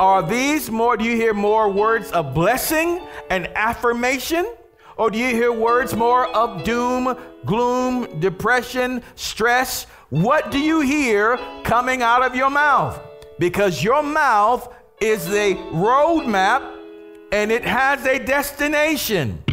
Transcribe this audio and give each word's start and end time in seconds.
Are 0.00 0.22
these 0.22 0.70
more, 0.70 0.96
do 0.96 1.04
you 1.04 1.14
hear 1.14 1.34
more 1.34 1.68
words 1.68 2.10
of 2.12 2.32
blessing 2.32 3.02
and 3.28 3.46
affirmation? 3.48 4.50
Or 4.96 5.10
do 5.10 5.18
you 5.18 5.26
hear 5.26 5.52
words 5.52 5.94
more 5.94 6.26
of 6.28 6.64
doom, 6.64 7.14
gloom, 7.44 8.18
depression, 8.18 9.02
stress? 9.14 9.84
What 10.08 10.50
do 10.50 10.58
you 10.58 10.80
hear 10.80 11.38
coming 11.64 12.00
out 12.00 12.22
of 12.22 12.34
your 12.34 12.48
mouth? 12.48 12.98
Because 13.38 13.84
your 13.84 14.02
mouth 14.02 14.72
is 15.02 15.28
the 15.28 15.54
roadmap 15.70 16.78
and 17.30 17.52
it 17.52 17.66
has 17.66 18.06
a 18.06 18.18
destination. 18.18 19.44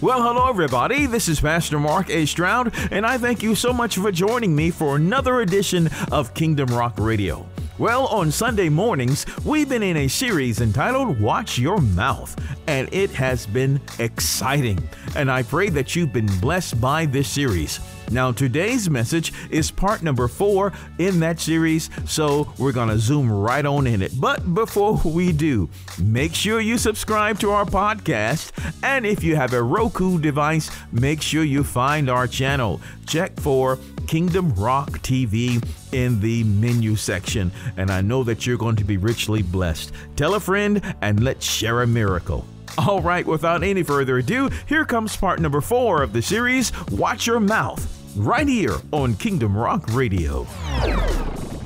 Well, 0.00 0.22
hello, 0.22 0.48
everybody. 0.48 1.04
This 1.04 1.28
is 1.28 1.40
Pastor 1.40 1.78
Mark 1.78 2.08
A. 2.08 2.24
Stroud, 2.24 2.72
and 2.90 3.04
I 3.04 3.18
thank 3.18 3.42
you 3.42 3.54
so 3.54 3.74
much 3.74 3.96
for 3.96 4.10
joining 4.10 4.56
me 4.56 4.70
for 4.70 4.96
another 4.96 5.42
edition 5.42 5.90
of 6.10 6.32
Kingdom 6.32 6.68
Rock 6.68 6.94
Radio. 6.98 7.46
Well, 7.78 8.06
on 8.06 8.30
Sunday 8.30 8.70
mornings, 8.70 9.26
we've 9.44 9.68
been 9.68 9.82
in 9.82 9.98
a 9.98 10.08
series 10.08 10.62
entitled 10.62 11.20
Watch 11.20 11.58
Your 11.58 11.76
Mouth, 11.76 12.34
and 12.66 12.88
it 12.90 13.10
has 13.10 13.44
been 13.44 13.82
exciting. 13.98 14.78
And 15.14 15.30
I 15.30 15.42
pray 15.42 15.68
that 15.68 15.94
you've 15.94 16.10
been 16.10 16.40
blessed 16.40 16.80
by 16.80 17.04
this 17.04 17.28
series. 17.28 17.78
Now, 18.10 18.32
today's 18.32 18.88
message 18.88 19.32
is 19.50 19.70
part 19.70 20.02
number 20.02 20.28
four 20.28 20.72
in 20.98 21.20
that 21.20 21.40
series, 21.40 21.90
so 22.06 22.52
we're 22.58 22.72
going 22.72 22.88
to 22.88 22.98
zoom 22.98 23.30
right 23.30 23.66
on 23.66 23.86
in 23.86 24.00
it. 24.00 24.12
But 24.20 24.54
before 24.54 25.00
we 25.04 25.32
do, 25.32 25.68
make 25.98 26.34
sure 26.34 26.60
you 26.60 26.78
subscribe 26.78 27.38
to 27.40 27.50
our 27.50 27.64
podcast. 27.64 28.52
And 28.82 29.04
if 29.04 29.24
you 29.24 29.36
have 29.36 29.52
a 29.52 29.62
Roku 29.62 30.20
device, 30.20 30.70
make 30.92 31.20
sure 31.20 31.42
you 31.42 31.64
find 31.64 32.08
our 32.08 32.26
channel. 32.26 32.80
Check 33.06 33.38
for 33.40 33.78
Kingdom 34.06 34.54
Rock 34.54 34.90
TV 35.00 35.64
in 35.92 36.20
the 36.20 36.44
menu 36.44 36.96
section. 36.96 37.50
And 37.76 37.90
I 37.90 38.00
know 38.00 38.22
that 38.24 38.46
you're 38.46 38.56
going 38.56 38.76
to 38.76 38.84
be 38.84 38.96
richly 38.96 39.42
blessed. 39.42 39.92
Tell 40.14 40.34
a 40.34 40.40
friend 40.40 40.80
and 41.00 41.24
let's 41.24 41.44
share 41.44 41.82
a 41.82 41.86
miracle. 41.86 42.46
All 42.78 43.00
right, 43.00 43.26
without 43.26 43.62
any 43.62 43.82
further 43.82 44.18
ado, 44.18 44.50
here 44.66 44.84
comes 44.84 45.16
part 45.16 45.40
number 45.40 45.60
four 45.62 46.02
of 46.02 46.12
the 46.12 46.20
series 46.20 46.72
Watch 46.90 47.26
Your 47.26 47.40
Mouth, 47.40 48.12
right 48.16 48.46
here 48.46 48.76
on 48.92 49.14
Kingdom 49.14 49.56
Rock 49.56 49.84
Radio. 49.92 50.44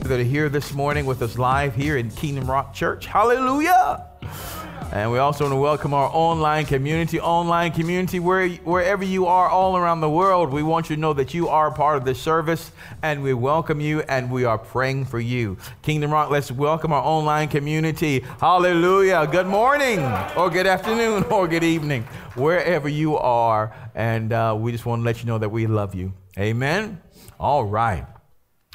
That 0.03 0.21
are 0.21 0.25
here 0.25 0.49
this 0.49 0.73
morning 0.73 1.07
with 1.07 1.21
us 1.23 1.37
live 1.37 1.75
here 1.75 1.97
in 1.97 2.11
Kingdom 2.11 2.49
Rock 2.49 2.73
Church. 2.75 3.07
Hallelujah! 3.07 4.07
And 4.93 5.13
we 5.13 5.19
also 5.19 5.45
want 5.45 5.53
to 5.53 5.57
welcome 5.57 5.95
our 5.95 6.11
online 6.13 6.67
community, 6.67 7.21
online 7.21 7.71
community, 7.71 8.19
where, 8.19 8.49
wherever 8.49 9.05
you 9.05 9.27
are 9.27 9.49
all 9.49 9.77
around 9.77 10.01
the 10.01 10.11
world. 10.11 10.51
We 10.53 10.65
want 10.65 10.91
you 10.91 10.97
to 10.97 11.01
know 11.01 11.13
that 11.13 11.33
you 11.33 11.49
are 11.49 11.71
part 11.71 11.97
of 11.97 12.05
this 12.05 12.21
service 12.21 12.73
and 13.01 13.23
we 13.23 13.33
welcome 13.33 13.81
you 13.81 14.01
and 14.01 14.33
we 14.33 14.45
are 14.45 14.59
praying 14.59 15.05
for 15.05 15.21
you. 15.21 15.57
Kingdom 15.83 16.11
Rock, 16.11 16.31
let's 16.31 16.51
welcome 16.51 16.93
our 16.93 17.05
online 17.05 17.47
community. 17.47 18.25
Hallelujah. 18.41 19.29
Good 19.31 19.47
morning 19.47 20.01
or 20.37 20.51
good 20.51 20.67
afternoon 20.67 21.23
or 21.31 21.47
good 21.47 21.63
evening, 21.63 22.03
wherever 22.35 22.89
you 22.89 23.17
are. 23.17 23.73
And 23.95 24.33
uh, 24.33 24.57
we 24.59 24.73
just 24.73 24.87
want 24.87 25.03
to 25.03 25.05
let 25.05 25.21
you 25.21 25.27
know 25.27 25.39
that 25.39 25.51
we 25.51 25.69
love 25.69 25.95
you. 25.95 26.13
Amen. 26.37 27.01
All 27.39 27.65
right. 27.65 28.07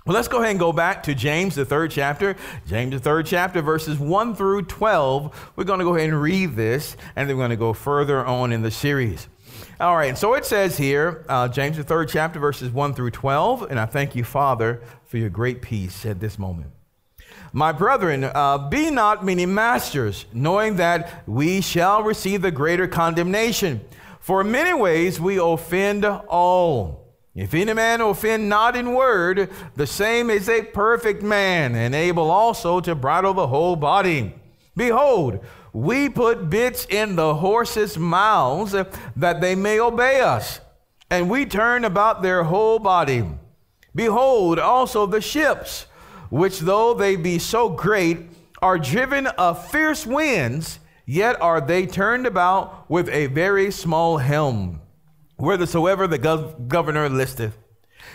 Well, 0.05 0.13
let's 0.13 0.27
go 0.27 0.37
ahead 0.37 0.51
and 0.51 0.59
go 0.59 0.71
back 0.71 1.01
to 1.03 1.15
James, 1.15 1.55
the 1.55 1.65
third 1.65 1.89
chapter. 1.89 2.35
James, 2.67 2.91
the 2.91 2.99
third 2.99 3.25
chapter, 3.25 3.63
verses 3.63 3.97
1 3.97 4.35
through 4.35 4.61
12. 4.65 5.53
We're 5.55 5.63
going 5.63 5.79
to 5.79 5.83
go 5.83 5.95
ahead 5.95 6.09
and 6.09 6.21
read 6.21 6.55
this, 6.55 6.95
and 7.15 7.27
then 7.27 7.35
we're 7.35 7.41
going 7.41 7.49
to 7.49 7.55
go 7.55 7.73
further 7.73 8.23
on 8.23 8.51
in 8.51 8.61
the 8.61 8.69
series. 8.69 9.27
All 9.79 9.97
right, 9.97 10.15
so 10.15 10.35
it 10.35 10.45
says 10.45 10.77
here, 10.77 11.25
uh, 11.27 11.47
James, 11.47 11.77
the 11.77 11.83
third 11.83 12.09
chapter, 12.09 12.39
verses 12.39 12.69
1 12.69 12.93
through 12.93 13.09
12, 13.09 13.63
and 13.71 13.79
I 13.79 13.87
thank 13.87 14.15
you, 14.15 14.23
Father, 14.23 14.79
for 15.05 15.17
your 15.17 15.31
great 15.31 15.63
peace 15.63 16.05
at 16.05 16.19
this 16.19 16.37
moment. 16.37 16.69
My 17.51 17.71
brethren, 17.71 18.25
uh, 18.25 18.69
be 18.69 18.91
not 18.91 19.25
many 19.25 19.47
masters, 19.47 20.27
knowing 20.31 20.75
that 20.75 21.23
we 21.27 21.61
shall 21.61 22.03
receive 22.03 22.43
the 22.43 22.51
greater 22.51 22.87
condemnation. 22.87 23.81
For 24.19 24.41
in 24.41 24.51
many 24.51 24.75
ways 24.75 25.19
we 25.19 25.39
offend 25.39 26.05
all. 26.05 27.04
If 27.35 27.53
any 27.53 27.73
man 27.73 27.99
offend 27.99 28.47
not 28.47 28.77
in 28.77 28.93
word, 28.93 29.49
the 29.75 29.85
same 29.85 30.29
is 30.29 30.47
a 30.47 30.63
perfect 30.63 31.21
man, 31.21 31.75
and 31.75 31.93
able 31.93 32.31
also 32.31 32.79
to 32.79 32.95
bridle 32.95 33.33
the 33.33 33.47
whole 33.47 33.75
body. 33.75 34.33
Behold, 34.77 35.43
we 35.73 36.07
put 36.07 36.49
bits 36.49 36.85
in 36.85 37.17
the 37.17 37.35
horses' 37.35 37.97
mouths 37.97 38.71
that 39.17 39.41
they 39.41 39.53
may 39.53 39.81
obey 39.81 40.21
us, 40.21 40.61
and 41.09 41.29
we 41.29 41.45
turn 41.45 41.83
about 41.83 42.21
their 42.21 42.45
whole 42.45 42.79
body. 42.79 43.25
Behold 43.93 44.57
also 44.57 45.05
the 45.05 45.19
ships, 45.19 45.87
which 46.29 46.59
though 46.59 46.93
they 46.93 47.17
be 47.17 47.37
so 47.37 47.67
great, 47.67 48.29
are 48.61 48.77
driven 48.77 49.27
of 49.27 49.69
fierce 49.71 50.05
winds, 50.05 50.79
yet 51.05 51.39
are 51.41 51.59
they 51.59 51.85
turned 51.85 52.25
about 52.25 52.89
with 52.89 53.09
a 53.09 53.27
very 53.27 53.71
small 53.71 54.19
helm 54.19 54.79
whithersoever 55.37 56.07
the 56.07 56.19
gov- 56.19 56.67
governor 56.67 57.09
listeth. 57.09 57.57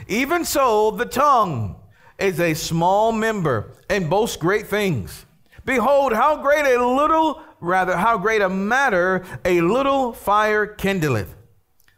Even 0.08 0.44
so, 0.44 0.90
the 0.90 1.04
tongue 1.04 1.76
is 2.18 2.40
a 2.40 2.54
small 2.54 3.12
member 3.12 3.72
and 3.88 4.10
boasts 4.10 4.36
great 4.36 4.66
things. 4.66 5.26
Behold, 5.64 6.12
how 6.12 6.36
great 6.36 6.64
a 6.64 6.84
little, 6.84 7.42
rather, 7.60 7.96
how 7.96 8.18
great 8.18 8.42
a 8.42 8.48
matter 8.48 9.24
a 9.44 9.60
little 9.60 10.12
fire 10.12 10.66
kindleth. 10.66 11.34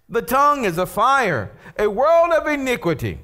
The 0.09 0.23
tongue 0.23 0.65
is 0.65 0.79
a 0.79 0.87
fire, 0.87 1.53
a 1.79 1.89
world 1.89 2.33
of 2.33 2.47
iniquity. 2.47 3.21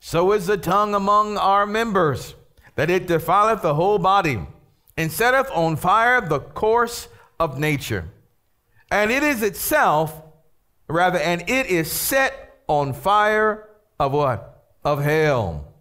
So 0.00 0.32
is 0.32 0.46
the 0.46 0.56
tongue 0.56 0.94
among 0.94 1.38
our 1.38 1.64
members, 1.64 2.34
that 2.74 2.90
it 2.90 3.06
defileth 3.06 3.62
the 3.62 3.74
whole 3.74 3.98
body, 3.98 4.40
and 4.96 5.10
setteth 5.10 5.50
on 5.52 5.76
fire 5.76 6.20
the 6.20 6.40
course 6.40 7.08
of 7.38 7.58
nature. 7.58 8.10
And 8.90 9.10
it 9.10 9.22
is 9.22 9.42
itself 9.42 10.23
Rather, 10.88 11.18
and 11.18 11.48
it 11.48 11.66
is 11.66 11.90
set 11.90 12.62
on 12.66 12.92
fire 12.92 13.68
of 13.98 14.12
what? 14.12 14.64
Of 14.84 15.02
hell. 15.02 15.74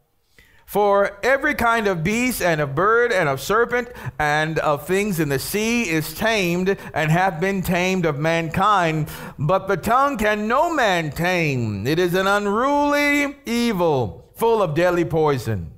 For 0.66 1.20
every 1.22 1.54
kind 1.54 1.86
of 1.86 2.04
beast 2.04 2.42
and 2.42 2.60
of 2.60 2.74
bird 2.74 3.12
and 3.12 3.30
of 3.30 3.40
serpent 3.40 3.90
and 4.18 4.58
of 4.58 4.88
things 4.88 5.20
in 5.20 5.30
the 5.30 5.38
sea 5.38 5.88
is 5.88 6.16
tamed 6.16 6.78
and 6.96 7.12
hath 7.12 7.40
been 7.40 7.62
tamed 7.62 8.08
of 8.08 8.18
mankind, 8.18 9.08
but 9.38 9.68
the 9.68 9.78
tongue 9.78 10.18
can 10.18 10.48
no 10.48 10.74
man 10.74 11.12
tame. 11.12 11.86
It 11.86 12.00
is 12.00 12.16
an 12.16 12.26
unruly 12.26 13.36
evil, 13.46 14.32
full 14.36 14.64
of 14.64 14.74
deadly 14.74 15.06
poison. 15.06 15.74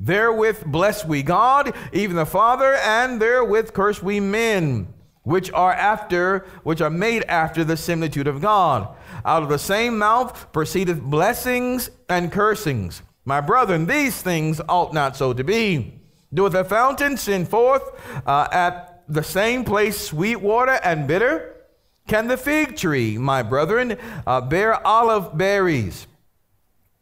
Therewith 0.00 0.64
bless 0.66 1.04
we 1.04 1.22
God, 1.22 1.72
even 1.92 2.16
the 2.16 2.26
Father, 2.26 2.74
and 2.74 3.20
therewith 3.22 3.72
curse 3.72 4.02
we 4.02 4.18
men 4.18 4.92
which 5.28 5.52
are 5.52 5.74
after 5.74 6.46
which 6.62 6.80
are 6.80 6.88
made 6.88 7.22
after 7.24 7.62
the 7.62 7.76
similitude 7.76 8.26
of 8.26 8.40
God. 8.40 8.88
Out 9.26 9.42
of 9.42 9.50
the 9.50 9.58
same 9.58 9.98
mouth 9.98 10.50
proceedeth 10.52 11.02
blessings 11.02 11.90
and 12.08 12.32
cursings. 12.32 13.02
My 13.26 13.42
brethren, 13.42 13.84
these 13.84 14.22
things 14.22 14.58
ought 14.70 14.94
not 14.94 15.18
so 15.18 15.34
to 15.34 15.44
be. 15.44 16.00
Doeth 16.32 16.54
a 16.54 16.64
fountain 16.64 17.18
send 17.18 17.48
forth 17.48 17.82
uh, 18.26 18.48
at 18.50 19.04
the 19.06 19.22
same 19.22 19.64
place 19.64 20.00
sweet 20.00 20.36
water 20.36 20.80
and 20.82 21.06
bitter? 21.06 21.56
Can 22.06 22.28
the 22.28 22.38
fig 22.38 22.76
tree, 22.76 23.18
my 23.18 23.42
brethren, 23.42 23.98
uh, 24.26 24.40
bear 24.40 24.86
olive 24.86 25.36
berries? 25.36 26.06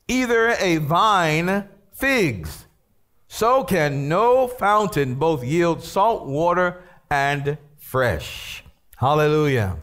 Either 0.08 0.48
a 0.58 0.78
vine 0.78 1.68
figs. 1.92 2.66
So 3.28 3.62
can 3.62 4.08
no 4.08 4.48
fountain 4.48 5.14
both 5.14 5.44
yield 5.44 5.84
salt 5.84 6.26
water 6.26 6.82
and 7.08 7.58
fresh. 7.86 8.64
Hallelujah. 8.96 9.76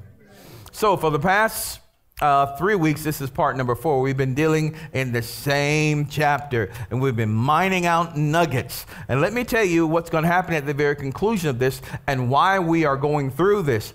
So, 0.73 0.97
for 0.97 1.09
the 1.09 1.19
past 1.19 1.79
uh, 2.19 2.57
three 2.57 2.75
weeks, 2.75 3.01
this 3.01 3.21
is 3.21 3.29
part 3.29 3.55
number 3.55 3.75
four. 3.75 4.01
We've 4.01 4.17
been 4.17 4.33
dealing 4.33 4.75
in 4.91 5.13
the 5.13 5.21
same 5.21 6.07
chapter 6.07 6.69
and 6.91 7.01
we've 7.01 7.15
been 7.15 7.33
mining 7.33 7.85
out 7.85 8.17
nuggets. 8.17 8.85
And 9.07 9.21
let 9.21 9.31
me 9.31 9.45
tell 9.45 9.63
you 9.63 9.87
what's 9.87 10.09
going 10.09 10.25
to 10.25 10.29
happen 10.29 10.53
at 10.53 10.65
the 10.65 10.73
very 10.73 10.97
conclusion 10.97 11.49
of 11.49 11.59
this 11.59 11.81
and 12.05 12.29
why 12.29 12.59
we 12.59 12.83
are 12.83 12.97
going 12.97 13.31
through 13.31 13.61
this. 13.61 13.93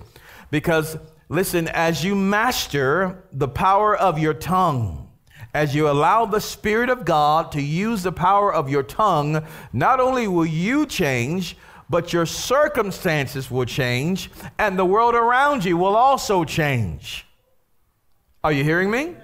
Because, 0.51 0.97
listen, 1.29 1.69
as 1.69 2.03
you 2.03 2.17
master 2.17 3.23
the 3.31 3.49
power 3.49 3.95
of 3.95 4.19
your 4.19 4.33
tongue, 4.33 5.11
as 5.53 5.75
you 5.75 5.87
allow 5.87 6.25
the 6.25 6.41
Spirit 6.41 6.89
of 6.89 7.05
God 7.05 7.53
to 7.53 7.61
use 7.61 8.05
the 8.05 8.13
power 8.13 8.55
of 8.55 8.71
your 8.71 8.83
tongue, 8.83 9.45
not 9.75 10.01
only 10.01 10.27
will 10.29 10.47
you 10.47 10.87
change, 10.87 11.59
but 11.91 12.13
your 12.13 12.27
circumstances 12.27 13.51
will 13.51 13.65
change 13.65 14.31
and 14.59 14.79
the 14.79 14.85
world 14.85 15.15
around 15.15 15.65
you 15.65 15.77
will 15.77 15.97
also 15.97 16.45
change. 16.45 17.27
Are 18.45 18.53
you 18.53 18.63
hearing 18.65 18.91
me? 18.91 19.17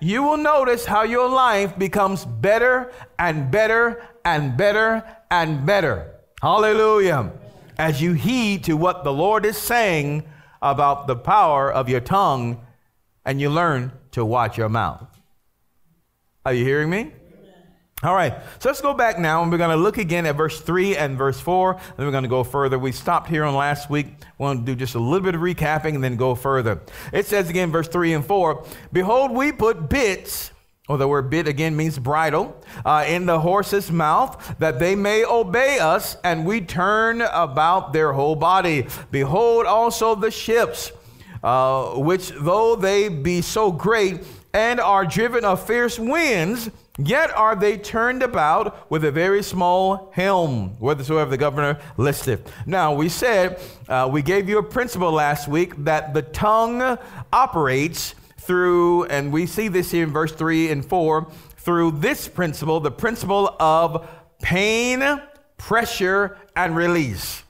You 0.00 0.24
will 0.24 0.36
notice 0.36 0.84
how 0.84 1.02
your 1.02 1.28
life 1.28 1.78
becomes 1.78 2.24
better 2.24 2.92
and 3.18 3.50
better 3.50 4.04
and 4.24 4.56
better 4.56 5.04
and 5.30 5.64
better. 5.64 6.14
Hallelujah. 6.40 7.32
As 7.78 8.02
you 8.02 8.12
heed 8.14 8.64
to 8.64 8.76
what 8.76 9.04
the 9.04 9.12
Lord 9.12 9.46
is 9.46 9.56
saying 9.56 10.24
about 10.60 11.06
the 11.06 11.16
power 11.16 11.72
of 11.72 11.88
your 11.88 12.00
tongue 12.00 12.66
and 13.24 13.40
you 13.40 13.48
learn 13.48 13.92
to 14.12 14.24
watch 14.24 14.58
your 14.58 14.68
mouth. 14.68 15.06
Are 16.44 16.52
you 16.52 16.64
hearing 16.64 16.90
me? 16.90 17.12
All 18.04 18.16
right, 18.16 18.34
so 18.58 18.68
let's 18.68 18.80
go 18.80 18.94
back 18.94 19.20
now 19.20 19.44
and 19.44 19.52
we're 19.52 19.58
going 19.58 19.70
to 19.70 19.76
look 19.76 19.96
again 19.96 20.26
at 20.26 20.34
verse 20.34 20.60
3 20.60 20.96
and 20.96 21.16
verse 21.16 21.38
4. 21.38 21.74
and 21.74 21.80
Then 21.96 22.06
we're 22.06 22.10
going 22.10 22.24
to 22.24 22.28
go 22.28 22.42
further. 22.42 22.76
We 22.76 22.90
stopped 22.90 23.28
here 23.28 23.44
on 23.44 23.54
last 23.54 23.90
week. 23.90 24.06
We 24.38 24.42
want 24.42 24.66
to 24.66 24.72
do 24.72 24.76
just 24.76 24.96
a 24.96 24.98
little 24.98 25.20
bit 25.20 25.36
of 25.36 25.40
recapping 25.40 25.94
and 25.94 26.02
then 26.02 26.16
go 26.16 26.34
further. 26.34 26.80
It 27.12 27.26
says 27.26 27.48
again, 27.48 27.70
verse 27.70 27.86
3 27.86 28.14
and 28.14 28.26
4 28.26 28.66
Behold, 28.92 29.30
we 29.30 29.52
put 29.52 29.88
bits, 29.88 30.50
or 30.88 30.98
the 30.98 31.06
word 31.06 31.30
bit 31.30 31.46
again 31.46 31.76
means 31.76 31.96
bridle, 31.96 32.60
uh, 32.84 33.04
in 33.06 33.26
the 33.26 33.38
horse's 33.38 33.92
mouth 33.92 34.56
that 34.58 34.80
they 34.80 34.96
may 34.96 35.24
obey 35.24 35.78
us, 35.78 36.16
and 36.24 36.44
we 36.44 36.60
turn 36.60 37.20
about 37.20 37.92
their 37.92 38.12
whole 38.12 38.34
body. 38.34 38.88
Behold 39.12 39.64
also 39.64 40.16
the 40.16 40.32
ships, 40.32 40.90
uh, 41.44 41.90
which 41.90 42.30
though 42.30 42.74
they 42.74 43.08
be 43.08 43.42
so 43.42 43.70
great 43.70 44.24
and 44.52 44.80
are 44.80 45.06
driven 45.06 45.44
of 45.44 45.64
fierce 45.64 46.00
winds, 46.00 46.68
Yet 46.98 47.34
are 47.34 47.56
they 47.56 47.78
turned 47.78 48.22
about 48.22 48.90
with 48.90 49.02
a 49.04 49.10
very 49.10 49.42
small 49.42 50.10
helm, 50.12 50.70
whithersoever 50.78 51.30
the 51.30 51.38
governor 51.38 51.80
listeth. 51.96 52.52
Now, 52.66 52.92
we 52.92 53.08
said, 53.08 53.58
uh, 53.88 54.10
we 54.12 54.20
gave 54.20 54.46
you 54.46 54.58
a 54.58 54.62
principle 54.62 55.10
last 55.10 55.48
week 55.48 55.72
that 55.84 56.12
the 56.12 56.20
tongue 56.20 56.98
operates 57.32 58.14
through, 58.38 59.04
and 59.04 59.32
we 59.32 59.46
see 59.46 59.68
this 59.68 59.90
here 59.90 60.04
in 60.04 60.12
verse 60.12 60.32
3 60.32 60.70
and 60.70 60.84
4, 60.84 61.30
through 61.56 61.92
this 61.92 62.28
principle, 62.28 62.78
the 62.78 62.90
principle 62.90 63.56
of 63.58 64.06
pain, 64.42 65.22
pressure, 65.56 66.36
and 66.54 66.76
release. 66.76 67.42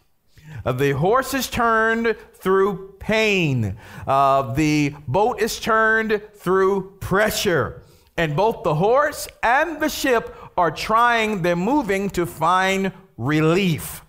Uh, 0.64 0.70
the 0.70 0.92
horse 0.92 1.34
is 1.34 1.48
turned 1.48 2.14
through 2.34 2.94
pain, 3.00 3.76
uh, 4.06 4.52
the 4.52 4.94
boat 5.08 5.40
is 5.40 5.58
turned 5.58 6.22
through 6.34 6.92
pressure. 7.00 7.82
And 8.16 8.36
both 8.36 8.62
the 8.62 8.74
horse 8.74 9.26
and 9.42 9.80
the 9.80 9.88
ship 9.88 10.36
are 10.56 10.70
trying, 10.70 11.42
they're 11.42 11.56
moving 11.56 12.10
to 12.10 12.26
find 12.26 12.92
relief. 13.16 14.02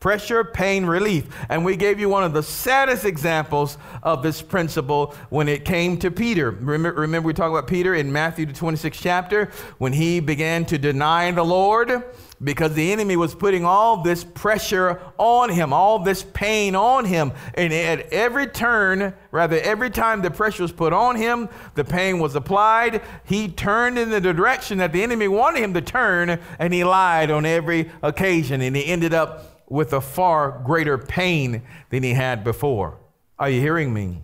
Pressure, 0.00 0.42
pain, 0.42 0.84
relief. 0.84 1.28
And 1.48 1.64
we 1.64 1.76
gave 1.76 2.00
you 2.00 2.08
one 2.08 2.24
of 2.24 2.32
the 2.32 2.42
saddest 2.42 3.04
examples 3.04 3.78
of 4.02 4.24
this 4.24 4.42
principle 4.42 5.14
when 5.30 5.46
it 5.46 5.64
came 5.64 5.96
to 5.98 6.10
Peter. 6.10 6.50
Remember, 6.50 7.00
remember 7.00 7.28
we 7.28 7.34
talked 7.34 7.52
about 7.52 7.68
Peter 7.68 7.94
in 7.94 8.10
Matthew, 8.10 8.46
the 8.46 8.52
26th 8.52 8.98
chapter, 9.00 9.52
when 9.78 9.92
he 9.92 10.18
began 10.18 10.64
to 10.64 10.76
deny 10.76 11.30
the 11.30 11.44
Lord 11.44 12.02
because 12.42 12.74
the 12.74 12.92
enemy 12.92 13.16
was 13.16 13.34
putting 13.34 13.64
all 13.64 14.02
this 14.02 14.24
pressure 14.24 15.00
on 15.18 15.50
him, 15.50 15.72
all 15.72 15.98
this 15.98 16.22
pain 16.22 16.74
on 16.74 17.04
him. 17.04 17.32
And 17.54 17.72
at 17.72 18.12
every 18.12 18.46
turn, 18.46 19.14
rather, 19.30 19.58
every 19.60 19.90
time 19.90 20.22
the 20.22 20.30
pressure 20.30 20.62
was 20.62 20.72
put 20.72 20.92
on 20.92 21.16
him, 21.16 21.48
the 21.74 21.84
pain 21.84 22.18
was 22.18 22.34
applied. 22.34 23.02
He 23.24 23.48
turned 23.48 23.98
in 23.98 24.10
the 24.10 24.20
direction 24.20 24.78
that 24.78 24.92
the 24.92 25.02
enemy 25.02 25.28
wanted 25.28 25.62
him 25.62 25.74
to 25.74 25.80
turn, 25.80 26.40
and 26.58 26.74
he 26.74 26.84
lied 26.84 27.30
on 27.30 27.46
every 27.46 27.90
occasion. 28.02 28.60
And 28.60 28.74
he 28.74 28.86
ended 28.86 29.14
up 29.14 29.64
with 29.68 29.92
a 29.92 30.00
far 30.00 30.62
greater 30.64 30.98
pain 30.98 31.62
than 31.90 32.02
he 32.02 32.12
had 32.12 32.44
before. 32.44 32.98
Are 33.38 33.48
you 33.48 33.60
hearing 33.60 33.92
me? 33.92 34.22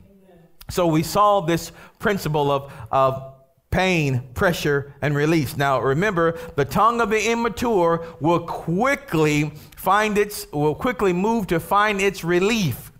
So 0.70 0.86
we 0.86 1.02
saw 1.02 1.40
this 1.40 1.72
principle 1.98 2.50
of, 2.50 2.72
of 2.90 3.34
pain, 3.70 4.22
pressure, 4.34 4.94
and 5.02 5.14
release. 5.14 5.56
Now, 5.56 5.80
remember, 5.80 6.38
the 6.56 6.64
tongue 6.64 7.00
of 7.00 7.10
the 7.10 7.30
immature 7.30 8.06
will 8.20 8.40
quickly 8.40 9.52
find 9.76 10.16
its, 10.16 10.50
will 10.52 10.74
quickly 10.74 11.12
move 11.12 11.46
to 11.48 11.60
find 11.60 12.00
its 12.00 12.24
relief, 12.24 12.92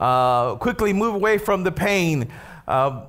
uh, 0.00 0.56
quickly 0.56 0.92
move 0.92 1.14
away 1.14 1.38
from 1.38 1.62
the 1.62 1.72
pain. 1.72 2.30
Uh, 2.66 3.06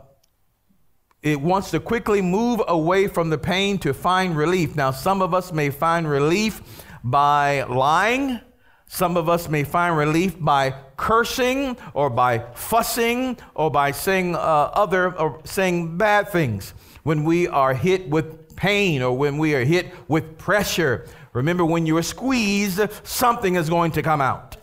it 1.24 1.42
wants 1.42 1.72
to 1.72 1.80
quickly 1.80 2.22
move 2.22 2.62
away 2.68 3.08
from 3.08 3.30
the 3.30 3.38
pain 3.38 3.78
to 3.80 3.94
find 3.94 4.38
relief. 4.38 4.76
Now, 4.76 4.92
some 4.92 5.22
of 5.22 5.34
us 5.34 5.52
may 5.52 5.72
find 5.72 6.08
relief 6.08 6.62
by 7.04 7.64
lying. 7.64 8.40
Some 8.88 9.18
of 9.18 9.30
us 9.30 9.50
may 9.50 9.64
find 9.64 9.98
relief 9.98 10.40
by 10.40 10.74
cursing 10.96 11.76
or 11.94 12.10
by 12.10 12.40
fussing 12.54 13.38
or 13.54 13.70
by 13.70 13.92
saying 13.92 14.36
uh, 14.36 14.40
other 14.40 15.14
or 15.18 15.42
saying 15.44 15.98
bad 15.98 16.30
things 16.30 16.74
when 17.04 17.24
we 17.24 17.48
are 17.48 17.74
hit 17.74 18.10
with 18.10 18.56
pain 18.56 19.02
or 19.02 19.16
when 19.18 19.38
we 19.38 19.56
are 19.56 19.64
hit 19.64 19.88
with 20.08 20.38
pressure. 20.38 21.08
Remember, 21.34 21.64
when 21.64 21.86
you 21.86 21.96
are 21.98 22.04
squeezed, 22.04 22.82
something 23.04 23.56
is 23.56 23.70
going 23.70 23.92
to 23.94 24.02
come 24.02 24.22
out. 24.22 24.58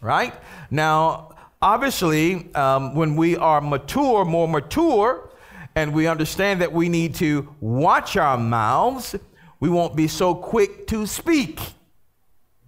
Right? 0.00 0.34
Now, 0.70 1.36
obviously, 1.60 2.52
um, 2.54 2.96
when 2.96 3.14
we 3.14 3.36
are 3.36 3.60
mature, 3.60 4.24
more 4.24 4.48
mature, 4.48 5.30
and 5.76 5.94
we 5.94 6.08
understand 6.08 6.60
that 6.60 6.72
we 6.72 6.88
need 6.88 7.14
to 7.16 7.54
watch 7.60 8.16
our 8.16 8.36
mouths, 8.36 9.14
we 9.60 9.68
won't 9.68 9.94
be 9.94 10.08
so 10.08 10.34
quick 10.34 10.88
to 10.88 11.06
speak. 11.06 11.60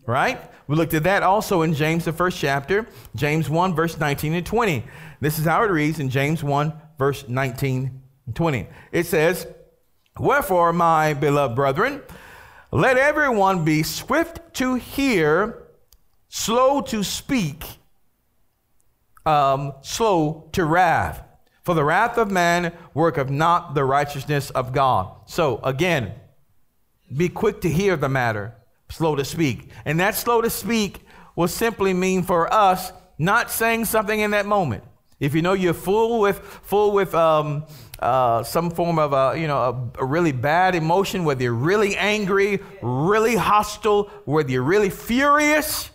Right? 0.07 0.41
We 0.69 0.77
looked 0.77 0.95
at 0.95 1.03
that 1.03 1.25
also 1.25 1.63
in 1.63 1.75
James, 1.75 2.05
the 2.05 2.13
first 2.13 2.39
chapter, 2.39 2.87
James 3.17 3.51
1, 3.51 3.75
verse 3.75 3.99
19 3.99 4.35
and 4.35 4.47
20. 4.47 4.85
This 5.21 5.39
is 5.39 5.45
how 5.45 5.65
it 5.65 5.71
reads 5.71 5.99
in 5.99 6.09
James 6.09 6.45
1, 6.45 6.73
verse 6.97 7.29
19 7.29 8.04
20. 8.33 8.67
It 8.93 9.07
says, 9.07 9.47
Wherefore, 10.19 10.73
my 10.73 11.15
beloved 11.15 11.57
brethren, 11.57 12.03
let 12.71 12.97
everyone 12.97 13.65
be 13.65 13.83
swift 13.83 14.55
to 14.55 14.75
hear, 14.75 15.63
slow 16.29 16.81
to 16.83 17.03
speak, 17.03 17.65
um, 19.27 19.75
slow 19.83 20.49
to 20.53 20.65
wrath. 20.65 21.23
For 21.63 21.75
the 21.75 21.85
wrath 21.85 22.19
of 22.19 22.31
man 22.31 22.73
worketh 22.93 23.31
not 23.31 23.75
the 23.75 23.85
righteousness 23.85 24.51
of 24.51 24.73
God. 24.73 25.11
So 25.27 25.61
again, 25.65 26.13
be 27.15 27.29
quick 27.29 27.61
to 27.63 27.71
hear 27.71 27.97
the 27.97 28.09
matter, 28.09 28.55
slow 28.91 29.17
to 29.17 29.25
speak. 29.25 29.71
And 29.85 29.99
that 30.01 30.15
slow 30.15 30.41
to 30.43 30.51
speak 30.51 31.01
will 31.37 31.49
simply 31.49 31.95
mean 31.95 32.23
for 32.23 32.53
us 32.53 32.93
not 33.19 33.51
saying 33.51 33.87
something 33.87 34.21
in 34.21 34.33
that 34.33 34.47
moment. 34.47 34.85
If 35.21 35.35
you 35.35 35.43
know 35.43 35.53
you're 35.53 35.75
full 35.75 36.21
with 36.21 36.39
full 36.39 36.93
with 36.93 37.15
um, 37.15 37.65
uh, 37.99 38.43
some 38.43 38.71
form 38.71 38.99
of 38.99 39.13
a, 39.13 39.39
you 39.39 39.47
know, 39.47 39.93
a, 39.97 40.03
a, 40.03 40.05
really 40.05 40.33
bad 40.33 40.75
emotion, 40.75 41.25
whether 41.25 41.43
you're 41.43 41.53
really 41.53 41.97
angry, 41.97 42.61
really 42.83 43.37
hostile, 43.37 44.11
whether 44.25 44.51
you're 44.51 44.63
really 44.63 44.91
furious, 44.91 45.91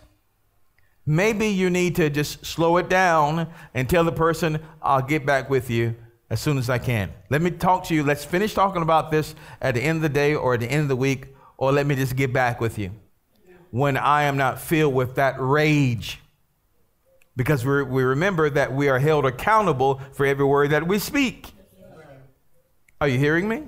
maybe 1.06 1.48
you 1.48 1.68
need 1.70 1.96
to 1.96 2.08
just 2.08 2.44
slow 2.44 2.76
it 2.78 2.88
down 2.88 3.48
and 3.74 3.88
tell 3.88 4.04
the 4.04 4.12
person, 4.12 4.60
I'll 4.82 5.02
get 5.02 5.26
back 5.26 5.50
with 5.50 5.70
you 5.70 5.94
as 6.30 6.40
soon 6.40 6.58
as 6.58 6.70
I 6.70 6.78
can. 6.78 7.12
Let 7.28 7.42
me 7.42 7.50
talk 7.50 7.84
to 7.84 7.94
you. 7.94 8.02
Let's 8.02 8.24
finish 8.24 8.54
talking 8.54 8.82
about 8.82 9.10
this 9.10 9.34
at 9.60 9.74
the 9.74 9.82
end 9.82 9.96
of 9.96 10.02
the 10.02 10.08
day 10.08 10.34
or 10.34 10.54
at 10.54 10.60
the 10.60 10.70
end 10.70 10.82
of 10.82 10.88
the 10.88 10.96
week, 10.96 11.28
or 11.58 11.72
let 11.72 11.86
me 11.86 11.96
just 11.96 12.16
get 12.16 12.32
back 12.32 12.60
with 12.60 12.78
you 12.78 12.92
when 13.70 13.96
I 13.96 14.22
am 14.22 14.36
not 14.36 14.60
filled 14.60 14.94
with 14.94 15.16
that 15.16 15.36
rage. 15.38 16.20
Because 17.36 17.64
we 17.64 17.82
we 17.82 18.02
remember 18.02 18.50
that 18.50 18.72
we 18.72 18.88
are 18.88 18.98
held 18.98 19.24
accountable 19.24 20.00
for 20.12 20.26
every 20.26 20.44
word 20.44 20.70
that 20.70 20.86
we 20.86 20.98
speak. 20.98 21.52
Are 23.02 23.08
you 23.08 23.18
hearing 23.18 23.48
me? 23.48 23.62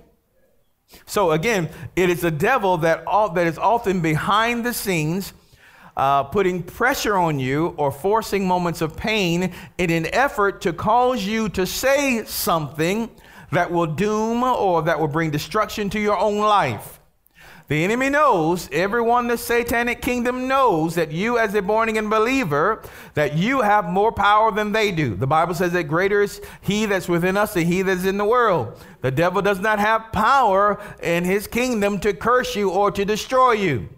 So 1.07 1.31
again, 1.31 1.71
it 1.97 2.11
is 2.11 2.21
the 2.21 2.31
devil 2.31 2.77
that, 2.79 3.07
all, 3.07 3.31
that 3.31 3.47
is 3.47 3.57
often 3.57 4.01
behind 4.01 4.67
the 4.67 4.75
scenes, 4.75 5.33
uh, 5.97 6.25
putting 6.25 6.63
pressure 6.63 7.17
on 7.17 7.39
you 7.39 7.69
or 7.79 7.91
forcing 7.91 8.47
moments 8.47 8.83
of 8.83 8.95
pain 8.95 9.55
in 9.79 9.89
an 9.89 10.07
effort 10.13 10.61
to 10.63 10.75
cause 10.75 11.25
you 11.25 11.49
to 11.49 11.67
say 11.67 12.25
something 12.27 13.09
that 13.53 13.71
will 13.71 13.87
doom 13.87 14.43
or 14.43 14.83
that 14.83 15.01
will 15.01 15.09
bring 15.09 15.31
destruction 15.31 15.89
to 15.89 15.99
your 15.99 16.19
own 16.19 16.37
life. 16.37 17.01
The 17.73 17.85
enemy 17.85 18.11
knows, 18.11 18.69
everyone 18.71 19.25
in 19.25 19.29
the 19.29 19.39
satanic 19.39 20.03
kingdom 20.03 20.47
knows 20.47 20.95
that 20.97 21.11
you, 21.11 21.39
as 21.39 21.55
a 21.55 21.63
born 21.63 21.89
again 21.89 22.11
believer, 22.11 22.83
that 23.15 23.35
you 23.35 23.63
have 23.63 23.87
more 23.87 24.13
power 24.13 24.53
than 24.53 24.73
they 24.73 24.93
do. 24.93 25.17
The 25.17 25.27
Bible 25.27 25.55
says 25.55 25.73
that 25.73 25.85
greater 25.85 26.21
is 26.21 26.43
he 26.61 26.85
that's 26.85 27.09
within 27.09 27.39
us 27.39 27.55
than 27.55 27.65
he 27.65 27.81
that's 27.81 28.05
in 28.05 28.19
the 28.19 28.27
world. 28.27 28.79
The 29.01 29.11
devil 29.11 29.41
does 29.41 29.59
not 29.59 29.79
have 29.79 30.13
power 30.13 30.83
in 31.03 31.25
his 31.25 31.47
kingdom 31.47 31.99
to 32.01 32.13
curse 32.13 32.55
you 32.55 32.69
or 32.69 32.91
to 32.91 33.07
destroy 33.07 33.53
you. 33.53 33.89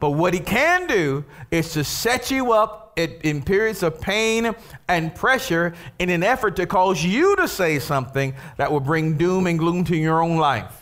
But 0.00 0.10
what 0.10 0.34
he 0.34 0.40
can 0.40 0.88
do 0.88 1.24
is 1.52 1.72
to 1.74 1.84
set 1.84 2.28
you 2.32 2.50
up 2.50 2.98
in 2.98 3.44
periods 3.44 3.84
of 3.84 4.00
pain 4.00 4.52
and 4.88 5.14
pressure 5.14 5.74
in 6.00 6.10
an 6.10 6.24
effort 6.24 6.56
to 6.56 6.66
cause 6.66 7.04
you 7.04 7.36
to 7.36 7.46
say 7.46 7.78
something 7.78 8.34
that 8.56 8.72
will 8.72 8.80
bring 8.80 9.16
doom 9.16 9.46
and 9.46 9.60
gloom 9.60 9.84
to 9.84 9.96
your 9.96 10.20
own 10.20 10.38
life. 10.38 10.81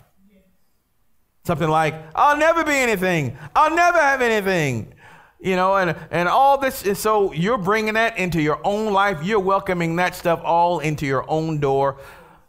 Something 1.44 1.68
like, 1.68 1.94
I'll 2.14 2.36
never 2.36 2.64
be 2.64 2.72
anything. 2.74 3.36
I'll 3.54 3.74
never 3.74 3.98
have 3.98 4.20
anything. 4.20 4.94
You 5.40 5.56
know, 5.56 5.76
and, 5.76 5.96
and 6.10 6.28
all 6.28 6.58
this. 6.58 6.84
And 6.84 6.96
so 6.96 7.32
you're 7.32 7.58
bringing 7.58 7.94
that 7.94 8.18
into 8.18 8.42
your 8.42 8.60
own 8.64 8.92
life. 8.92 9.22
You're 9.22 9.40
welcoming 9.40 9.96
that 9.96 10.14
stuff 10.14 10.40
all 10.44 10.80
into 10.80 11.06
your 11.06 11.28
own 11.30 11.58
door, 11.60 11.98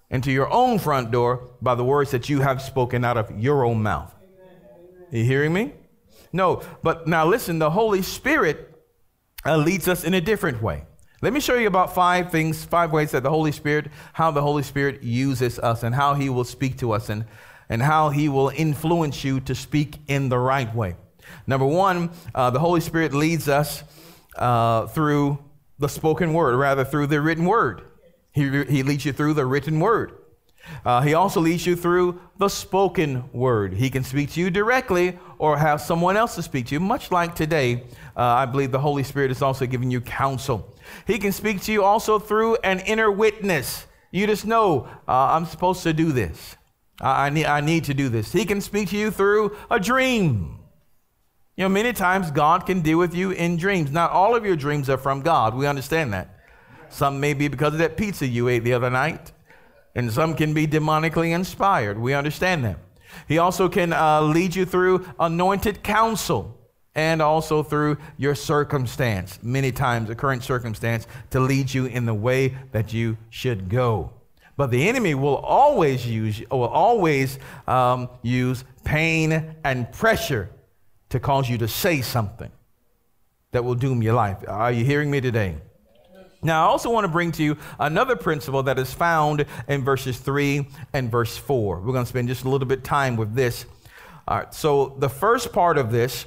into 0.10 0.31
your 0.31 0.51
own 0.51 0.77
front 0.77 1.10
door 1.10 1.51
by 1.62 1.75
the 1.75 1.86
words 1.86 2.12
that 2.12 2.27
you 2.27 2.41
have 2.41 2.62
spoken 2.62 3.05
out 3.05 3.15
of 3.15 3.31
your 3.39 3.63
own 3.63 3.81
mouth. 3.81 4.13
You 5.10 5.24
hearing 5.24 5.53
me? 5.53 5.74
No, 6.33 6.62
but 6.83 7.07
now 7.07 7.25
listen, 7.25 7.60
the 7.60 7.69
Holy 7.69 8.01
Spirit 8.01 8.74
uh, 9.45 9.57
leads 9.57 9.88
us 9.88 10.03
in 10.03 10.13
a 10.13 10.21
different 10.21 10.62
way. 10.62 10.86
Let 11.21 11.33
me 11.33 11.39
show 11.39 11.55
you 11.55 11.67
about 11.67 11.93
five 11.93 12.31
things, 12.31 12.63
five 12.63 12.91
ways 12.91 13.12
that 13.12 13.21
the 13.24 13.29
Holy 13.29 13.51
Spirit, 13.51 13.88
how 14.13 14.31
the 14.31 14.41
Holy 14.41 14.63
Spirit 14.63 15.03
uses 15.03 15.60
us 15.60 15.83
and 15.83 15.93
how 15.93 16.13
he 16.13 16.29
will 16.29 16.43
speak 16.43 16.77
to 16.79 16.93
us 16.93 17.10
and 17.10 17.25
and 17.71 17.81
how 17.81 18.09
he 18.09 18.27
will 18.27 18.49
influence 18.49 19.23
you 19.23 19.39
to 19.39 19.55
speak 19.55 19.95
in 20.07 20.27
the 20.27 20.37
right 20.37 20.75
way. 20.75 20.93
Number 21.47 21.65
one, 21.65 22.11
uh, 22.35 22.49
the 22.49 22.59
Holy 22.59 22.81
Spirit 22.81 23.13
leads 23.13 23.47
us 23.47 23.83
uh, 24.35 24.87
through 24.87 25.39
the 25.79 25.87
spoken 25.87 26.33
word, 26.33 26.57
rather, 26.57 26.83
through 26.83 27.07
the 27.07 27.21
written 27.21 27.45
word. 27.45 27.81
He, 28.33 28.65
he 28.65 28.83
leads 28.83 29.05
you 29.05 29.13
through 29.13 29.35
the 29.35 29.45
written 29.45 29.79
word. 29.79 30.11
Uh, 30.85 31.01
he 31.01 31.13
also 31.13 31.39
leads 31.39 31.65
you 31.65 31.77
through 31.77 32.19
the 32.37 32.49
spoken 32.49 33.29
word. 33.31 33.73
He 33.73 33.89
can 33.89 34.03
speak 34.03 34.31
to 34.31 34.41
you 34.41 34.49
directly 34.49 35.17
or 35.39 35.57
have 35.57 35.79
someone 35.79 36.17
else 36.17 36.35
to 36.35 36.43
speak 36.43 36.67
to 36.67 36.75
you, 36.75 36.81
much 36.81 37.09
like 37.09 37.35
today. 37.35 37.85
Uh, 38.17 38.21
I 38.21 38.45
believe 38.45 38.71
the 38.71 38.79
Holy 38.79 39.03
Spirit 39.03 39.31
is 39.31 39.41
also 39.41 39.65
giving 39.65 39.89
you 39.89 40.01
counsel. 40.01 40.75
He 41.07 41.17
can 41.17 41.31
speak 41.31 41.61
to 41.61 41.71
you 41.71 41.85
also 41.85 42.19
through 42.19 42.57
an 42.57 42.81
inner 42.81 43.09
witness. 43.09 43.87
You 44.11 44.27
just 44.27 44.45
know, 44.45 44.89
uh, 45.07 45.31
I'm 45.31 45.45
supposed 45.45 45.83
to 45.83 45.93
do 45.93 46.11
this. 46.11 46.57
I, 47.01 47.29
need, 47.29 47.46
I 47.46 47.62
need 47.62 47.86
to 47.86 47.93
do 47.93 48.10
this. 48.10 48.31
He 48.31 48.46
can 48.46 48.62
speak 48.62 48.89
to 48.89 48.98
you 48.98 49.12
through 49.12 49.58
a 49.70 49.79
dream. 49.79 50.60
You 51.58 51.65
know, 51.65 51.70
many 51.70 51.93
times 51.93 52.31
God 52.31 52.65
can 52.65 52.81
deal 52.81 52.98
with 52.98 53.13
you 53.13 53.31
in 53.31 53.58
dreams. 53.58 53.91
Not 53.91 54.12
all 54.12 54.36
of 54.36 54.46
your 54.46 54.55
dreams 54.55 54.89
are 54.89 54.98
from 54.98 55.22
God. 55.22 55.55
We 55.55 55.67
understand 55.67 56.13
that. 56.13 56.38
Some 56.89 57.20
may 57.20 57.34
be 57.34 57.48
because 57.48 57.74
of 57.74 57.79
that 57.79 57.98
pizza 57.98 58.27
you 58.27 58.48
ate 58.48 58.63
the 58.63 58.74
other 58.74 58.89
night 58.89 59.31
and 59.96 60.12
some 60.12 60.36
can 60.36 60.53
be 60.53 60.67
demonically 60.67 61.34
inspired. 61.34 61.98
We 62.00 62.13
understand 62.13 62.63
that. 62.65 62.77
He 63.27 63.38
also 63.38 63.67
can 63.67 63.93
uh, 63.93 64.22
lead 64.22 64.55
you 64.55 64.65
through 64.65 65.05
anointed 65.20 65.84
counsel 65.84 66.58
and 66.96 67.22
also 67.22 67.63
through 67.63 67.98
your 68.17 68.36
circumstance, 68.36 69.39
many 69.41 69.72
times 69.72 70.08
the 70.08 70.15
current 70.15 70.43
circumstance, 70.43 71.08
to 71.29 71.39
lead 71.39 71.74
you 71.74 71.86
in 71.86 72.05
the 72.05 72.13
way 72.13 72.55
that 72.72 72.93
you 72.93 73.17
should 73.29 73.70
go. 73.70 74.13
But 74.58 74.72
the 74.72 74.88
enemy 74.88 75.15
will 75.15 75.38
always 75.38 76.05
use, 76.05 76.41
will 76.51 76.63
always 76.63 77.39
um, 77.67 78.10
use 78.22 78.63
pain 78.84 79.55
and 79.63 79.91
pressure 79.91 80.50
to 81.10 81.20
cause 81.20 81.50
you 81.50 81.58
to 81.60 81.67
say 81.67 82.01
something 82.01 82.51
that 83.51 83.63
will 83.63 83.75
doom 83.75 84.01
your 84.01 84.13
life. 84.13 84.38
Are 84.48 84.72
you 84.72 84.86
hearing 84.86 85.12
me 85.12 85.22
today? 85.22 85.58
Now, 86.43 86.65
I 86.65 86.70
also 86.70 86.89
want 86.89 87.03
to 87.03 87.08
bring 87.08 87.31
to 87.34 87.43
you 87.43 87.58
another 87.79 88.15
principle 88.15 88.63
that 88.63 88.79
is 88.79 88.91
found 88.91 89.46
in 89.67 89.84
verses 89.84 90.17
3 90.17 90.67
and 90.93 91.12
verse 91.12 91.38
4. 91.38 91.79
We're 91.79 91.93
going 91.93 92.03
to 92.03 92.10
spend 92.10 92.29
just 92.29 92.46
a 92.46 92.50
little 92.50 92.67
bit 92.67 92.79
of 92.79 92.84
time 92.84 93.15
with 93.15 93.36
this. 93.36 93.65
All 94.27 94.38
right, 94.39 94.53
so 94.53 94.96
the 94.98 95.10
first 95.10 95.53
part 95.53 95.77
of 95.77 95.91
this, 95.91 96.25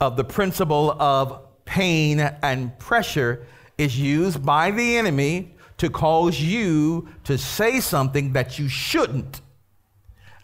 of 0.00 0.16
the 0.16 0.24
principle 0.24 0.92
of 0.92 1.42
pain 1.66 2.20
and 2.20 2.78
pressure, 2.78 3.46
is 3.76 3.98
used 3.98 4.44
by 4.44 4.70
the 4.70 4.96
enemy 4.96 5.55
to 5.78 5.90
cause 5.90 6.40
you 6.40 7.08
to 7.24 7.36
say 7.36 7.80
something 7.80 8.32
that 8.32 8.58
you 8.58 8.68
shouldn't. 8.68 9.40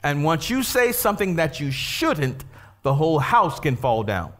And 0.03 0.25
once 0.25 0.51
you 0.51 0.63
say 0.63 0.93
something 0.93 1.37
that 1.37 1.61
you 1.61 1.71
shouldn't, 1.71 2.45
the 2.83 2.95
whole 2.95 3.19
house 3.19 3.61
can 3.61 3.77
fall 3.77 4.03
down, 4.03 4.33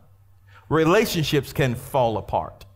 relationships 0.69 1.53
can 1.53 1.75
fall 1.75 2.19
apart. 2.19 2.67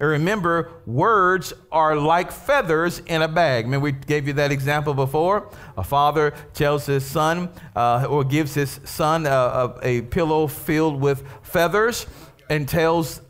And 0.00 0.08
remember, 0.08 0.72
words 0.86 1.52
are 1.70 1.96
like 1.96 2.32
feathers 2.32 3.00
in 3.06 3.22
a 3.22 3.28
bag. 3.28 3.64
I 3.64 3.68
mean, 3.68 3.80
we 3.80 3.92
gave 3.92 4.26
you 4.26 4.32
that 4.34 4.50
example 4.50 4.92
before. 4.92 5.50
A 5.76 5.84
father 5.84 6.34
tells 6.52 6.86
his 6.86 7.06
son, 7.06 7.48
uh, 7.76 8.06
or 8.08 8.24
gives 8.24 8.54
his 8.54 8.80
son 8.84 9.24
a, 9.24 9.30
a, 9.30 9.78
a, 9.82 10.02
pillow 10.02 10.48
filled 10.48 11.00
with 11.00 11.22
feathers, 11.42 12.06
and 12.50 12.68
tells, 12.68 13.20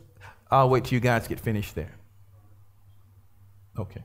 I'll 0.49 0.69
wait 0.69 0.85
till 0.85 0.95
you 0.95 0.99
guys 1.01 1.27
get 1.27 1.39
finished 1.39 1.75
there. 1.75 1.93
Okay. 3.77 4.03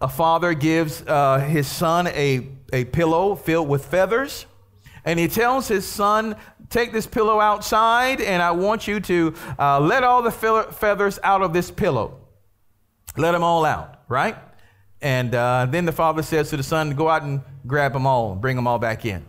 A 0.00 0.08
father 0.08 0.54
gives 0.54 1.02
uh, 1.06 1.40
his 1.40 1.66
son 1.66 2.06
a, 2.08 2.48
a 2.72 2.84
pillow 2.84 3.34
filled 3.34 3.68
with 3.68 3.84
feathers, 3.86 4.46
and 5.04 5.18
he 5.18 5.26
tells 5.26 5.66
his 5.68 5.86
son 5.86 6.36
take 6.70 6.92
this 6.92 7.06
pillow 7.06 7.40
outside 7.40 8.20
and 8.20 8.42
I 8.42 8.50
want 8.50 8.86
you 8.86 9.00
to 9.00 9.34
uh, 9.58 9.80
let 9.80 10.04
all 10.04 10.22
the 10.22 10.30
feathers 10.30 11.18
out 11.22 11.42
of 11.42 11.52
this 11.52 11.70
pillow. 11.70 12.20
Let 13.16 13.32
them 13.32 13.42
all 13.42 13.64
out, 13.64 14.02
right? 14.08 14.36
And 15.00 15.34
uh, 15.34 15.66
then 15.70 15.84
the 15.84 15.92
father 15.92 16.22
says 16.22 16.50
to 16.50 16.56
the 16.56 16.62
son, 16.62 16.90
go 16.90 17.08
out 17.08 17.22
and 17.22 17.40
grab 17.66 17.92
them 17.92 18.06
all 18.06 18.34
bring 18.34 18.56
them 18.56 18.66
all 18.66 18.78
back 18.78 19.04
in. 19.04 19.24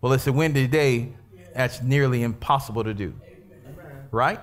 Well, 0.00 0.12
it's 0.12 0.26
a 0.26 0.32
windy 0.32 0.66
day. 0.66 1.12
That's 1.54 1.82
nearly 1.82 2.22
impossible 2.22 2.84
to 2.84 2.94
do. 2.94 3.14
Right? 4.10 4.40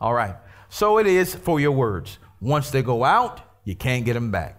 All 0.00 0.12
right. 0.12 0.36
So 0.68 0.98
it 0.98 1.06
is 1.06 1.34
for 1.34 1.60
your 1.60 1.72
words. 1.72 2.18
Once 2.40 2.70
they 2.70 2.82
go 2.82 3.04
out, 3.04 3.40
you 3.64 3.74
can't 3.74 4.04
get 4.04 4.14
them 4.14 4.30
back. 4.30 4.58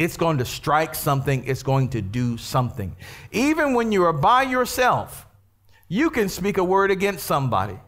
It's 0.00 0.16
going 0.16 0.38
to 0.38 0.46
strike 0.46 0.94
something, 0.94 1.44
it's 1.44 1.62
going 1.62 1.90
to 1.90 2.00
do 2.00 2.38
something. 2.38 2.96
Even 3.32 3.74
when 3.74 3.92
you 3.92 4.02
are 4.04 4.14
by 4.14 4.44
yourself, 4.44 5.26
you 5.88 6.08
can 6.08 6.30
speak 6.30 6.56
a 6.56 6.64
word 6.64 6.90
against 6.90 7.26
somebody, 7.26 7.78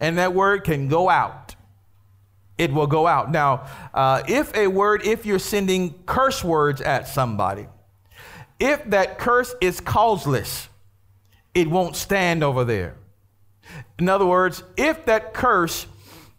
and 0.00 0.16
that 0.16 0.32
word 0.32 0.64
can 0.64 0.88
go 0.88 1.10
out. 1.10 1.54
It 2.56 2.72
will 2.72 2.86
go 2.86 3.06
out. 3.06 3.30
Now, 3.30 3.66
uh, 3.92 4.22
if 4.26 4.56
a 4.56 4.68
word, 4.68 5.04
if 5.04 5.26
you're 5.26 5.38
sending 5.38 6.02
curse 6.06 6.42
words 6.42 6.80
at 6.80 7.06
somebody, 7.06 7.66
if 8.58 8.82
that 8.88 9.18
curse 9.18 9.54
is 9.60 9.80
causeless, 9.80 10.66
it 11.52 11.68
won't 11.68 11.94
stand 11.94 12.42
over 12.42 12.64
there. 12.64 12.96
In 13.98 14.08
other 14.08 14.24
words, 14.24 14.62
if 14.78 15.04
that 15.04 15.34
curse 15.34 15.86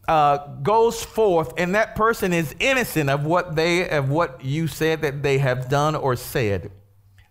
uh, 0.08 0.56
goes 0.58 1.04
forth 1.04 1.54
and 1.58 1.76
that 1.76 1.96
person 1.96 2.34
is 2.34 2.56
innocent 2.60 3.10
of 3.10 3.24
what 3.26 3.56
they 3.56 3.88
of 3.90 4.10
what 4.10 4.44
you 4.44 4.68
said 4.68 5.02
that 5.02 5.24
they 5.24 5.38
have 5.38 5.70
done 5.70 5.96
or 5.96 6.16
said, 6.16 6.72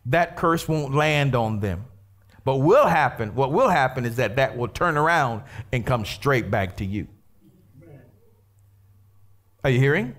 that 0.06 0.36
curse 0.36 0.68
won't 0.68 0.94
land 0.94 1.34
on 1.34 1.60
them. 1.60 1.84
But 2.44 2.56
will 2.56 2.86
happen, 2.86 3.34
what 3.34 3.52
will 3.52 3.68
happen 3.68 4.06
is 4.06 4.16
that 4.16 4.36
that 4.36 4.56
will 4.56 4.68
turn 4.68 4.96
around 4.96 5.42
and 5.72 5.84
come 5.84 6.04
straight 6.04 6.50
back 6.50 6.76
to 6.78 6.84
you. 6.84 7.06
Are 9.62 9.70
you 9.70 9.78
hearing? 9.78 10.16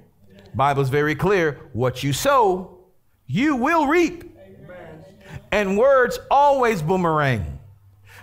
Bible's 0.54 0.90
very 0.90 1.16
clear. 1.16 1.60
What 1.74 2.04
you 2.04 2.14
sow, 2.14 2.78
you 3.26 3.56
will 3.56 3.88
reap. 3.88 4.38
And 5.52 5.78
words 5.78 6.20
always 6.30 6.82
boomerang. 6.82 7.60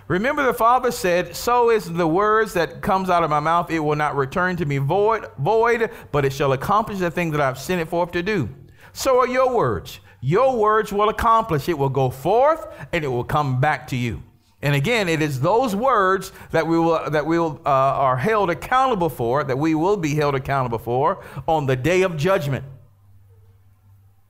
Remember 0.08 0.42
the 0.42 0.54
Father 0.54 0.90
said, 0.90 1.36
So 1.36 1.70
is 1.70 1.92
the 1.92 2.08
words 2.08 2.54
that 2.54 2.80
comes 2.82 3.10
out 3.10 3.22
of 3.22 3.30
my 3.30 3.40
mouth, 3.40 3.70
it 3.70 3.78
will 3.78 3.96
not 3.96 4.16
return 4.16 4.56
to 4.56 4.64
me 4.64 4.78
void, 4.78 5.26
void, 5.38 5.90
but 6.12 6.24
it 6.24 6.32
shall 6.32 6.52
accomplish 6.52 6.98
the 6.98 7.10
thing 7.10 7.30
that 7.32 7.40
I've 7.40 7.58
sent 7.58 7.80
it 7.80 7.88
forth 7.88 8.12
to 8.12 8.22
do. 8.22 8.48
So 8.92 9.20
are 9.20 9.28
your 9.28 9.54
words 9.54 10.00
your 10.20 10.56
words 10.56 10.92
will 10.92 11.08
accomplish. 11.08 11.68
It 11.68 11.78
will 11.78 11.88
go 11.88 12.10
forth 12.10 12.66
and 12.92 13.04
it 13.04 13.08
will 13.08 13.24
come 13.24 13.60
back 13.60 13.86
to 13.88 13.96
you. 13.96 14.22
And 14.60 14.74
again, 14.74 15.08
it 15.08 15.22
is 15.22 15.40
those 15.40 15.76
words 15.76 16.32
that 16.50 16.66
we 16.66 16.78
will 16.78 17.08
that 17.10 17.24
we 17.24 17.38
will, 17.38 17.60
uh, 17.64 17.68
are 17.68 18.16
held 18.16 18.50
accountable 18.50 19.08
for, 19.08 19.44
that 19.44 19.56
we 19.56 19.76
will 19.76 19.96
be 19.96 20.16
held 20.16 20.34
accountable 20.34 20.78
for 20.78 21.24
on 21.46 21.66
the 21.66 21.76
day 21.76 22.02
of 22.02 22.16
judgment. 22.16 22.64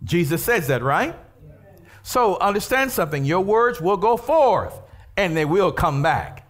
Jesus 0.05 0.45
says 0.45 0.67
that, 0.67 0.83
right? 0.83 1.17
So 2.03 2.39
understand 2.39 2.91
something. 2.91 3.25
Your 3.25 3.41
words 3.41 3.81
will 3.81 3.97
go 3.97 4.17
forth 4.19 4.83
and 5.19 5.37
they 5.37 5.45
will 5.45 5.73
come 5.73 6.01
back. 6.01 6.47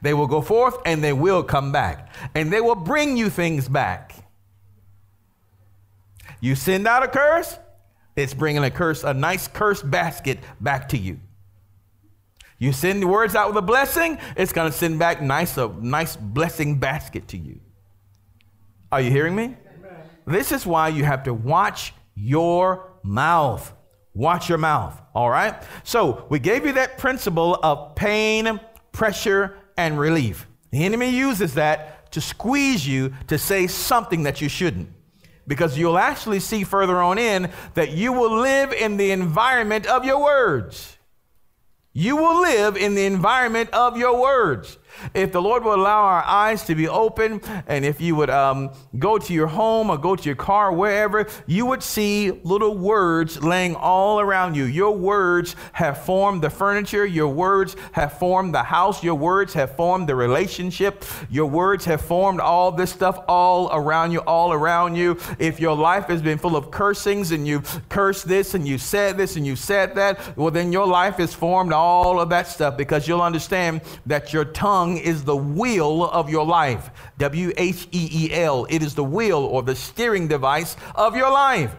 They 0.00 0.14
will 0.14 0.28
go 0.28 0.40
forth 0.40 0.78
and 0.86 1.02
they 1.02 1.12
will 1.12 1.42
come 1.42 1.72
back. 1.72 2.14
And 2.34 2.52
they 2.52 2.60
will 2.60 2.76
bring 2.76 3.16
you 3.16 3.28
things 3.28 3.68
back. 3.68 4.14
You 6.40 6.54
send 6.54 6.86
out 6.86 7.02
a 7.02 7.08
curse, 7.08 7.58
it's 8.14 8.32
bringing 8.32 8.62
a 8.62 8.70
curse, 8.70 9.02
a 9.02 9.12
nice 9.12 9.48
curse 9.48 9.82
basket 9.82 10.38
back 10.60 10.90
to 10.90 10.96
you. 10.96 11.18
You 12.58 12.72
send 12.72 13.02
the 13.02 13.08
words 13.08 13.34
out 13.34 13.48
with 13.48 13.56
a 13.56 13.66
blessing, 13.66 14.18
it's 14.36 14.52
going 14.52 14.70
to 14.70 14.76
send 14.76 14.98
back 15.00 15.20
nice, 15.20 15.58
a 15.58 15.68
nice 15.80 16.14
blessing 16.14 16.78
basket 16.78 17.26
to 17.28 17.36
you. 17.36 17.58
Are 18.92 19.00
you 19.00 19.10
hearing 19.10 19.34
me? 19.34 19.44
Amen. 19.44 19.56
This 20.24 20.52
is 20.52 20.64
why 20.64 20.88
you 20.88 21.02
have 21.02 21.24
to 21.24 21.34
watch 21.34 21.92
your 22.14 22.92
mouth. 23.02 23.72
Watch 24.14 24.48
your 24.48 24.58
mouth. 24.58 25.00
All 25.14 25.28
right. 25.28 25.54
So 25.82 26.26
we 26.28 26.38
gave 26.38 26.64
you 26.64 26.72
that 26.72 26.98
principle 26.98 27.58
of 27.62 27.94
pain, 27.96 28.60
pressure, 28.92 29.56
and 29.76 29.98
relief. 29.98 30.46
The 30.70 30.84
enemy 30.84 31.10
uses 31.10 31.54
that 31.54 32.12
to 32.12 32.20
squeeze 32.20 32.86
you 32.86 33.12
to 33.26 33.38
say 33.38 33.66
something 33.66 34.22
that 34.22 34.40
you 34.40 34.48
shouldn't 34.48 34.88
because 35.46 35.76
you'll 35.76 35.98
actually 35.98 36.40
see 36.40 36.64
further 36.64 37.02
on 37.02 37.18
in 37.18 37.50
that 37.74 37.90
you 37.90 38.12
will 38.12 38.40
live 38.40 38.72
in 38.72 38.96
the 38.96 39.10
environment 39.10 39.86
of 39.86 40.04
your 40.04 40.22
words. 40.22 40.96
You 41.92 42.16
will 42.16 42.40
live 42.40 42.76
in 42.76 42.94
the 42.94 43.04
environment 43.04 43.70
of 43.70 43.96
your 43.96 44.20
words. 44.20 44.78
If 45.12 45.32
the 45.32 45.42
Lord 45.42 45.64
will 45.64 45.74
allow 45.74 46.02
our 46.02 46.22
eyes 46.24 46.64
to 46.64 46.74
be 46.74 46.88
open, 46.88 47.40
and 47.66 47.84
if 47.84 48.00
you 48.00 48.16
would 48.16 48.30
um, 48.30 48.70
go 48.98 49.18
to 49.18 49.32
your 49.32 49.46
home 49.46 49.90
or 49.90 49.98
go 49.98 50.16
to 50.16 50.24
your 50.24 50.36
car, 50.36 50.72
wherever, 50.72 51.26
you 51.46 51.66
would 51.66 51.82
see 51.82 52.30
little 52.30 52.76
words 52.76 53.42
laying 53.42 53.74
all 53.74 54.20
around 54.20 54.54
you. 54.54 54.64
Your 54.64 54.96
words 54.96 55.56
have 55.72 56.04
formed 56.04 56.42
the 56.42 56.50
furniture, 56.50 57.06
your 57.06 57.28
words 57.28 57.76
have 57.92 58.18
formed 58.18 58.54
the 58.54 58.62
house, 58.62 59.02
your 59.02 59.14
words 59.14 59.54
have 59.54 59.76
formed 59.76 60.08
the 60.08 60.14
relationship, 60.14 61.04
your 61.30 61.46
words 61.46 61.84
have 61.84 62.00
formed 62.00 62.40
all 62.40 62.72
this 62.72 62.92
stuff 62.92 63.18
all 63.28 63.70
around 63.72 64.12
you, 64.12 64.20
all 64.20 64.52
around 64.52 64.94
you. 64.96 65.18
If 65.38 65.60
your 65.60 65.76
life 65.76 66.06
has 66.06 66.22
been 66.22 66.38
full 66.38 66.56
of 66.56 66.70
cursings 66.70 67.32
and 67.32 67.46
you've 67.46 67.88
cursed 67.88 68.28
this 68.28 68.54
and 68.54 68.66
you 68.66 68.78
said 68.78 69.16
this 69.16 69.36
and 69.36 69.46
you 69.46 69.56
said 69.56 69.94
that, 69.96 70.36
well, 70.36 70.50
then 70.50 70.72
your 70.72 70.86
life 70.86 71.16
has 71.16 71.34
formed 71.34 71.72
all 71.72 72.20
of 72.20 72.28
that 72.30 72.46
stuff 72.46 72.76
because 72.76 73.08
you'll 73.08 73.22
understand 73.22 73.80
that 74.06 74.32
your 74.32 74.44
tongue 74.44 74.83
tongue 74.84 74.98
is 74.98 75.24
the 75.24 75.36
wheel 75.36 76.04
of 76.04 76.28
your 76.28 76.44
life. 76.44 76.90
W 77.18 77.52
H 77.56 77.88
E 77.92 78.08
E 78.12 78.34
L. 78.34 78.66
It 78.68 78.82
is 78.82 78.94
the 78.94 79.04
wheel 79.04 79.38
or 79.38 79.62
the 79.62 79.74
steering 79.74 80.28
device 80.28 80.76
of 80.94 81.16
your 81.16 81.30
life. 81.30 81.74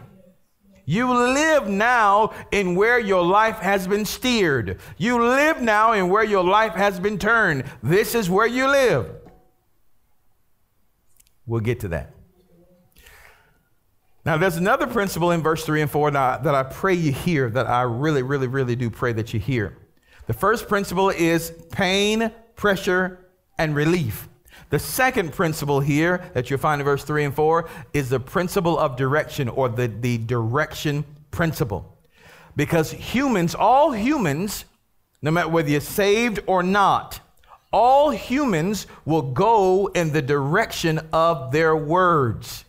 You 0.84 1.12
live 1.12 1.68
now 1.68 2.32
in 2.52 2.76
where 2.76 2.98
your 2.98 3.24
life 3.24 3.58
has 3.58 3.88
been 3.88 4.04
steered. 4.04 4.80
You 4.96 5.20
live 5.20 5.60
now 5.60 5.92
in 5.92 6.08
where 6.08 6.22
your 6.22 6.44
life 6.44 6.74
has 6.74 7.00
been 7.00 7.18
turned. 7.18 7.64
This 7.82 8.14
is 8.14 8.30
where 8.30 8.46
you 8.46 8.68
live. 8.68 9.10
We'll 11.44 11.60
get 11.60 11.80
to 11.80 11.88
that. 11.88 12.12
Now, 14.24 14.36
there's 14.36 14.56
another 14.56 14.88
principle 14.88 15.30
in 15.30 15.42
verse 15.42 15.64
3 15.64 15.82
and 15.82 15.90
4 15.90 16.10
that 16.12 16.40
I, 16.40 16.42
that 16.42 16.54
I 16.54 16.64
pray 16.64 16.94
you 16.94 17.12
hear, 17.12 17.48
that 17.50 17.66
I 17.66 17.82
really, 17.82 18.22
really, 18.22 18.48
really 18.48 18.74
do 18.74 18.90
pray 18.90 19.12
that 19.12 19.32
you 19.32 19.38
hear. 19.38 19.78
The 20.26 20.34
first 20.34 20.68
principle 20.68 21.10
is 21.10 21.52
pain 21.70 22.32
pressure, 22.56 23.18
and 23.58 23.74
relief. 23.74 24.28
The 24.70 24.78
second 24.78 25.32
principle 25.32 25.80
here 25.80 26.28
that 26.34 26.50
you'll 26.50 26.58
find 26.58 26.80
in 26.80 26.84
verse 26.84 27.04
3 27.04 27.24
and 27.24 27.34
4 27.34 27.68
is 27.92 28.10
the 28.10 28.18
principle 28.18 28.78
of 28.78 28.96
direction 28.96 29.48
or 29.48 29.68
the, 29.68 29.86
the 29.86 30.18
direction 30.18 31.04
principle. 31.30 31.96
Because 32.56 32.90
humans, 32.90 33.54
all 33.54 33.92
humans, 33.92 34.64
no 35.22 35.30
matter 35.30 35.48
whether 35.48 35.68
you're 35.68 35.80
saved 35.80 36.40
or 36.46 36.62
not, 36.62 37.20
all 37.72 38.10
humans 38.10 38.86
will 39.04 39.22
go 39.22 39.86
in 39.88 40.12
the 40.12 40.22
direction 40.22 41.00
of 41.12 41.52
their 41.52 41.76
words. 41.76 42.64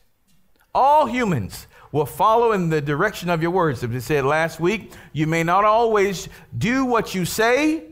All 0.75 1.05
humans 1.05 1.67
will 1.91 2.05
follow 2.05 2.51
in 2.51 2.69
the 2.69 2.81
direction 2.81 3.29
of 3.29 3.41
your 3.41 3.51
words. 3.51 3.83
As 3.83 3.89
we 3.89 3.99
said 4.01 4.25
last 4.25 4.59
week, 4.59 4.91
you 5.13 5.25
may 5.25 5.43
not 5.43 5.63
always 5.63 6.27
do 6.57 6.85
what 6.85 7.15
you 7.15 7.25
say, 7.25 7.85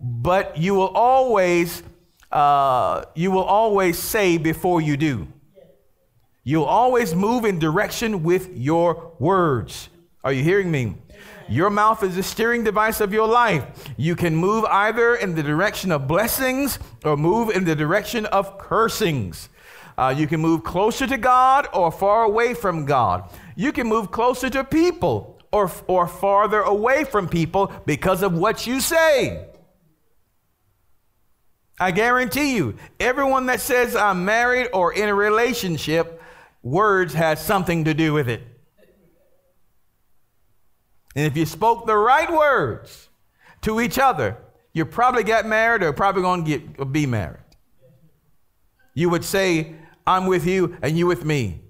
but 0.00 0.56
you 0.56 0.74
will 0.74 0.88
always 0.88 1.82
uh, 2.32 3.04
you 3.14 3.30
will 3.30 3.44
always 3.44 3.98
say 3.98 4.36
before 4.36 4.80
you 4.80 4.96
do. 4.96 5.28
You'll 6.44 6.64
always 6.64 7.14
move 7.14 7.44
in 7.44 7.58
direction 7.58 8.22
with 8.22 8.56
your 8.56 9.12
words. 9.18 9.88
Are 10.22 10.32
you 10.32 10.42
hearing 10.42 10.70
me? 10.70 10.96
Your 11.48 11.70
mouth 11.70 12.02
is 12.02 12.16
the 12.16 12.22
steering 12.22 12.64
device 12.64 13.00
of 13.00 13.12
your 13.12 13.28
life. 13.28 13.64
You 13.96 14.16
can 14.16 14.34
move 14.34 14.64
either 14.64 15.14
in 15.14 15.34
the 15.34 15.42
direction 15.42 15.92
of 15.92 16.08
blessings 16.08 16.78
or 17.04 17.16
move 17.16 17.50
in 17.50 17.64
the 17.64 17.76
direction 17.76 18.26
of 18.26 18.58
cursings. 18.58 19.48
Uh, 19.96 20.14
you 20.16 20.26
can 20.26 20.40
move 20.40 20.62
closer 20.62 21.06
to 21.06 21.16
God 21.16 21.68
or 21.72 21.90
far 21.90 22.24
away 22.24 22.52
from 22.52 22.84
God. 22.84 23.30
You 23.54 23.72
can 23.72 23.86
move 23.86 24.10
closer 24.10 24.50
to 24.50 24.64
people 24.64 25.40
or, 25.52 25.70
or 25.86 26.06
farther 26.06 26.60
away 26.60 27.04
from 27.04 27.28
people 27.28 27.72
because 27.86 28.22
of 28.22 28.34
what 28.34 28.66
you 28.66 28.80
say. 28.80 29.46
I 31.78 31.90
guarantee 31.90 32.56
you, 32.56 32.76
everyone 32.98 33.46
that 33.46 33.60
says 33.60 33.94
I'm 33.94 34.24
married 34.24 34.68
or 34.72 34.94
in 34.94 35.08
a 35.08 35.14
relationship, 35.14 36.22
words 36.62 37.12
has 37.14 37.44
something 37.44 37.84
to 37.84 37.94
do 37.94 38.14
with 38.14 38.28
it. 38.28 38.42
And 41.14 41.26
if 41.26 41.36
you 41.36 41.46
spoke 41.46 41.86
the 41.86 41.96
right 41.96 42.30
words 42.30 43.08
to 43.62 43.80
each 43.80 43.98
other, 43.98 44.38
you 44.72 44.84
probably 44.84 45.22
got 45.22 45.46
married 45.46 45.82
or 45.82 45.92
probably 45.92 46.22
going 46.22 46.44
to 46.44 46.58
get 46.58 46.92
be 46.92 47.06
married. 47.06 47.40
You 48.94 49.10
would 49.10 49.24
say, 49.24 49.74
I'm 50.06 50.26
with 50.26 50.46
you 50.46 50.76
and 50.82 50.96
you 50.96 51.06
with 51.06 51.24
me. 51.24 51.62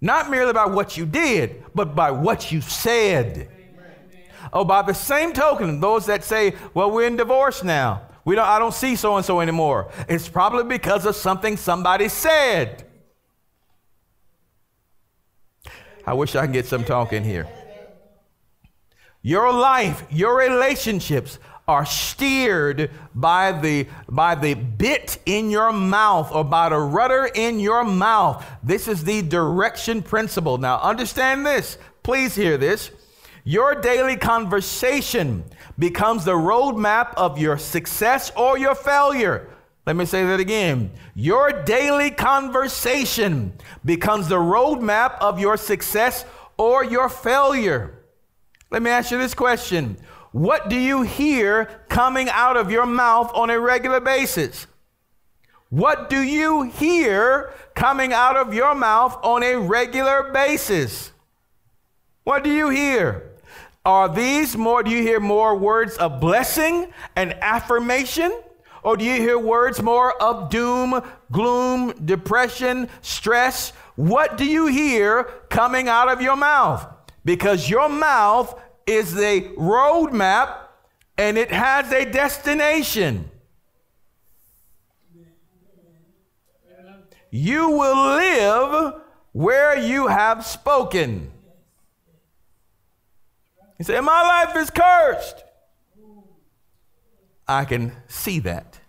Not 0.00 0.30
merely 0.30 0.52
by 0.52 0.66
what 0.66 0.96
you 0.96 1.06
did, 1.06 1.64
but 1.74 1.94
by 1.94 2.10
what 2.10 2.52
you 2.52 2.60
said. 2.60 3.48
Oh, 4.52 4.64
by 4.64 4.82
the 4.82 4.92
same 4.92 5.32
token, 5.32 5.80
those 5.80 6.06
that 6.06 6.24
say, 6.24 6.54
well, 6.72 6.90
we're 6.90 7.06
in 7.06 7.16
divorce 7.16 7.64
now. 7.64 8.05
We 8.26 8.34
don't, 8.34 8.46
I 8.46 8.58
don't 8.58 8.74
see 8.74 8.96
so 8.96 9.16
and 9.16 9.24
so 9.24 9.40
anymore. 9.40 9.88
It's 10.08 10.28
probably 10.28 10.64
because 10.64 11.06
of 11.06 11.14
something 11.14 11.56
somebody 11.56 12.08
said. 12.08 12.84
I 16.04 16.12
wish 16.12 16.34
I 16.34 16.42
could 16.42 16.52
get 16.52 16.66
some 16.66 16.84
talk 16.84 17.12
in 17.12 17.22
here. 17.22 17.46
Your 19.22 19.52
life, 19.52 20.04
your 20.10 20.36
relationships 20.36 21.38
are 21.68 21.86
steered 21.86 22.90
by 23.14 23.52
the 23.52 23.86
by 24.08 24.34
the 24.34 24.54
bit 24.54 25.18
in 25.26 25.48
your 25.50 25.72
mouth 25.72 26.30
or 26.32 26.44
by 26.44 26.68
the 26.68 26.78
rudder 26.78 27.30
in 27.32 27.60
your 27.60 27.84
mouth. 27.84 28.44
This 28.62 28.88
is 28.88 29.04
the 29.04 29.22
direction 29.22 30.02
principle. 30.02 30.58
Now 30.58 30.80
understand 30.80 31.46
this. 31.46 31.78
Please 32.02 32.34
hear 32.34 32.56
this. 32.56 32.90
Your 33.48 33.76
daily 33.76 34.16
conversation 34.16 35.44
becomes 35.78 36.24
the 36.24 36.32
roadmap 36.32 37.14
of 37.14 37.38
your 37.38 37.58
success 37.58 38.32
or 38.36 38.58
your 38.58 38.74
failure. 38.74 39.48
Let 39.86 39.94
me 39.94 40.04
say 40.04 40.26
that 40.26 40.40
again. 40.40 40.90
Your 41.14 41.62
daily 41.62 42.10
conversation 42.10 43.52
becomes 43.84 44.26
the 44.26 44.34
roadmap 44.34 45.18
of 45.20 45.38
your 45.38 45.56
success 45.56 46.24
or 46.56 46.82
your 46.82 47.08
failure. 47.08 48.02
Let 48.72 48.82
me 48.82 48.90
ask 48.90 49.12
you 49.12 49.18
this 49.18 49.32
question 49.32 49.96
What 50.32 50.68
do 50.68 50.76
you 50.76 51.02
hear 51.02 51.84
coming 51.88 52.28
out 52.28 52.56
of 52.56 52.72
your 52.72 52.84
mouth 52.84 53.30
on 53.32 53.50
a 53.50 53.60
regular 53.60 54.00
basis? 54.00 54.66
What 55.68 56.10
do 56.10 56.20
you 56.20 56.62
hear 56.62 57.54
coming 57.76 58.12
out 58.12 58.36
of 58.36 58.52
your 58.52 58.74
mouth 58.74 59.16
on 59.22 59.44
a 59.44 59.54
regular 59.54 60.32
basis? 60.32 61.12
What 62.24 62.42
do 62.42 62.50
you 62.50 62.70
hear? 62.70 63.35
Are 63.86 64.08
these 64.08 64.56
more, 64.56 64.82
do 64.82 64.90
you 64.90 65.00
hear 65.00 65.20
more 65.20 65.54
words 65.54 65.96
of 65.96 66.20
blessing 66.20 66.92
and 67.14 67.32
affirmation? 67.34 68.36
Or 68.82 68.96
do 68.96 69.04
you 69.04 69.14
hear 69.14 69.38
words 69.38 69.80
more 69.80 70.20
of 70.20 70.50
doom, 70.50 71.00
gloom, 71.30 71.92
depression, 72.04 72.88
stress? 73.00 73.70
What 73.94 74.36
do 74.36 74.44
you 74.44 74.66
hear 74.66 75.22
coming 75.50 75.88
out 75.88 76.08
of 76.08 76.20
your 76.20 76.34
mouth? 76.34 76.84
Because 77.24 77.70
your 77.70 77.88
mouth 77.88 78.60
is 78.88 79.14
the 79.14 79.52
roadmap 79.56 80.56
and 81.16 81.38
it 81.38 81.52
has 81.52 81.92
a 81.92 82.04
destination. 82.04 83.30
You 87.30 87.70
will 87.70 88.16
live 88.16 88.94
where 89.30 89.78
you 89.78 90.08
have 90.08 90.44
spoken. 90.44 91.30
He 93.78 93.84
said, 93.84 94.00
My 94.00 94.22
life 94.22 94.56
is 94.56 94.70
cursed. 94.70 95.44
I 97.48 97.64
can 97.64 97.92
see 98.08 98.40
that. 98.40 98.80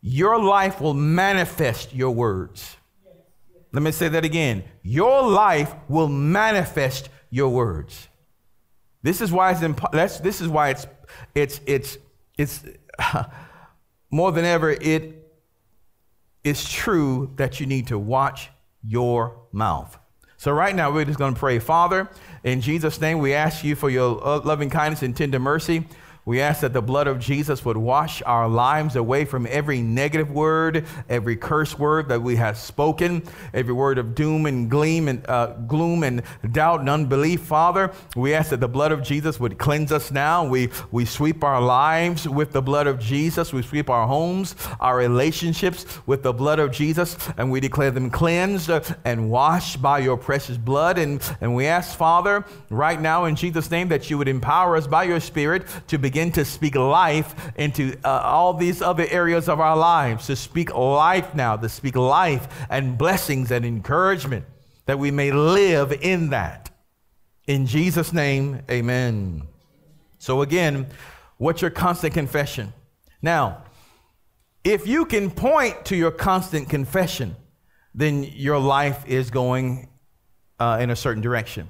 Your 0.00 0.42
life 0.42 0.80
will 0.80 0.94
manifest 0.94 1.94
your 1.94 2.12
words. 2.12 2.76
Let 3.72 3.82
me 3.82 3.92
say 3.92 4.08
that 4.08 4.24
again. 4.24 4.64
Your 4.82 5.28
life 5.28 5.74
will 5.88 6.08
manifest 6.08 7.08
your 7.30 7.50
words. 7.50 8.08
This 9.02 9.20
is 9.20 9.30
why 9.30 9.52
it's 9.52 9.62
imp- 9.62 9.92
that's, 9.92 10.20
this 10.20 10.40
is 10.40 10.48
why 10.48 10.70
it's 10.70 10.86
it's 11.34 11.60
it's 11.66 11.98
it's 12.36 12.64
more 14.10 14.32
than 14.32 14.44
ever 14.44 14.70
it 14.70 15.32
is 16.44 16.68
true 16.68 17.30
that 17.36 17.60
you 17.60 17.66
need 17.66 17.88
to 17.88 17.98
watch 17.98 18.50
your 18.82 19.36
mouth. 19.52 19.98
So, 20.40 20.52
right 20.52 20.74
now, 20.74 20.90
we're 20.90 21.04
just 21.04 21.18
going 21.18 21.34
to 21.34 21.38
pray. 21.38 21.58
Father, 21.58 22.08
in 22.44 22.62
Jesus' 22.62 22.98
name, 22.98 23.18
we 23.18 23.34
ask 23.34 23.62
you 23.62 23.76
for 23.76 23.90
your 23.90 24.26
uh, 24.26 24.40
loving 24.40 24.70
kindness 24.70 25.02
and 25.02 25.14
tender 25.14 25.38
mercy 25.38 25.86
We 26.26 26.40
ask 26.40 26.60
that 26.60 26.74
the 26.74 26.82
blood 26.82 27.06
of 27.06 27.18
Jesus 27.18 27.64
would 27.64 27.78
wash 27.78 28.22
our 28.22 28.46
lives 28.46 28.94
away 28.94 29.24
from 29.24 29.46
every 29.48 29.80
negative 29.80 30.30
word, 30.30 30.84
every 31.08 31.34
curse 31.34 31.78
word 31.78 32.08
that 32.10 32.20
we 32.20 32.36
have 32.36 32.58
spoken, 32.58 33.22
every 33.54 33.72
word 33.72 33.96
of 33.96 34.14
doom 34.14 34.44
and 34.44 34.70
gleam 34.70 35.08
and 35.08 35.28
uh, 35.28 35.54
gloom 35.66 36.04
and 36.04 36.22
doubt 36.52 36.80
and 36.80 36.90
unbelief. 36.90 37.40
Father, 37.40 37.92
we 38.14 38.34
ask 38.34 38.50
that 38.50 38.60
the 38.60 38.68
blood 38.68 38.92
of 38.92 39.02
Jesus 39.02 39.40
would 39.40 39.58
cleanse 39.58 39.92
us 39.92 40.10
now. 40.10 40.46
We 40.46 40.68
we 40.90 41.06
sweep 41.06 41.42
our 41.42 41.60
lives 41.60 42.28
with 42.28 42.52
the 42.52 42.62
blood 42.62 42.86
of 42.86 42.98
Jesus. 42.98 43.52
We 43.52 43.62
sweep 43.62 43.88
our 43.88 44.06
homes, 44.06 44.54
our 44.78 44.98
relationships 44.98 45.86
with 46.06 46.22
the 46.22 46.34
blood 46.34 46.58
of 46.58 46.70
Jesus, 46.70 47.16
and 47.38 47.50
we 47.50 47.60
declare 47.60 47.90
them 47.90 48.10
cleansed 48.10 48.70
and 49.04 49.30
washed 49.30 49.80
by 49.80 50.00
your 50.00 50.18
precious 50.18 50.58
blood. 50.58 50.98
And 50.98 51.22
and 51.40 51.54
we 51.54 51.66
ask, 51.66 51.96
Father, 51.96 52.44
right 52.68 53.00
now 53.00 53.24
in 53.24 53.36
Jesus' 53.36 53.70
name, 53.70 53.88
that 53.88 54.10
you 54.10 54.18
would 54.18 54.28
empower 54.28 54.76
us 54.76 54.86
by 54.86 55.04
your 55.04 55.20
Spirit 55.20 55.66
to 55.88 55.96
begin 55.96 56.09
begin 56.10 56.32
to 56.32 56.44
speak 56.44 56.74
life 56.74 57.52
into 57.54 57.96
uh, 58.04 58.08
all 58.24 58.52
these 58.52 58.82
other 58.82 59.06
areas 59.10 59.48
of 59.48 59.60
our 59.60 59.76
lives, 59.76 60.26
to 60.26 60.34
speak 60.34 60.74
life 60.74 61.36
now, 61.36 61.56
to 61.56 61.68
speak 61.68 61.94
life 61.94 62.48
and 62.68 62.98
blessings 62.98 63.52
and 63.52 63.64
encouragement, 63.64 64.44
that 64.86 64.98
we 64.98 65.12
may 65.12 65.30
live 65.30 65.92
in 65.92 66.30
that. 66.30 66.68
In 67.46 67.64
Jesus' 67.64 68.12
name, 68.12 68.62
amen. 68.68 69.42
So, 70.18 70.42
again, 70.42 70.88
what's 71.38 71.62
your 71.62 71.70
constant 71.70 72.12
confession? 72.12 72.72
Now, 73.22 73.62
if 74.64 74.88
you 74.88 75.04
can 75.04 75.30
point 75.30 75.84
to 75.84 75.96
your 75.96 76.10
constant 76.10 76.68
confession, 76.68 77.36
then 77.94 78.24
your 78.24 78.58
life 78.58 79.06
is 79.06 79.30
going 79.30 79.88
uh, 80.58 80.78
in 80.80 80.90
a 80.90 80.96
certain 80.96 81.22
direction. 81.22 81.68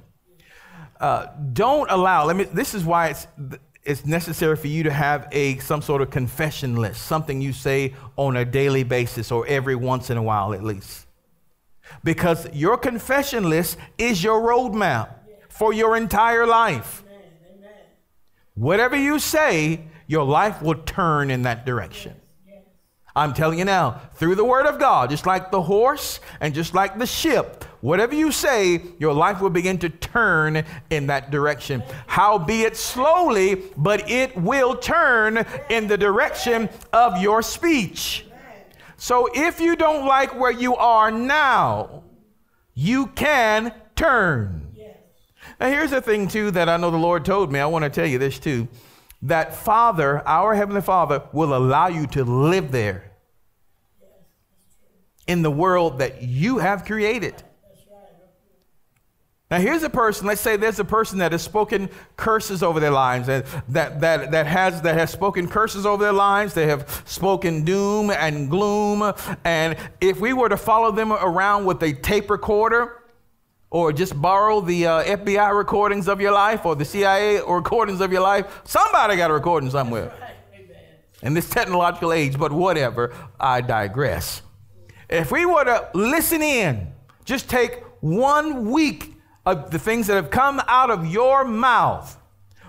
Uh, 0.98 1.26
don't 1.52 1.90
allow, 1.90 2.24
let 2.24 2.36
me, 2.36 2.44
this 2.44 2.74
is 2.74 2.84
why 2.84 3.08
it's, 3.08 3.26
it's 3.84 4.04
necessary 4.04 4.56
for 4.56 4.66
you 4.66 4.82
to 4.82 4.92
have 4.92 5.28
a 5.32 5.58
some 5.58 5.82
sort 5.82 6.02
of 6.02 6.10
confession 6.10 6.76
list, 6.76 7.02
something 7.02 7.40
you 7.40 7.52
say 7.52 7.94
on 8.16 8.36
a 8.36 8.44
daily 8.44 8.82
basis 8.82 9.32
or 9.32 9.46
every 9.46 9.74
once 9.74 10.10
in 10.10 10.16
a 10.16 10.22
while 10.22 10.52
at 10.52 10.62
least. 10.62 11.06
Because 12.04 12.52
your 12.54 12.76
confession 12.76 13.48
list 13.48 13.76
is 13.98 14.22
your 14.22 14.40
roadmap 14.40 15.14
for 15.48 15.72
your 15.72 15.96
entire 15.96 16.46
life. 16.46 17.02
Whatever 18.54 18.96
you 18.96 19.18
say, 19.18 19.80
your 20.06 20.24
life 20.24 20.60
will 20.60 20.74
turn 20.74 21.30
in 21.30 21.42
that 21.42 21.64
direction. 21.64 22.14
I'm 23.14 23.34
telling 23.34 23.58
you 23.58 23.64
now, 23.64 24.00
through 24.14 24.36
the 24.36 24.44
word 24.44 24.66
of 24.66 24.78
God, 24.78 25.10
just 25.10 25.26
like 25.26 25.50
the 25.50 25.62
horse 25.62 26.20
and 26.40 26.54
just 26.54 26.74
like 26.74 26.98
the 26.98 27.06
ship, 27.06 27.64
whatever 27.80 28.14
you 28.14 28.30
say, 28.30 28.82
your 28.98 29.12
life 29.12 29.40
will 29.40 29.50
begin 29.50 29.78
to 29.78 29.88
turn 29.88 30.64
in 30.90 31.08
that 31.08 31.30
direction. 31.30 31.82
Howbeit 32.06 32.76
slowly, 32.76 33.62
but 33.76 34.08
it 34.08 34.36
will 34.36 34.76
turn 34.76 35.44
in 35.68 35.88
the 35.88 35.98
direction 35.98 36.68
of 36.92 37.20
your 37.20 37.42
speech. 37.42 38.26
So 38.96 39.28
if 39.34 39.60
you 39.60 39.76
don't 39.76 40.06
like 40.06 40.38
where 40.38 40.52
you 40.52 40.76
are 40.76 41.10
now, 41.10 42.04
you 42.74 43.08
can 43.08 43.74
turn. 43.96 44.66
Now, 45.58 45.68
here's 45.68 45.90
the 45.90 46.00
thing, 46.00 46.28
too, 46.28 46.50
that 46.52 46.68
I 46.70 46.76
know 46.78 46.90
the 46.90 46.96
Lord 46.96 47.24
told 47.24 47.52
me. 47.52 47.58
I 47.58 47.66
want 47.66 47.82
to 47.82 47.90
tell 47.90 48.06
you 48.06 48.18
this, 48.18 48.38
too 48.38 48.68
that 49.22 49.54
Father, 49.54 50.26
our 50.26 50.54
Heavenly 50.54 50.80
Father, 50.80 51.22
will 51.32 51.54
allow 51.54 51.88
you 51.88 52.06
to 52.08 52.24
live 52.24 52.72
there 52.72 53.12
in 55.26 55.42
the 55.42 55.50
world 55.50 55.98
that 55.98 56.22
you 56.22 56.58
have 56.58 56.84
created. 56.84 57.42
Now, 59.50 59.58
here's 59.58 59.82
a 59.82 59.90
person, 59.90 60.28
let's 60.28 60.40
say 60.40 60.56
there's 60.56 60.78
a 60.78 60.84
person 60.84 61.18
that 61.18 61.32
has 61.32 61.42
spoken 61.42 61.90
curses 62.16 62.62
over 62.62 62.78
their 62.78 62.92
lives, 62.92 63.26
that, 63.26 63.46
that, 63.68 64.00
that, 64.00 64.30
that, 64.30 64.46
has, 64.46 64.80
that 64.82 64.94
has 64.94 65.10
spoken 65.10 65.48
curses 65.48 65.84
over 65.84 66.04
their 66.04 66.12
lives. 66.12 66.54
They 66.54 66.68
have 66.68 67.02
spoken 67.04 67.64
doom 67.64 68.10
and 68.10 68.48
gloom. 68.48 69.12
And 69.42 69.76
if 70.00 70.20
we 70.20 70.32
were 70.34 70.48
to 70.48 70.56
follow 70.56 70.92
them 70.92 71.12
around 71.12 71.64
with 71.64 71.82
a 71.82 71.92
tape 71.92 72.30
recorder, 72.30 72.99
or 73.70 73.92
just 73.92 74.20
borrow 74.20 74.60
the 74.60 74.86
uh, 74.86 75.04
FBI 75.04 75.56
recordings 75.56 76.08
of 76.08 76.20
your 76.20 76.32
life 76.32 76.66
or 76.66 76.74
the 76.74 76.84
CIA 76.84 77.40
recordings 77.40 78.00
of 78.00 78.12
your 78.12 78.22
life. 78.22 78.60
Somebody 78.64 79.16
got 79.16 79.30
a 79.30 79.34
recording 79.34 79.70
somewhere 79.70 80.12
in 81.22 81.34
this 81.34 81.48
technological 81.48 82.12
age, 82.12 82.38
but 82.38 82.50
whatever, 82.52 83.14
I 83.38 83.60
digress. 83.60 84.42
If 85.08 85.30
we 85.30 85.46
were 85.46 85.64
to 85.64 85.88
listen 85.94 86.42
in, 86.42 86.92
just 87.24 87.48
take 87.48 87.82
one 88.00 88.70
week 88.70 89.14
of 89.46 89.70
the 89.70 89.78
things 89.78 90.06
that 90.08 90.14
have 90.14 90.30
come 90.30 90.60
out 90.66 90.90
of 90.90 91.06
your 91.06 91.44
mouth, 91.44 92.16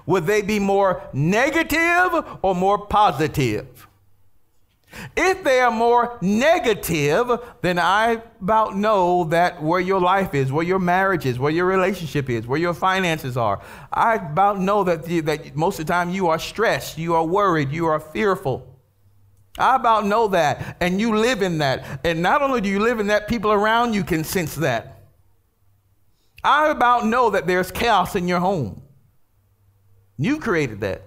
would 0.05 0.25
they 0.25 0.41
be 0.41 0.59
more 0.59 1.01
negative 1.13 2.39
or 2.41 2.55
more 2.55 2.85
positive? 2.85 3.87
If 5.15 5.43
they 5.43 5.59
are 5.61 5.71
more 5.71 6.17
negative, 6.21 7.31
then 7.61 7.79
I 7.79 8.21
about 8.41 8.75
know 8.75 9.25
that 9.25 9.61
where 9.61 9.79
your 9.79 10.01
life 10.01 10.33
is, 10.33 10.51
where 10.51 10.65
your 10.65 10.79
marriage 10.79 11.25
is, 11.25 11.39
where 11.39 11.51
your 11.51 11.65
relationship 11.65 12.29
is, 12.29 12.45
where 12.45 12.59
your 12.59 12.73
finances 12.73 13.37
are. 13.37 13.61
I 13.91 14.15
about 14.15 14.59
know 14.59 14.83
that, 14.83 15.03
the, 15.03 15.21
that 15.21 15.55
most 15.55 15.79
of 15.79 15.85
the 15.85 15.93
time 15.93 16.09
you 16.09 16.27
are 16.27 16.39
stressed, 16.39 16.97
you 16.97 17.15
are 17.15 17.25
worried, 17.25 17.71
you 17.71 17.85
are 17.87 17.99
fearful. 17.99 18.67
I 19.57 19.75
about 19.75 20.05
know 20.05 20.27
that, 20.29 20.77
and 20.79 20.99
you 20.99 21.15
live 21.15 21.41
in 21.41 21.57
that. 21.59 22.01
And 22.05 22.21
not 22.21 22.41
only 22.41 22.61
do 22.61 22.69
you 22.69 22.79
live 22.79 22.99
in 22.99 23.07
that, 23.07 23.27
people 23.27 23.51
around 23.51 23.93
you 23.93 24.03
can 24.03 24.23
sense 24.23 24.55
that. 24.55 25.03
I 26.43 26.69
about 26.69 27.05
know 27.05 27.29
that 27.31 27.47
there's 27.47 27.71
chaos 27.71 28.15
in 28.15 28.27
your 28.27 28.39
home. 28.39 28.81
You 30.17 30.39
created 30.39 30.81
that. 30.81 31.03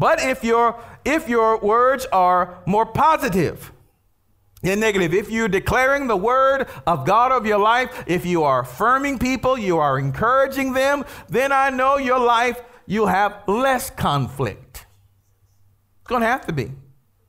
But 0.00 0.22
if 0.22 0.42
your 0.42 0.80
if 1.04 1.28
your 1.28 1.58
words 1.58 2.06
are 2.10 2.62
more 2.64 2.86
positive 2.86 3.70
than 4.62 4.80
negative, 4.80 5.12
if 5.12 5.30
you're 5.30 5.46
declaring 5.46 6.06
the 6.06 6.16
word 6.16 6.68
of 6.86 7.04
God 7.04 7.32
of 7.32 7.44
your 7.44 7.58
life, 7.58 8.04
if 8.06 8.24
you 8.24 8.42
are 8.44 8.60
affirming 8.60 9.18
people, 9.18 9.58
you 9.58 9.76
are 9.76 9.98
encouraging 9.98 10.72
them, 10.72 11.04
then 11.28 11.52
I 11.52 11.68
know 11.68 11.98
your 11.98 12.18
life 12.18 12.62
you'll 12.86 13.08
have 13.08 13.42
less 13.46 13.90
conflict. 13.90 14.86
It's 16.00 16.08
going 16.08 16.22
to 16.22 16.28
have 16.28 16.46
to 16.46 16.54
be. 16.54 16.72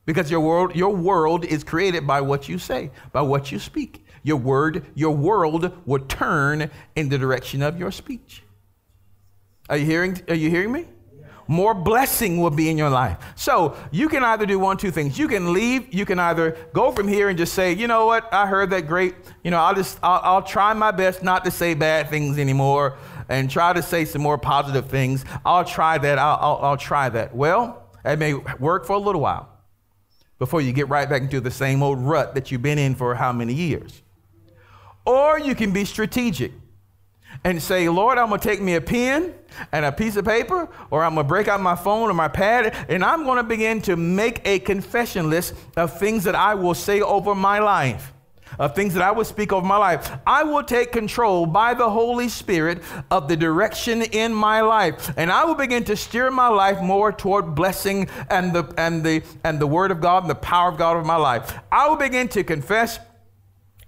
Because 0.06 0.30
your 0.30 0.40
world 0.40 0.74
your 0.74 0.96
world 0.96 1.44
is 1.44 1.62
created 1.64 2.06
by 2.06 2.22
what 2.22 2.48
you 2.48 2.56
say, 2.58 2.90
by 3.12 3.20
what 3.20 3.52
you 3.52 3.58
speak. 3.58 4.06
Your 4.22 4.38
word, 4.38 4.86
your 4.94 5.14
world 5.14 5.76
will 5.84 6.06
turn 6.06 6.70
in 6.96 7.10
the 7.10 7.18
direction 7.18 7.60
of 7.60 7.78
your 7.78 7.90
speech. 7.90 8.42
Are 9.68 9.76
you 9.76 9.84
hearing 9.84 10.18
are 10.26 10.34
you 10.34 10.48
hearing 10.48 10.72
me? 10.72 10.86
More 11.48 11.74
blessing 11.74 12.40
will 12.40 12.50
be 12.50 12.70
in 12.70 12.78
your 12.78 12.90
life. 12.90 13.18
So 13.36 13.76
you 13.90 14.08
can 14.08 14.22
either 14.24 14.46
do 14.46 14.58
one, 14.58 14.76
two 14.76 14.90
things. 14.90 15.18
You 15.18 15.28
can 15.28 15.52
leave. 15.52 15.92
You 15.92 16.04
can 16.06 16.18
either 16.18 16.56
go 16.72 16.92
from 16.92 17.08
here 17.08 17.28
and 17.28 17.38
just 17.38 17.54
say, 17.54 17.72
you 17.72 17.86
know 17.86 18.06
what, 18.06 18.32
I 18.32 18.46
heard 18.46 18.70
that 18.70 18.86
great. 18.86 19.14
You 19.44 19.50
know, 19.50 19.58
I'll 19.58 19.74
just, 19.74 19.98
I'll, 20.02 20.20
I'll 20.22 20.42
try 20.42 20.72
my 20.74 20.90
best 20.90 21.22
not 21.22 21.44
to 21.44 21.50
say 21.50 21.74
bad 21.74 22.08
things 22.08 22.38
anymore 22.38 22.96
and 23.28 23.50
try 23.50 23.72
to 23.72 23.82
say 23.82 24.04
some 24.04 24.22
more 24.22 24.38
positive 24.38 24.88
things. 24.88 25.24
I'll 25.44 25.64
try 25.64 25.98
that. 25.98 26.18
I'll, 26.18 26.38
I'll, 26.40 26.58
I'll 26.62 26.76
try 26.76 27.08
that. 27.08 27.34
Well, 27.34 27.88
it 28.04 28.18
may 28.18 28.34
work 28.34 28.86
for 28.86 28.94
a 28.94 28.98
little 28.98 29.20
while 29.20 29.48
before 30.38 30.60
you 30.60 30.72
get 30.72 30.88
right 30.88 31.08
back 31.08 31.22
into 31.22 31.40
the 31.40 31.50
same 31.50 31.82
old 31.82 32.00
rut 32.00 32.34
that 32.34 32.50
you've 32.50 32.62
been 32.62 32.78
in 32.78 32.94
for 32.94 33.14
how 33.14 33.32
many 33.32 33.54
years. 33.54 34.02
Or 35.04 35.38
you 35.38 35.54
can 35.54 35.72
be 35.72 35.84
strategic 35.84 36.52
and 37.44 37.62
say, 37.62 37.88
Lord, 37.88 38.18
I'm 38.18 38.28
going 38.28 38.40
to 38.40 38.48
take 38.48 38.60
me 38.60 38.74
a 38.74 38.80
pen 38.80 39.34
and 39.72 39.84
a 39.84 39.92
piece 39.92 40.16
of 40.16 40.24
paper, 40.24 40.68
or 40.90 41.04
I'm 41.04 41.14
going 41.14 41.26
to 41.26 41.28
break 41.28 41.48
out 41.48 41.60
my 41.60 41.74
phone 41.74 42.08
or 42.08 42.14
my 42.14 42.28
pad, 42.28 42.86
and 42.88 43.04
I'm 43.04 43.24
going 43.24 43.36
to 43.36 43.42
begin 43.42 43.80
to 43.82 43.96
make 43.96 44.40
a 44.44 44.58
confession 44.60 45.28
list 45.28 45.54
of 45.76 45.98
things 45.98 46.24
that 46.24 46.34
I 46.34 46.54
will 46.54 46.74
say 46.74 47.00
over 47.00 47.34
my 47.34 47.58
life. 47.58 48.12
Of 48.58 48.74
things 48.74 48.92
that 48.92 49.02
I 49.02 49.12
will 49.12 49.24
speak 49.24 49.50
over 49.50 49.66
my 49.66 49.78
life. 49.78 50.10
I 50.26 50.42
will 50.42 50.62
take 50.62 50.92
control 50.92 51.46
by 51.46 51.72
the 51.72 51.88
Holy 51.88 52.28
Spirit 52.28 52.82
of 53.10 53.26
the 53.26 53.34
direction 53.34 54.02
in 54.02 54.34
my 54.34 54.60
life. 54.60 55.10
And 55.16 55.32
I 55.32 55.46
will 55.46 55.54
begin 55.54 55.84
to 55.84 55.96
steer 55.96 56.30
my 56.30 56.48
life 56.48 56.82
more 56.82 57.12
toward 57.12 57.54
blessing 57.54 58.10
and 58.28 58.52
the 58.52 58.70
and 58.76 59.02
the 59.02 59.22
and 59.42 59.58
the 59.58 59.66
word 59.66 59.90
of 59.90 60.02
God 60.02 60.24
and 60.24 60.30
the 60.30 60.34
power 60.34 60.68
of 60.68 60.76
God 60.76 60.98
of 60.98 61.06
my 61.06 61.16
life. 61.16 61.58
I 61.72 61.88
will 61.88 61.96
begin 61.96 62.28
to 62.28 62.44
confess 62.44 62.98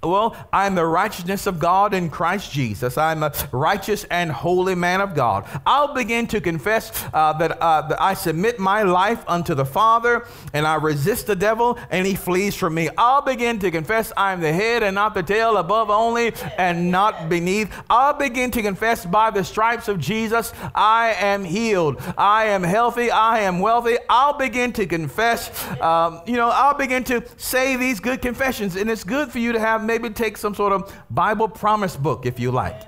well, 0.05 0.37
I'm 0.53 0.75
the 0.75 0.85
righteousness 0.85 1.47
of 1.47 1.59
God 1.59 1.95
in 1.95 2.11
Christ 2.11 2.53
Jesus. 2.53 2.99
I'm 2.99 3.23
a 3.23 3.33
righteous 3.53 4.05
and 4.05 4.31
holy 4.31 4.75
man 4.75 5.01
of 5.01 5.15
God. 5.15 5.47
I'll 5.67 5.95
begin 5.95 6.27
to 6.29 6.41
confess 6.41 6.93
uh, 7.13 7.33
that, 7.35 7.61
uh, 7.61 7.83
that 7.89 8.01
I 8.01 8.15
submit 8.15 8.59
my 8.59 8.83
life 8.83 9.25
unto 9.27 9.55
the 9.55 9.65
Father 9.65 10.27
and 10.53 10.67
I 10.67 10.77
resist 10.77 11.27
the 11.27 11.37
devil 11.37 11.79
and 11.91 12.07
he 12.07 12.15
flees 12.15 12.55
from 12.55 12.75
me. 12.75 12.89
I'll 12.97 13.23
begin 13.23 13.59
to 13.61 13.71
confess 13.71 14.13
I'm 14.17 14.41
the 14.41 14.53
head 14.53 14.83
and 14.83 14.95
not 14.95 15.15
the 15.15 15.23
tail, 15.23 15.57
above 15.57 15.91
only 15.91 16.35
and 16.59 16.91
not 16.91 17.29
beneath. 17.29 17.73
I'll 17.89 18.15
begin 18.15 18.51
to 18.53 18.63
confess 18.63 19.05
by 19.07 19.31
the 19.31 19.45
stripes 19.45 19.89
of 19.89 19.99
Jesus, 19.99 20.53
I 20.75 21.15
am 21.19 21.45
healed. 21.45 22.01
I 22.17 22.47
am 22.47 22.63
healthy. 22.63 23.11
I 23.11 23.41
am 23.41 23.61
wealthy. 23.61 23.97
I'll 24.09 24.37
begin 24.37 24.73
to 24.75 24.87
confess, 24.87 25.51
um, 25.81 26.21
you 26.27 26.37
know, 26.37 26.51
I'll 26.51 26.77
begin 26.77 27.05
to 27.05 27.25
say 27.37 27.77
these 27.77 28.01
good 28.01 28.23
confessions. 28.23 28.77
And 28.77 28.91
it's 28.91 29.05
good 29.05 29.31
for 29.31 29.39
you 29.39 29.53
to 29.53 29.61
have 29.61 29.83
maybe 29.95 30.13
take 30.13 30.37
some 30.37 30.55
sort 30.55 30.73
of 30.73 30.93
Bible 31.11 31.49
promise 31.49 31.97
book 31.97 32.27
if 32.27 32.41
you 32.41 32.51
like. 32.51 32.81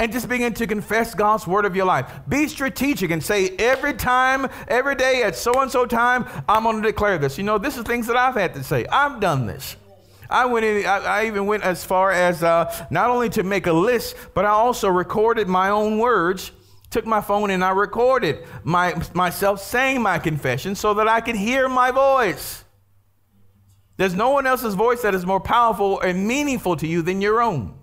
and 0.00 0.10
just 0.10 0.30
begin 0.30 0.54
to 0.54 0.66
confess 0.66 1.14
God's 1.14 1.46
word 1.46 1.66
of 1.66 1.76
your 1.76 1.84
life. 1.84 2.10
Be 2.26 2.48
strategic 2.48 3.10
and 3.10 3.22
say, 3.22 3.50
every 3.58 3.92
time, 3.92 4.48
every 4.66 4.94
day 4.94 5.22
at 5.22 5.36
so 5.36 5.60
and 5.60 5.70
so 5.70 5.84
time, 5.84 6.26
I'm 6.48 6.62
going 6.62 6.80
to 6.80 6.82
declare 6.82 7.18
this. 7.18 7.36
You 7.36 7.44
know, 7.44 7.58
this 7.58 7.76
is 7.76 7.84
things 7.84 8.06
that 8.06 8.16
I've 8.16 8.34
had 8.34 8.54
to 8.54 8.64
say. 8.64 8.86
I've 8.86 9.20
done 9.20 9.46
this. 9.46 9.76
I 10.30 10.46
went 10.46 10.64
in, 10.64 10.86
I, 10.86 10.98
I 11.00 11.26
even 11.26 11.44
went 11.44 11.64
as 11.64 11.84
far 11.84 12.12
as 12.12 12.42
uh, 12.42 12.86
not 12.90 13.10
only 13.10 13.28
to 13.30 13.42
make 13.42 13.66
a 13.66 13.72
list, 13.74 14.16
but 14.32 14.46
I 14.46 14.50
also 14.50 14.88
recorded 14.88 15.48
my 15.48 15.68
own 15.68 15.98
words. 15.98 16.50
Took 16.88 17.04
my 17.04 17.20
phone 17.20 17.50
and 17.50 17.62
I 17.62 17.70
recorded 17.70 18.46
my, 18.64 19.00
myself 19.12 19.60
saying 19.60 20.00
my 20.00 20.18
confession 20.18 20.74
so 20.74 20.94
that 20.94 21.08
I 21.08 21.20
could 21.20 21.36
hear 21.36 21.68
my 21.68 21.90
voice. 21.90 22.64
There's 24.00 24.14
no 24.14 24.30
one 24.30 24.46
else's 24.46 24.72
voice 24.72 25.02
that 25.02 25.14
is 25.14 25.26
more 25.26 25.40
powerful 25.40 26.00
and 26.00 26.26
meaningful 26.26 26.74
to 26.76 26.86
you 26.86 27.02
than 27.02 27.20
your 27.20 27.42
own. 27.42 27.74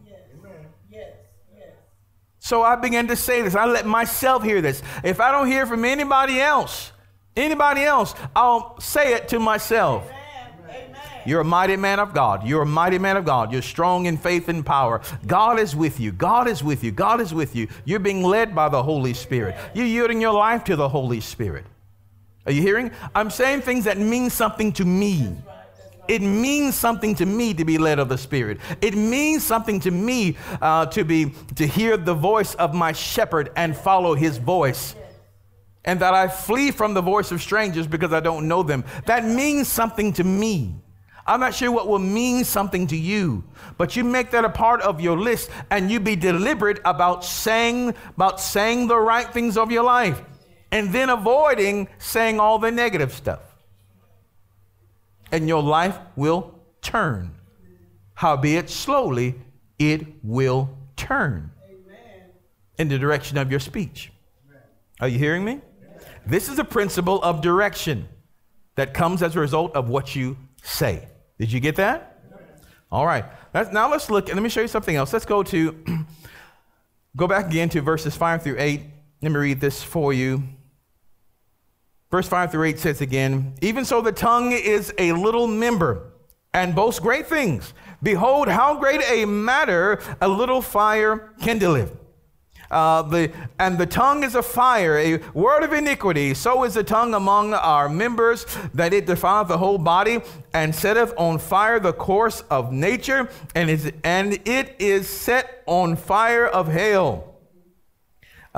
So 2.39 2.63
I 2.63 2.75
began 2.75 3.08
to 3.10 3.15
say 3.15 3.43
this. 3.43 3.53
I 3.53 3.65
let 3.65 3.86
myself 3.86 4.41
hear 4.41 4.60
this. 4.60 4.82
If 5.03 5.19
I 5.19 5.32
don't 5.32 5.45
hear 5.45 5.67
from 5.67 5.86
anybody 5.86 6.41
else, 6.41 6.91
anybody 7.36 7.84
else, 7.84 8.15
I'll 8.36 8.80
say 8.80 9.13
it 9.13 9.27
to 9.27 9.38
myself. 9.38 10.10
You're 11.23 11.41
a 11.41 11.45
mighty 11.45 11.75
man 11.75 11.99
of 11.99 12.15
God. 12.15 12.47
You're 12.47 12.63
a 12.63 12.65
mighty 12.65 12.97
man 12.97 13.15
of 13.15 13.23
God. 13.23 13.51
You're 13.51 13.62
strong 13.62 14.08
in 14.08 14.17
faith 14.17 14.49
and 14.49 14.65
power. 14.65 15.01
God 15.27 15.60
is 15.60 15.75
with 15.75 15.99
you. 15.99 16.12
God 16.12 16.47
is 16.47 16.63
with 16.63 16.84
you. 16.84 16.91
God 16.91 17.21
is 17.21 17.32
with 17.32 17.56
you. 17.56 17.67
You're 17.86 17.99
being 17.99 18.23
led 18.23 18.56
by 18.56 18.69
the 18.69 18.82
Holy 18.82 19.13
Spirit. 19.13 19.56
You're 19.75 19.86
yielding 19.86 20.19
your 20.19 20.34
life 20.34 20.63
to 20.63 20.75
the 20.75 20.89
Holy 20.89 21.19
Spirit. 21.19 21.65
Are 22.47 22.51
you 22.51 22.63
hearing? 22.63 22.89
I'm 23.13 23.30
saying 23.30 23.62
things 23.62 23.86
that 23.86 23.99
mean 23.99 24.32
something 24.32 24.71
to 24.73 24.84
me. 24.84 25.38
It 26.08 26.22
means 26.22 26.76
something 26.76 27.15
to 27.15 27.26
me 27.26 27.54
to 27.54 27.65
be 27.65 27.78
led 27.78 28.00
of 28.00 28.10
the 28.10 28.17
Spirit. 28.17 28.60
It 28.82 28.96
means 28.96 29.43
something 29.43 29.80
to 29.82 29.91
me 29.91 30.38
uh, 30.62 30.86
to 30.88 31.04
be 31.04 31.34
to 31.56 31.67
hear 31.67 31.98
the 31.98 32.13
voice 32.13 32.56
of 32.56 32.74
my 32.74 32.91
shepherd 32.91 33.52
and 33.56 33.76
follow 33.76 34.15
his 34.15 34.38
voice. 34.38 34.96
And 35.86 36.00
that 36.02 36.13
I 36.13 36.28
flee 36.28 36.72
from 36.72 36.93
the 36.93 37.02
voice 37.02 37.32
of 37.32 37.41
strangers 37.41 37.88
because 37.88 38.12
I 38.12 38.20
don't 38.20 38.48
know 38.48 38.62
them. 38.62 38.84
That 39.06 39.24
means 39.24 39.67
something 39.67 40.12
to 40.13 40.24
me. 40.24 40.76
I'm 41.26 41.41
not 41.41 41.54
sure 41.54 41.72
what 41.72 41.89
will 41.89 42.00
mean 42.00 42.46
something 42.46 42.88
to 42.88 42.96
you, 42.96 43.43
but 43.78 43.98
you 43.98 44.06
make 44.06 44.32
that 44.32 44.46
a 44.46 44.50
part 44.50 44.82
of 44.82 45.02
your 45.02 45.17
list 45.17 45.50
and 45.70 45.91
you 45.91 46.00
be 46.00 46.15
deliberate 46.15 46.80
about 46.86 47.26
saying 47.26 47.96
about 48.15 48.39
saying 48.39 48.88
the 48.88 48.98
right 48.98 49.32
things 49.34 49.58
of 49.58 49.70
your 49.70 49.84
life 49.84 50.22
and 50.72 50.93
then 50.93 51.10
avoiding 51.10 51.89
saying 51.98 52.39
all 52.39 52.60
the 52.60 52.72
negative 52.72 53.13
stuff. 53.13 53.47
And 55.32 55.48
your 55.48 55.62
life 55.62 55.98
will 56.16 56.60
turn. 56.82 57.36
Howbeit 58.13 58.70
slowly 58.70 59.36
it 59.78 60.06
will 60.24 60.70
turn 60.96 61.52
Amen. 61.70 62.32
in 62.78 62.88
the 62.88 62.98
direction 62.98 63.38
of 63.38 63.52
your 63.52 63.60
speech. 63.60 64.12
Are 65.00 65.08
you 65.08 65.20
hearing 65.20 65.46
me? 65.46 65.62
This 66.26 66.50
is 66.50 66.60
a 66.60 66.63
principle 66.63 67.22
of 67.22 67.42
direction 67.42 68.08
that 68.76 68.94
comes 68.94 69.22
as 69.22 69.36
a 69.36 69.40
result 69.40 69.76
of 69.76 69.90
what 69.90 70.16
you 70.16 70.38
say. 70.63 71.08
Did 71.40 71.52
you 71.52 71.60
get 71.60 71.76
that? 71.76 72.20
All 72.92 73.06
right. 73.06 73.26
Let's, 73.54 73.72
now 73.72 73.90
let's 73.90 74.10
look, 74.10 74.30
and 74.30 74.36
let 74.36 74.44
me 74.44 74.50
show 74.50 74.62
you 74.62 74.68
something 74.68 74.96
else. 74.96 75.13
Let's 75.13 75.26
go 75.26 75.44
to, 75.44 75.76
go 77.16 77.28
back 77.28 77.48
again 77.48 77.70
to 77.70 77.82
verses 77.82 78.16
5 78.16 78.44
through 78.44 78.56
8. 78.58 78.82
Let 79.22 79.32
me 79.32 79.38
read 79.38 79.62
this 79.62 79.84
for 79.84 80.13
you. 80.13 80.44
Verse 82.10 82.28
5 82.28 82.52
through 82.52 82.63
8 82.63 82.80
says 82.80 83.02
again, 83.02 83.54
Even 83.62 83.84
so 83.84 84.02
the 84.02 84.12
tongue 84.12 84.52
is 84.52 84.93
a 84.98 85.12
little 85.12 85.48
member 85.48 86.12
and 86.54 86.74
boasts 86.74 87.00
great 87.00 87.28
things. 87.28 87.74
Behold, 88.02 88.48
how 88.48 88.80
great 88.80 89.02
a 89.10 89.26
matter 89.26 90.00
a 90.22 90.28
little 90.28 90.62
fire 90.62 91.34
kindleth. 91.41 91.96
Uh, 92.70 93.02
the, 93.02 93.32
and 93.60 93.78
the 93.78 93.86
tongue 93.86 94.24
is 94.24 94.36
a 94.36 94.43
fire, 94.43 94.98
a 94.98 95.17
word 95.34 95.63
of 95.63 95.72
iniquity. 95.72 96.34
So 96.34 96.63
is 96.63 96.74
the 96.74 96.84
tongue 96.84 97.13
among 97.13 97.54
our 97.54 97.88
members, 97.88 98.46
that 98.74 98.93
it 98.93 99.06
defileth 99.06 99.48
the 99.48 99.58
whole 99.58 99.78
body, 99.78 100.20
and 100.54 100.76
setteth 100.76 101.13
on 101.17 101.39
fire 101.39 101.80
the 101.80 101.93
course 101.93 102.41
of 102.50 102.74
nature, 102.74 103.30
and, 103.56 103.70
is, 103.70 103.91
and 104.04 104.34
it 104.46 104.76
is 104.80 105.08
set 105.08 105.63
on 105.65 105.96
fire 105.96 106.46
of 106.46 106.67
hell. 106.67 107.37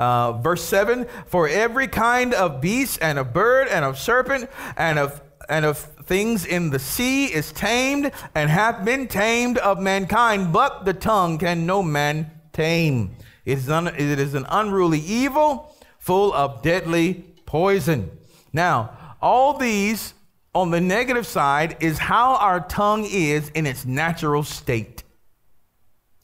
Uh, 0.00 0.32
verse 0.32 0.64
7 0.64 1.06
For 1.26 1.46
every 1.46 1.86
kind 1.86 2.32
of 2.32 2.62
beast, 2.62 2.98
and 3.02 3.18
of 3.18 3.34
bird, 3.34 3.68
and 3.68 3.84
of 3.84 3.98
serpent, 3.98 4.48
and 4.78 4.98
of 4.98 5.20
and 5.46 5.66
of 5.66 5.76
things 5.76 6.46
in 6.46 6.70
the 6.70 6.78
sea 6.78 7.26
is 7.26 7.52
tamed 7.52 8.10
and 8.34 8.48
hath 8.48 8.82
been 8.82 9.08
tamed 9.08 9.58
of 9.58 9.78
mankind, 9.78 10.54
but 10.54 10.86
the 10.86 10.94
tongue 10.94 11.36
can 11.36 11.66
no 11.66 11.82
man 11.82 12.30
tame. 12.54 13.14
It 13.44 13.58
is, 13.58 13.68
un, 13.68 13.88
it 13.88 14.00
is 14.00 14.32
an 14.32 14.46
unruly 14.48 15.00
evil 15.00 15.76
full 15.98 16.32
of 16.32 16.62
deadly 16.62 17.24
poison. 17.44 18.10
Now, 18.54 19.16
all 19.20 19.58
these 19.58 20.14
on 20.54 20.70
the 20.70 20.80
negative 20.80 21.26
side 21.26 21.76
is 21.80 21.98
how 21.98 22.36
our 22.36 22.60
tongue 22.60 23.04
is 23.04 23.50
in 23.50 23.66
its 23.66 23.84
natural 23.84 24.44
state. 24.44 25.02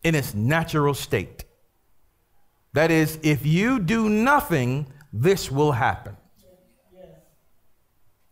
In 0.02 0.14
its 0.14 0.34
natural 0.34 0.94
state. 0.94 1.45
That 2.76 2.90
is, 2.90 3.18
if 3.22 3.46
you 3.46 3.78
do 3.78 4.10
nothing, 4.10 4.92
this 5.10 5.50
will 5.50 5.72
happen. 5.72 6.14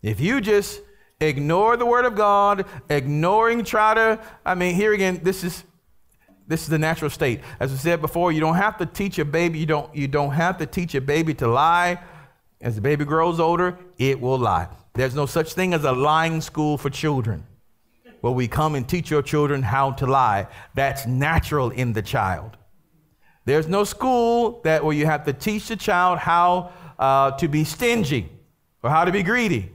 If 0.03 0.21
you 0.21 0.43
just 0.43 0.83
ignore 1.19 1.79
the 1.79 1.87
word 1.87 2.05
of 2.05 2.15
God, 2.15 2.67
ignoring, 2.91 3.65
try 3.65 3.95
to, 3.95 4.21
I 4.45 4.55
mean, 4.55 4.75
here 4.75 4.93
again, 4.93 5.21
this 5.23 5.45
is 5.45 5.65
this 6.47 6.61
is 6.61 6.69
the 6.69 6.79
natural 6.79 7.09
state. 7.09 7.41
As 7.59 7.73
I 7.73 7.77
said 7.77 8.03
before, 8.03 8.33
you 8.33 8.41
don't 8.41 8.57
have 8.57 8.77
to 8.77 8.85
teach 8.85 9.19
a 9.19 9.25
baby, 9.25 9.59
you 9.59 9.65
don't, 9.65 9.97
you 9.97 10.07
don't 10.07 10.33
have 10.33 10.59
to 10.59 10.67
teach 10.67 10.95
a 10.95 11.01
baby 11.01 11.33
to 11.37 11.49
lie. 11.49 11.99
As 12.61 12.75
the 12.75 12.83
baby 12.83 13.07
grows 13.07 13.41
older, 13.41 13.79
it 13.97 14.21
will 14.21 14.37
lie. 14.37 14.69
There's 14.93 15.15
no 15.15 15.25
such 15.25 15.55
thing 15.55 15.73
as 15.73 15.85
a 15.85 15.93
lying 15.93 16.43
school 16.43 16.77
for 16.77 16.91
children 16.91 17.47
where 18.21 18.35
we 18.35 18.47
come 18.47 18.75
and 18.75 18.87
teach 18.87 19.11
your 19.11 19.23
children 19.23 19.63
how 19.63 19.93
to 19.93 20.07
lie. 20.07 20.49
That's 20.75 21.07
natural 21.07 21.71
in 21.71 21.95
the 21.95 22.03
child. 22.03 22.59
There's 23.45 23.69
no 23.69 23.85
school 23.85 24.61
that 24.65 24.85
where 24.85 24.95
you 24.95 25.07
have 25.07 25.25
to 25.25 25.33
teach 25.33 25.69
the 25.69 25.77
child 25.77 26.19
how 26.19 26.73
uh, 26.99 27.33
to 27.33 27.49
be 27.49 27.65
stingy 27.65 28.31
or 28.83 28.91
how 28.91 29.05
to 29.05 29.13
be 29.13 29.23
greedy. 29.23 29.71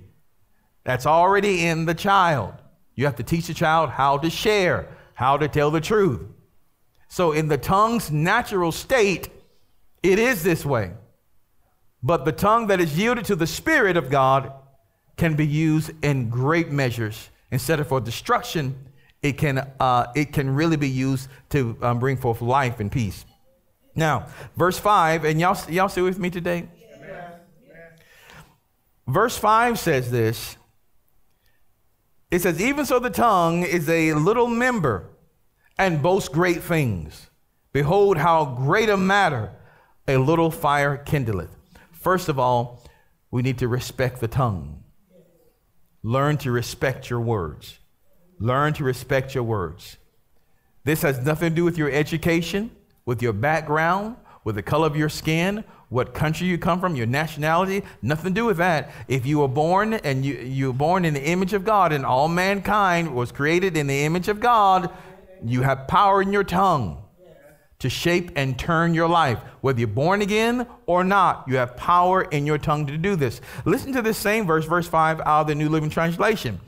That's 0.84 1.06
already 1.06 1.66
in 1.66 1.86
the 1.86 1.94
child. 1.94 2.54
You 2.96 3.06
have 3.06 3.18
to 3.18 3.24
teach 3.24 3.48
the 3.48 3.54
child 3.54 3.92
how 3.92 4.18
to 4.18 4.30
share, 4.30 4.88
how 5.14 5.38
to 5.38 5.48
tell 5.48 5.72
the 5.72 5.82
truth. 5.82 6.22
So, 7.08 7.32
in 7.32 7.48
the 7.48 7.58
tongue's 7.58 8.12
natural 8.12 8.72
state, 8.72 9.30
it 10.04 10.20
is 10.20 10.44
this 10.44 10.66
way. 10.66 10.92
But 12.02 12.26
the 12.26 12.32
tongue 12.32 12.68
that 12.68 12.80
is 12.80 12.98
yielded 12.98 13.26
to 13.26 13.36
the 13.36 13.48
Spirit 13.48 13.98
of 13.98 14.10
God 14.10 14.54
can 15.18 15.36
be 15.36 15.46
used 15.46 15.92
in 16.04 16.30
great 16.30 16.72
measures. 16.72 17.30
Instead 17.52 17.80
of 17.80 17.88
for 17.88 18.00
destruction, 18.00 18.76
it 19.22 19.34
can, 19.34 19.68
uh, 19.80 20.06
it 20.16 20.32
can 20.32 20.50
really 20.50 20.78
be 20.78 20.90
used 20.90 21.30
to 21.50 21.78
um, 21.82 22.00
bring 22.00 22.16
forth 22.16 22.42
life 22.42 22.80
and 22.80 22.92
peace. 22.92 23.26
Now, 24.00 24.28
verse 24.56 24.80
5, 24.80 25.26
and 25.26 25.40
y'all, 25.40 25.58
y'all 25.70 25.90
stay 25.90 26.02
with 26.02 26.18
me 26.18 26.30
today? 26.30 26.70
Verse 29.06 29.38
5 29.38 29.78
says 29.78 30.10
this 30.10 30.56
it 32.32 32.42
says, 32.42 32.62
Even 32.62 32.86
so, 32.86 33.00
the 33.00 33.10
tongue 33.10 33.64
is 33.64 33.90
a 33.90 34.14
little 34.14 34.48
member 34.48 35.10
and 35.78 36.02
boasts 36.02 36.30
great 36.30 36.62
things. 36.62 37.30
Behold, 37.74 38.18
how 38.18 38.46
great 38.46 38.90
a 38.90 38.98
matter 38.98 39.52
a 40.08 40.18
little 40.18 40.50
fire 40.50 40.98
kindleth. 41.06 41.56
First 41.92 42.30
of 42.30 42.40
all, 42.40 42.84
we 43.32 43.42
need 43.42 43.60
to 43.60 43.68
respect 43.68 44.20
the 44.22 44.28
tongue. 44.28 44.84
Learn 46.02 46.38
to 46.38 46.52
respect 46.52 47.10
your 47.10 47.20
words. 47.20 47.78
Learn 48.40 48.74
to 48.74 48.84
respect 48.84 49.36
your 49.36 49.44
words. 49.44 49.98
This 50.84 51.02
has 51.02 51.24
nothing 51.26 51.50
to 51.50 51.56
do 51.56 51.66
with 51.66 51.78
your 51.78 51.92
education, 51.92 52.72
with 53.06 53.22
your 53.22 53.34
background, 53.34 54.16
with 54.44 54.56
the 54.56 54.64
color 54.64 54.88
of 54.88 54.96
your 54.96 55.10
skin, 55.10 55.64
what 55.90 56.14
country 56.14 56.48
you 56.48 56.58
come 56.58 56.80
from, 56.80 56.96
your 56.96 57.08
nationality, 57.08 57.84
nothing 58.02 58.34
to 58.34 58.40
do 58.40 58.46
with 58.46 58.58
that. 58.58 58.92
If 59.08 59.26
you 59.26 59.40
were 59.40 59.48
born 59.48 59.96
and 59.96 60.24
you, 60.24 60.36
you 60.36 60.68
were 60.68 60.74
born 60.74 61.04
in 61.04 61.14
the 61.14 61.24
image 61.24 61.54
of 61.54 61.66
God 61.66 61.92
and 61.92 62.06
all 62.06 62.28
mankind 62.28 63.14
was 63.14 63.32
created 63.32 63.76
in 63.76 63.88
the 63.88 64.04
image 64.04 64.28
of 64.28 64.40
God, 64.40 64.92
you 65.44 65.64
have 65.64 65.88
power 65.88 66.22
in 66.22 66.32
your 66.32 66.44
tongue 66.44 67.04
to 67.80 67.90
shape 67.90 68.32
and 68.36 68.60
turn 68.60 68.94
your 68.94 69.08
life. 69.08 69.40
Whether 69.62 69.80
you're 69.80 69.88
born 69.88 70.22
again 70.22 70.68
or 70.86 71.04
not, 71.04 71.46
you 71.48 71.56
have 71.56 71.78
power 71.78 72.24
in 72.24 72.46
your 72.46 72.58
tongue 72.58 72.86
to 72.88 72.98
do 72.98 73.16
this. 73.16 73.42
Listen 73.66 73.94
to 73.94 74.02
this 74.02 74.18
same 74.18 74.46
verse, 74.46 74.66
verse 74.66 74.88
5 74.88 75.22
out 75.22 75.42
of 75.42 75.48
the 75.48 75.56
New 75.56 75.70
Living 75.70 75.90
Translation. 75.90 76.60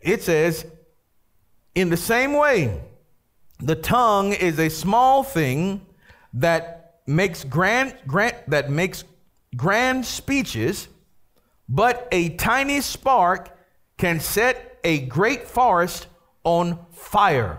It 0.00 0.22
says, 0.22 0.64
In 1.74 1.90
the 1.90 1.96
same 1.96 2.32
way, 2.32 2.80
the 3.60 3.76
tongue 3.76 4.32
is 4.32 4.58
a 4.58 4.68
small 4.68 5.22
thing 5.22 5.86
that 6.34 7.00
makes 7.06 7.44
grand, 7.44 7.94
grand 8.06 8.36
that 8.48 8.70
makes 8.70 9.04
grand 9.56 10.06
speeches, 10.06 10.88
but 11.68 12.08
a 12.12 12.30
tiny 12.30 12.80
spark 12.80 13.56
can 13.98 14.20
set 14.20 14.78
a 14.84 15.00
great 15.00 15.46
forest 15.46 16.06
on 16.44 16.78
fire. 16.92 17.58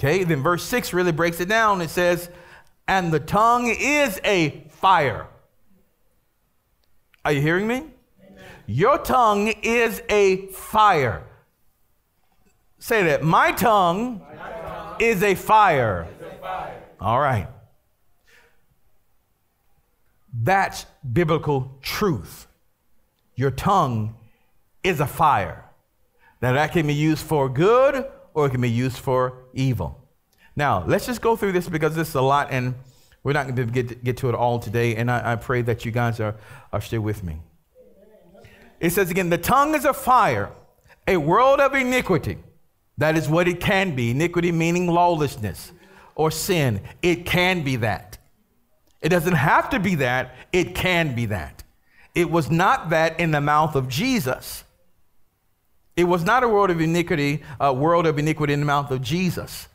Okay, 0.00 0.24
then 0.24 0.42
verse 0.42 0.62
6 0.64 0.92
really 0.92 1.12
breaks 1.12 1.40
it 1.40 1.48
down. 1.48 1.80
It 1.80 1.90
says, 1.90 2.30
And 2.86 3.12
the 3.12 3.20
tongue 3.20 3.68
is 3.68 4.20
a 4.24 4.64
fire. 4.70 5.26
Are 7.24 7.32
you 7.32 7.42
hearing 7.42 7.66
me? 7.66 7.76
Amen. 7.76 8.44
Your 8.66 8.98
tongue 8.98 9.48
is 9.62 10.00
a 10.08 10.46
fire. 10.46 11.27
Say 12.78 13.02
that. 13.04 13.22
My 13.22 13.52
tongue, 13.52 14.20
My 14.20 14.50
tongue 14.50 14.96
is, 15.00 15.22
a 15.22 15.34
fire. 15.34 16.06
is 16.20 16.26
a 16.26 16.40
fire. 16.40 16.82
All 17.00 17.20
right. 17.20 17.48
That's 20.32 20.86
biblical 21.12 21.78
truth. 21.82 22.46
Your 23.34 23.50
tongue 23.50 24.14
is 24.82 25.00
a 25.00 25.06
fire. 25.06 25.64
Now, 26.40 26.52
that 26.52 26.72
can 26.72 26.86
be 26.86 26.94
used 26.94 27.24
for 27.24 27.48
good 27.48 28.06
or 28.34 28.46
it 28.46 28.50
can 28.50 28.60
be 28.60 28.70
used 28.70 28.98
for 28.98 29.34
evil. 29.54 30.00
Now, 30.54 30.84
let's 30.86 31.06
just 31.06 31.20
go 31.20 31.34
through 31.36 31.52
this 31.52 31.68
because 31.68 31.96
this 31.96 32.08
is 32.08 32.14
a 32.14 32.20
lot 32.20 32.48
and 32.50 32.74
we're 33.24 33.32
not 33.32 33.54
going 33.54 33.56
to 33.56 33.64
get, 33.66 34.04
get 34.04 34.16
to 34.18 34.28
it 34.28 34.34
all 34.34 34.58
today. 34.58 34.94
And 34.96 35.10
I, 35.10 35.32
I 35.32 35.36
pray 35.36 35.62
that 35.62 35.84
you 35.84 35.90
guys 35.90 36.20
are, 36.20 36.36
are 36.72 36.80
still 36.80 37.00
with 37.00 37.24
me. 37.24 37.40
It 38.80 38.90
says 38.90 39.10
again, 39.10 39.30
the 39.30 39.38
tongue 39.38 39.74
is 39.74 39.84
a 39.84 39.92
fire, 39.92 40.50
a 41.06 41.16
world 41.16 41.58
of 41.58 41.74
iniquity. 41.74 42.38
That 42.98 43.16
is 43.16 43.28
what 43.28 43.48
it 43.48 43.60
can 43.60 43.94
be. 43.94 44.10
Iniquity 44.10 44.52
meaning 44.52 44.88
lawlessness 44.88 45.72
or 46.14 46.30
sin. 46.30 46.80
It 47.00 47.24
can 47.24 47.62
be 47.62 47.76
that. 47.76 48.18
It 49.00 49.08
doesn't 49.08 49.34
have 49.34 49.70
to 49.70 49.78
be 49.78 49.94
that, 49.96 50.34
it 50.52 50.74
can 50.74 51.14
be 51.14 51.26
that. 51.26 51.62
It 52.14 52.30
was 52.30 52.50
not 52.50 52.90
that 52.90 53.20
in 53.20 53.30
the 53.30 53.40
mouth 53.40 53.76
of 53.76 53.88
Jesus. 53.88 54.64
It 55.96 56.04
was 56.04 56.24
not 56.24 56.42
a 56.42 56.48
world 56.48 56.70
of 56.70 56.80
iniquity, 56.80 57.44
a 57.60 57.72
world 57.72 58.06
of 58.06 58.18
iniquity 58.18 58.52
in 58.52 58.60
the 58.60 58.66
mouth 58.66 58.90
of 58.90 59.00
Jesus. 59.00 59.68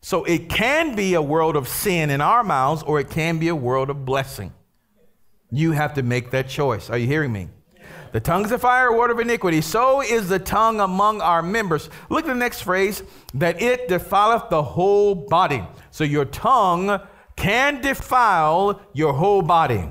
So 0.00 0.24
it 0.24 0.48
can 0.48 0.96
be 0.96 1.14
a 1.14 1.22
world 1.22 1.54
of 1.54 1.68
sin 1.68 2.10
in 2.10 2.20
our 2.20 2.42
mouths, 2.42 2.82
or 2.82 2.98
it 2.98 3.10
can 3.10 3.38
be 3.38 3.48
a 3.48 3.54
world 3.54 3.90
of 3.90 4.04
blessing. 4.04 4.52
You 5.50 5.72
have 5.72 5.94
to 5.94 6.02
make 6.02 6.30
that 6.32 6.48
choice. 6.48 6.90
Are 6.90 6.98
you 6.98 7.06
hearing 7.06 7.32
me? 7.32 7.48
The 8.12 8.20
tongue's 8.20 8.52
a 8.52 8.58
word 8.58 9.10
of 9.10 9.18
iniquity. 9.18 9.60
So 9.60 10.00
is 10.00 10.28
the 10.28 10.38
tongue 10.38 10.80
among 10.80 11.20
our 11.20 11.42
members. 11.42 11.90
Look 12.08 12.24
at 12.24 12.28
the 12.28 12.34
next 12.34 12.62
phrase 12.62 13.02
that 13.34 13.60
it 13.60 13.88
defileth 13.88 14.50
the 14.50 14.62
whole 14.62 15.14
body. 15.14 15.62
So 15.90 16.04
your 16.04 16.24
tongue 16.24 17.00
can 17.36 17.80
defile 17.80 18.80
your 18.92 19.12
whole 19.12 19.42
body. 19.42 19.88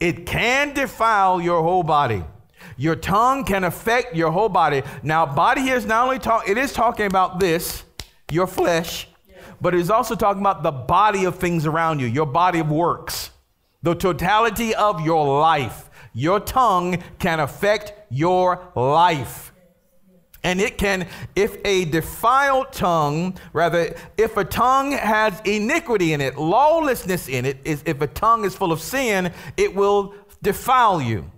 It 0.00 0.26
can 0.26 0.74
defile 0.74 1.40
your 1.40 1.62
whole 1.62 1.82
body. 1.82 2.24
Your 2.76 2.96
tongue 2.96 3.44
can 3.44 3.64
affect 3.64 4.14
your 4.14 4.30
whole 4.30 4.48
body. 4.48 4.82
Now, 5.02 5.24
body 5.24 5.62
here 5.62 5.76
is 5.76 5.86
not 5.86 6.04
only 6.04 6.18
talk, 6.18 6.48
it 6.48 6.58
is 6.58 6.72
talking 6.72 7.06
about 7.06 7.40
this, 7.40 7.84
your 8.30 8.46
flesh, 8.46 9.08
but 9.60 9.74
it 9.74 9.80
is 9.80 9.90
also 9.90 10.14
talking 10.14 10.42
about 10.42 10.62
the 10.62 10.72
body 10.72 11.24
of 11.24 11.36
things 11.38 11.64
around 11.64 12.00
you, 12.00 12.06
your 12.06 12.26
body 12.26 12.58
of 12.58 12.70
works, 12.70 13.30
the 13.82 13.94
totality 13.94 14.74
of 14.74 15.00
your 15.00 15.40
life. 15.40 15.85
Your 16.18 16.40
tongue 16.40 17.02
can 17.18 17.40
affect 17.40 17.92
your 18.08 18.72
life. 18.74 19.52
And 20.42 20.62
it 20.62 20.78
can, 20.78 21.08
if 21.34 21.58
a 21.62 21.84
defiled 21.84 22.72
tongue, 22.72 23.36
rather, 23.52 23.94
if 24.16 24.38
a 24.38 24.44
tongue 24.44 24.92
has 24.92 25.38
iniquity 25.44 26.14
in 26.14 26.22
it, 26.22 26.38
lawlessness 26.38 27.28
in 27.28 27.44
it, 27.44 27.58
is 27.64 27.82
if 27.84 28.00
a 28.00 28.06
tongue 28.06 28.46
is 28.46 28.56
full 28.56 28.72
of 28.72 28.80
sin, 28.80 29.30
it 29.58 29.74
will 29.74 30.14
defile 30.42 31.02
you. 31.02 31.30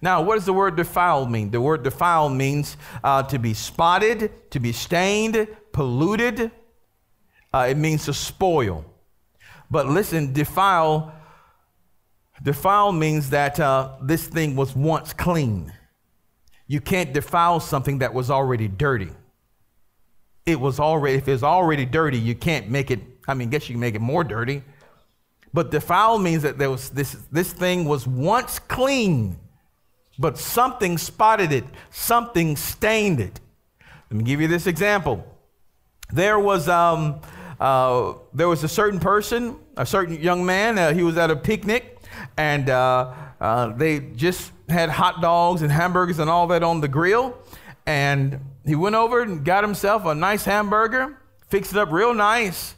Now, 0.00 0.22
what 0.22 0.36
does 0.36 0.46
the 0.46 0.54
word 0.54 0.76
defile 0.76 1.26
mean? 1.26 1.50
The 1.50 1.60
word 1.60 1.82
defile 1.82 2.30
means 2.30 2.78
uh, 3.04 3.24
to 3.24 3.38
be 3.38 3.52
spotted, 3.52 4.50
to 4.52 4.60
be 4.60 4.72
stained, 4.72 5.46
polluted. 5.72 6.50
Uh, 7.52 7.66
it 7.68 7.76
means 7.76 8.06
to 8.06 8.14
spoil. 8.14 8.86
But 9.70 9.88
listen, 9.88 10.32
defile, 10.32 11.12
defile 12.42 12.92
means 12.92 13.30
that 13.30 13.58
uh, 13.60 13.92
this 14.02 14.26
thing 14.26 14.56
was 14.56 14.74
once 14.74 15.12
clean. 15.12 15.72
You 16.66 16.80
can't 16.80 17.12
defile 17.12 17.60
something 17.60 17.98
that 17.98 18.12
was 18.12 18.30
already 18.30 18.68
dirty. 18.68 19.10
It 20.44 20.58
was 20.58 20.80
already, 20.80 21.18
if 21.18 21.28
it's 21.28 21.42
already 21.42 21.84
dirty, 21.84 22.18
you 22.18 22.34
can't 22.34 22.68
make 22.68 22.90
it, 22.90 23.00
I 23.28 23.34
mean, 23.34 23.50
guess 23.50 23.68
you 23.68 23.74
can 23.74 23.80
make 23.80 23.94
it 23.94 24.00
more 24.00 24.24
dirty. 24.24 24.62
But 25.54 25.70
defile 25.70 26.18
means 26.18 26.42
that 26.42 26.58
there 26.58 26.70
was 26.70 26.90
this, 26.90 27.12
this 27.30 27.52
thing 27.52 27.84
was 27.84 28.06
once 28.06 28.58
clean 28.58 29.38
but 30.18 30.38
something 30.38 30.98
spotted 30.98 31.52
it, 31.52 31.64
something 31.90 32.56
stained 32.56 33.20
it. 33.20 33.40
Let 34.10 34.18
me 34.18 34.24
give 34.24 34.40
you 34.40 34.48
this 34.48 34.66
example. 34.66 35.26
There 36.12 36.38
was, 36.38 36.68
um, 36.68 37.20
uh, 37.62 38.14
there 38.34 38.48
was 38.48 38.64
a 38.64 38.68
certain 38.68 38.98
person, 38.98 39.56
a 39.76 39.86
certain 39.86 40.20
young 40.20 40.44
man, 40.44 40.78
uh, 40.78 40.92
he 40.92 41.02
was 41.02 41.16
at 41.16 41.30
a 41.30 41.36
picnic, 41.36 41.98
and 42.36 42.68
uh, 42.68 43.12
uh 43.40 43.68
they 43.68 44.00
just 44.00 44.52
had 44.68 44.88
hot 44.90 45.20
dogs 45.20 45.62
and 45.62 45.70
hamburgers 45.70 46.18
and 46.18 46.28
all 46.28 46.46
that 46.48 46.62
on 46.62 46.80
the 46.80 46.88
grill. 46.88 47.38
And 47.86 48.40
he 48.64 48.74
went 48.74 48.96
over 48.96 49.22
and 49.22 49.44
got 49.44 49.62
himself 49.64 50.04
a 50.06 50.14
nice 50.14 50.44
hamburger, 50.44 51.18
fixed 51.48 51.72
it 51.72 51.78
up 51.78 51.92
real 51.92 52.14
nice, 52.14 52.74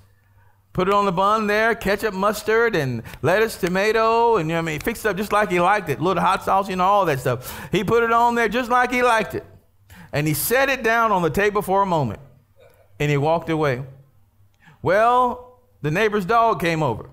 Put 0.74 0.88
it 0.88 0.94
on 0.94 1.04
the 1.04 1.12
bun 1.12 1.46
there, 1.46 1.76
ketchup, 1.76 2.14
mustard, 2.14 2.74
and 2.74 3.04
lettuce, 3.22 3.56
tomato, 3.56 4.38
and 4.38 4.50
you 4.50 4.54
know 4.54 4.58
I 4.58 4.62
mean, 4.62 4.80
fixed 4.80 5.04
it 5.04 5.08
up 5.08 5.16
just 5.16 5.30
like 5.30 5.48
he 5.48 5.60
liked 5.60 5.88
it. 5.88 6.00
A 6.00 6.02
little 6.02 6.20
hot 6.20 6.42
sauce, 6.42 6.68
you 6.68 6.74
know, 6.74 6.84
all 6.84 7.04
that 7.06 7.20
stuff. 7.20 7.70
He 7.70 7.84
put 7.84 8.02
it 8.02 8.12
on 8.12 8.34
there 8.34 8.48
just 8.48 8.70
like 8.70 8.90
he 8.90 9.04
liked 9.04 9.36
it. 9.36 9.46
And 10.12 10.26
he 10.26 10.34
set 10.34 10.68
it 10.68 10.82
down 10.82 11.12
on 11.12 11.22
the 11.22 11.30
table 11.30 11.62
for 11.62 11.82
a 11.82 11.86
moment. 11.86 12.18
And 12.98 13.08
he 13.08 13.16
walked 13.16 13.50
away. 13.50 13.84
Well, 14.84 15.62
the 15.80 15.90
neighbor's 15.90 16.26
dog 16.26 16.60
came 16.60 16.82
over. 16.82 17.08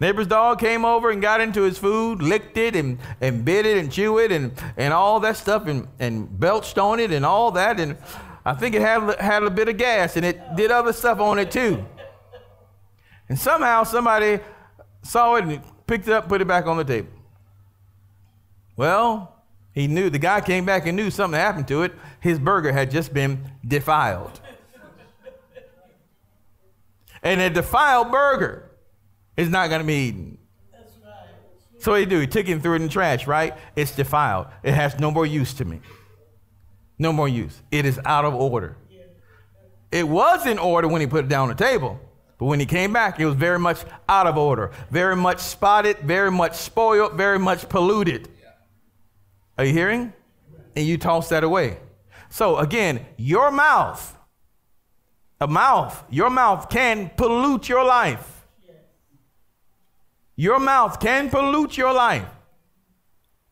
Neighbor's 0.00 0.26
dog 0.26 0.58
came 0.58 0.84
over 0.84 1.10
and 1.10 1.22
got 1.22 1.40
into 1.40 1.62
his 1.62 1.78
food, 1.78 2.20
licked 2.20 2.56
it 2.56 2.74
and, 2.74 2.98
and 3.20 3.44
bit 3.44 3.66
it 3.66 3.78
and 3.78 3.90
chewed 3.90 4.18
it 4.18 4.32
and, 4.32 4.52
and 4.76 4.92
all 4.92 5.20
that 5.20 5.36
stuff 5.36 5.68
and, 5.68 5.86
and 6.00 6.40
belched 6.40 6.76
on 6.76 6.98
it 6.98 7.12
and 7.12 7.24
all 7.24 7.52
that. 7.52 7.78
And 7.78 7.96
I 8.44 8.54
think 8.54 8.74
it 8.74 8.80
had, 8.80 9.14
had 9.20 9.44
a 9.44 9.50
bit 9.50 9.68
of 9.68 9.76
gas 9.76 10.16
and 10.16 10.26
it 10.26 10.40
did 10.56 10.72
other 10.72 10.92
stuff 10.92 11.20
on 11.20 11.38
it 11.38 11.52
too. 11.52 11.86
And 13.28 13.38
somehow 13.38 13.84
somebody 13.84 14.40
saw 15.02 15.36
it 15.36 15.44
and 15.44 15.62
picked 15.86 16.08
it 16.08 16.14
up, 16.14 16.28
put 16.28 16.40
it 16.40 16.48
back 16.48 16.66
on 16.66 16.78
the 16.78 16.84
table. 16.84 17.10
Well, 18.74 19.40
he 19.72 19.86
knew, 19.86 20.10
the 20.10 20.18
guy 20.18 20.40
came 20.40 20.64
back 20.64 20.88
and 20.88 20.96
knew 20.96 21.12
something 21.12 21.38
happened 21.38 21.68
to 21.68 21.84
it. 21.84 21.92
His 22.18 22.40
burger 22.40 22.72
had 22.72 22.90
just 22.90 23.14
been 23.14 23.52
defiled. 23.64 24.40
And 27.26 27.40
a 27.40 27.50
defiled 27.50 28.12
burger 28.12 28.70
is 29.36 29.48
not 29.48 29.68
going 29.68 29.80
to 29.80 29.86
be 29.86 30.08
eaten. 30.08 30.38
So 31.80 31.90
what 31.92 32.00
he 32.00 32.06
do? 32.06 32.20
He 32.20 32.26
took 32.26 32.48
it 32.48 32.52
and 32.52 32.62
threw 32.62 32.72
it 32.72 32.76
in 32.76 32.82
the 32.82 32.88
trash, 32.88 33.26
right? 33.26 33.54
It's 33.74 33.94
defiled. 33.94 34.46
It 34.62 34.74
has 34.74 34.98
no 34.98 35.10
more 35.10 35.26
use 35.26 35.52
to 35.54 35.64
me. 35.64 35.80
No 36.98 37.12
more 37.12 37.28
use. 37.28 37.60
It 37.70 37.84
is 37.84 38.00
out 38.04 38.24
of 38.24 38.34
order. 38.34 38.76
It 39.92 40.08
was 40.08 40.46
in 40.46 40.58
order 40.58 40.88
when 40.88 41.00
he 41.00 41.06
put 41.06 41.24
it 41.24 41.28
down 41.28 41.50
on 41.50 41.56
the 41.56 41.64
table. 41.64 42.00
But 42.38 42.46
when 42.46 42.60
he 42.60 42.66
came 42.66 42.92
back, 42.92 43.18
it 43.18 43.26
was 43.26 43.34
very 43.34 43.58
much 43.58 43.78
out 44.08 44.26
of 44.26 44.36
order, 44.36 44.70
very 44.90 45.16
much 45.16 45.40
spotted, 45.40 45.98
very 45.98 46.30
much 46.30 46.54
spoiled, 46.54 47.14
very 47.14 47.38
much 47.38 47.68
polluted. 47.68 48.28
Are 49.58 49.64
you 49.64 49.72
hearing? 49.72 50.12
And 50.74 50.86
you 50.86 50.98
toss 50.98 51.28
that 51.30 51.44
away. 51.44 51.78
So 52.28 52.58
again, 52.58 53.04
your 53.16 53.50
mouth, 53.50 54.16
a 55.40 55.46
mouth, 55.46 56.04
your 56.10 56.30
mouth 56.30 56.68
can 56.70 57.10
pollute 57.16 57.68
your 57.68 57.84
life. 57.84 58.46
Your 60.36 60.58
mouth 60.58 61.00
can 61.00 61.30
pollute 61.30 61.76
your 61.76 61.92
life. 61.92 62.26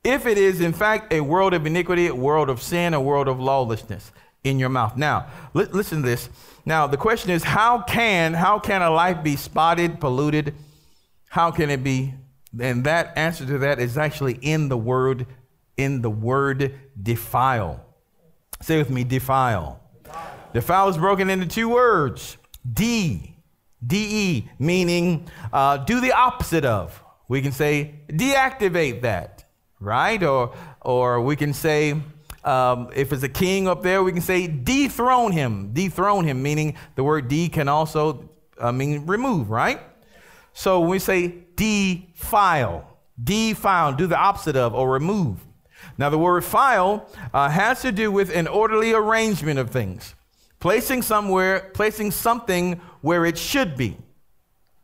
If 0.03 0.27
it 0.27 0.37
is, 0.37 0.61
in 0.61 0.75
fact, 0.75 1.13
a 1.13 1.21
world 1.21 1.55
of 1.55 1.65
iniquity, 1.65 2.09
a 2.09 2.15
world 2.15 2.51
of 2.51 2.63
sin, 2.63 2.93
a 2.93 3.01
world 3.01 3.27
of 3.27 3.41
lawlessness 3.41 4.13
in 4.45 4.59
your 4.59 4.69
mouth. 4.69 4.97
Now, 4.97 5.27
li- 5.55 5.65
listen 5.73 6.03
to 6.03 6.09
this. 6.09 6.29
Now, 6.67 6.87
the 6.87 6.99
question 6.99 7.31
is 7.31 7.43
how 7.43 7.83
can 7.83 8.35
how 8.35 8.59
can 8.59 8.83
a 8.83 8.91
life 8.91 9.23
be 9.23 9.37
spotted, 9.37 10.01
polluted? 10.01 10.55
How 11.31 11.51
can 11.51 11.71
it 11.71 11.83
be? 11.83 12.15
And 12.61 12.85
that 12.85 13.17
answer 13.17 13.47
to 13.47 13.59
that 13.59 13.81
is 13.81 13.99
actually 13.99 14.39
in 14.41 14.69
the 14.69 14.77
word 14.77 15.27
in 15.77 16.03
the 16.03 16.11
word 16.11 16.79
defile. 17.03 17.85
Say 18.61 18.79
with 18.79 18.91
me 18.91 19.05
defile. 19.05 19.81
Defile, 20.55 20.87
defile 20.87 20.89
is 20.89 20.97
broken 20.97 21.29
into 21.29 21.47
two 21.47 21.69
words. 21.69 22.39
D 22.73 23.35
D-E, 23.87 24.49
meaning 24.59 25.29
uh, 25.53 25.79
do 25.79 26.01
the 26.01 26.13
opposite 26.13 26.65
of. 26.65 27.03
We 27.29 27.43
can 27.43 27.53
say 27.53 27.95
deactivate 28.09 29.03
that, 29.03 29.45
right? 29.81 30.23
Or, 30.23 30.55
or 30.81 31.21
we 31.21 31.37
can 31.37 31.53
say 31.53 32.01
um, 32.45 32.91
if 32.95 33.13
it's 33.13 33.23
a 33.23 33.29
king 33.29 33.69
up 33.69 33.83
there, 33.83 34.03
we 34.03 34.13
can 34.13 34.23
say 34.23 34.47
dethrone 34.47 35.33
him. 35.33 35.73
Dethrone 35.73 36.25
him, 36.25 36.43
meaning 36.43 36.77
the 36.95 37.05
word 37.05 37.29
de 37.29 37.49
can 37.49 37.69
also 37.69 38.31
uh, 38.59 38.73
mean 38.73 39.07
remove, 39.07 39.51
right? 39.51 39.81
So 40.53 40.81
when 40.81 40.91
we 40.91 40.99
say 40.99 41.35
defile, 41.57 42.99
defile, 43.23 43.93
do 43.93 44.07
the 44.07 44.17
opposite 44.17 44.57
of 44.57 44.75
or 44.75 44.91
remove. 44.91 45.45
Now, 45.99 46.11
the 46.11 46.19
word 46.19 46.45
file 46.45 47.09
uh, 47.33 47.51
has 47.51 47.83
to 47.83 47.93
do 47.93 48.11
with 48.11 48.35
an 48.35 48.47
orderly 48.47 48.93
arrangement 48.93 49.59
of 49.59 49.71
things, 49.71 50.14
Placing 50.65 51.03
somewhere, 51.03 51.71
placing 51.75 52.11
something 52.11 52.81
where 53.03 53.27
it 53.27 53.37
should 53.37 53.77
be. 53.77 53.99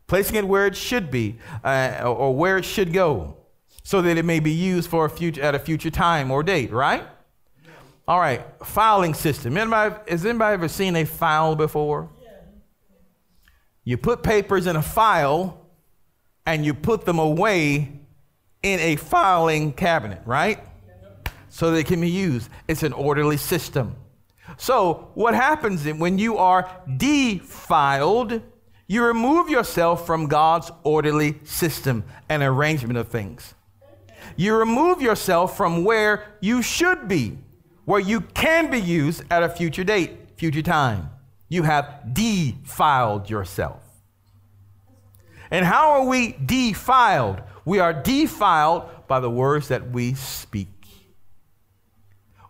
Placing 0.05 0.35
it 0.35 0.47
where 0.47 0.67
it 0.67 0.75
should 0.75 1.09
be 1.09 1.39
uh, 1.63 2.03
or 2.05 2.35
where 2.35 2.59
it 2.59 2.65
should 2.65 2.93
go 2.93 3.37
so 3.81 3.99
that 4.03 4.15
it 4.15 4.23
may 4.23 4.39
be 4.39 4.51
used 4.51 4.91
for 4.91 5.05
a 5.05 5.09
future, 5.09 5.41
at 5.41 5.55
a 5.55 5.59
future 5.59 5.89
time 5.89 6.29
or 6.29 6.43
date, 6.43 6.71
right? 6.71 7.03
All 8.07 8.19
right, 8.19 8.45
filing 8.63 9.15
system. 9.15 9.57
Anybody, 9.57 9.95
has 10.07 10.23
anybody 10.23 10.53
ever 10.53 10.67
seen 10.67 10.95
a 10.95 11.03
file 11.03 11.55
before? 11.55 12.11
You 13.83 13.97
put 13.97 14.21
papers 14.21 14.67
in 14.67 14.75
a 14.75 14.83
file 14.83 15.65
and 16.45 16.63
you 16.63 16.75
put 16.75 17.05
them 17.05 17.17
away 17.17 17.91
in 18.61 18.79
a 18.81 18.97
filing 18.97 19.73
cabinet, 19.73 20.21
right? 20.27 20.59
So 21.49 21.71
they 21.71 21.83
can 21.83 21.99
be 21.99 22.11
used. 22.11 22.51
It's 22.67 22.83
an 22.83 22.93
orderly 22.93 23.37
system. 23.37 23.95
So, 24.57 25.11
what 25.15 25.33
happens 25.33 25.85
when 25.85 26.17
you 26.17 26.37
are 26.37 26.69
defiled? 26.97 28.41
You 28.87 29.05
remove 29.05 29.49
yourself 29.49 30.05
from 30.05 30.27
God's 30.27 30.71
orderly 30.83 31.39
system 31.43 32.03
and 32.27 32.43
arrangement 32.43 32.97
of 32.97 33.07
things. 33.07 33.53
You 34.35 34.55
remove 34.55 35.01
yourself 35.01 35.55
from 35.55 35.83
where 35.83 36.25
you 36.41 36.61
should 36.61 37.07
be, 37.07 37.37
where 37.85 37.99
you 37.99 38.21
can 38.21 38.69
be 38.69 38.79
used 38.79 39.23
at 39.31 39.43
a 39.43 39.49
future 39.49 39.83
date, 39.83 40.11
future 40.35 40.61
time. 40.61 41.09
You 41.49 41.63
have 41.63 42.13
defiled 42.13 43.29
yourself. 43.29 43.81
And 45.49 45.65
how 45.65 45.91
are 45.91 46.05
we 46.05 46.33
defiled? 46.45 47.41
We 47.65 47.79
are 47.79 47.93
defiled 47.93 49.07
by 49.07 49.19
the 49.19 49.29
words 49.29 49.67
that 49.67 49.91
we 49.91 50.13
speak. 50.13 50.80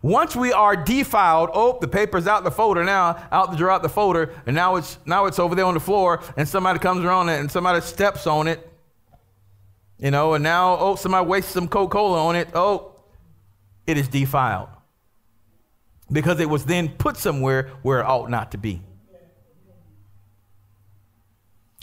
Once 0.02 0.34
we 0.34 0.52
are 0.52 0.74
defiled, 0.74 1.48
oh, 1.54 1.78
the 1.80 1.86
paper's 1.86 2.26
out 2.26 2.42
the 2.42 2.50
folder 2.50 2.82
now, 2.82 3.16
out 3.30 3.52
the 3.52 3.56
drawer, 3.56 3.70
out 3.70 3.82
the 3.82 3.88
folder, 3.88 4.34
and 4.46 4.56
now 4.56 4.74
it's 4.74 4.98
now 5.06 5.26
it's 5.26 5.38
over 5.38 5.54
there 5.54 5.64
on 5.64 5.74
the 5.74 5.80
floor, 5.80 6.20
and 6.36 6.48
somebody 6.48 6.80
comes 6.80 7.04
around 7.04 7.28
it 7.28 7.38
and 7.38 7.50
somebody 7.50 7.80
steps 7.80 8.26
on 8.26 8.48
it. 8.48 8.68
You 9.98 10.10
know, 10.10 10.34
and 10.34 10.42
now, 10.42 10.76
oh, 10.80 10.96
somebody 10.96 11.24
wastes 11.24 11.52
some 11.52 11.68
Coca-Cola 11.68 12.26
on 12.26 12.34
it. 12.34 12.48
Oh, 12.54 12.96
it 13.86 13.96
is 13.96 14.08
defiled. 14.08 14.68
Because 16.10 16.40
it 16.40 16.50
was 16.50 16.64
then 16.64 16.88
put 16.88 17.16
somewhere 17.16 17.70
where 17.82 18.00
it 18.00 18.04
ought 18.04 18.28
not 18.28 18.50
to 18.50 18.58
be. 18.58 18.82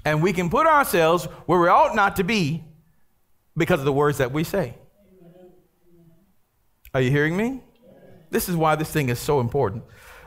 And 0.04 0.22
we 0.22 0.34
can 0.34 0.50
put 0.50 0.68
ourselves 0.68 1.26
where 1.46 1.60
we 1.60 1.70
ought 1.70 1.96
not 1.96 2.18
to 2.18 2.26
be 2.26 2.66
because 3.56 3.80
of 3.80 3.86
the 3.86 3.94
words 3.94 4.18
that 4.18 4.34
we 4.34 4.44
say. 4.44 4.76
Are 6.94 7.00
you 7.00 7.12
hearing 7.12 7.38
me? 7.38 7.62
This 8.30 8.50
is 8.50 8.56
why 8.56 8.76
this 8.76 8.92
thing 8.92 9.10
is 9.10 9.20
so 9.20 9.40
important. 9.40 9.84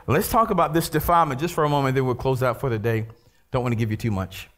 Let's 0.07 0.29
talk 0.29 0.49
about 0.49 0.73
this 0.73 0.89
defilement 0.89 1.39
just 1.39 1.53
for 1.53 1.63
a 1.63 1.69
moment, 1.69 1.95
then 1.95 2.05
we'll 2.05 2.15
close 2.15 2.43
out 2.43 2.59
for 2.59 2.69
the 2.69 2.79
day. 2.79 3.07
Don't 3.51 3.63
want 3.63 3.71
to 3.71 3.77
give 3.77 3.91
you 3.91 3.97
too 3.97 4.11
much. 4.11 4.49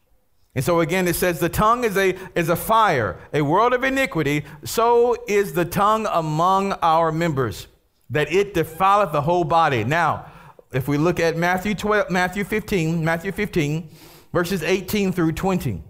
And 0.55 0.63
so 0.63 0.79
again, 0.79 1.07
it 1.07 1.15
says 1.15 1.39
the 1.39 1.49
tongue 1.49 1.83
is 1.83 1.97
a, 1.97 2.17
is 2.33 2.49
a 2.49 2.55
fire, 2.55 3.19
a 3.33 3.41
world 3.41 3.73
of 3.73 3.83
iniquity. 3.83 4.45
So 4.63 5.15
is 5.27 5.53
the 5.53 5.65
tongue 5.65 6.07
among 6.09 6.73
our 6.81 7.11
members, 7.11 7.67
that 8.09 8.31
it 8.31 8.53
defileth 8.53 9.11
the 9.11 9.21
whole 9.21 9.43
body. 9.43 9.83
Now, 9.83 10.31
if 10.71 10.87
we 10.87 10.97
look 10.97 11.19
at 11.19 11.37
Matthew 11.37 11.75
12, 11.75 12.09
Matthew 12.09 12.43
15, 12.43 13.03
Matthew 13.03 13.31
15, 13.31 13.89
verses 14.33 14.63
18 14.63 15.11
through 15.11 15.33
20. 15.33 15.83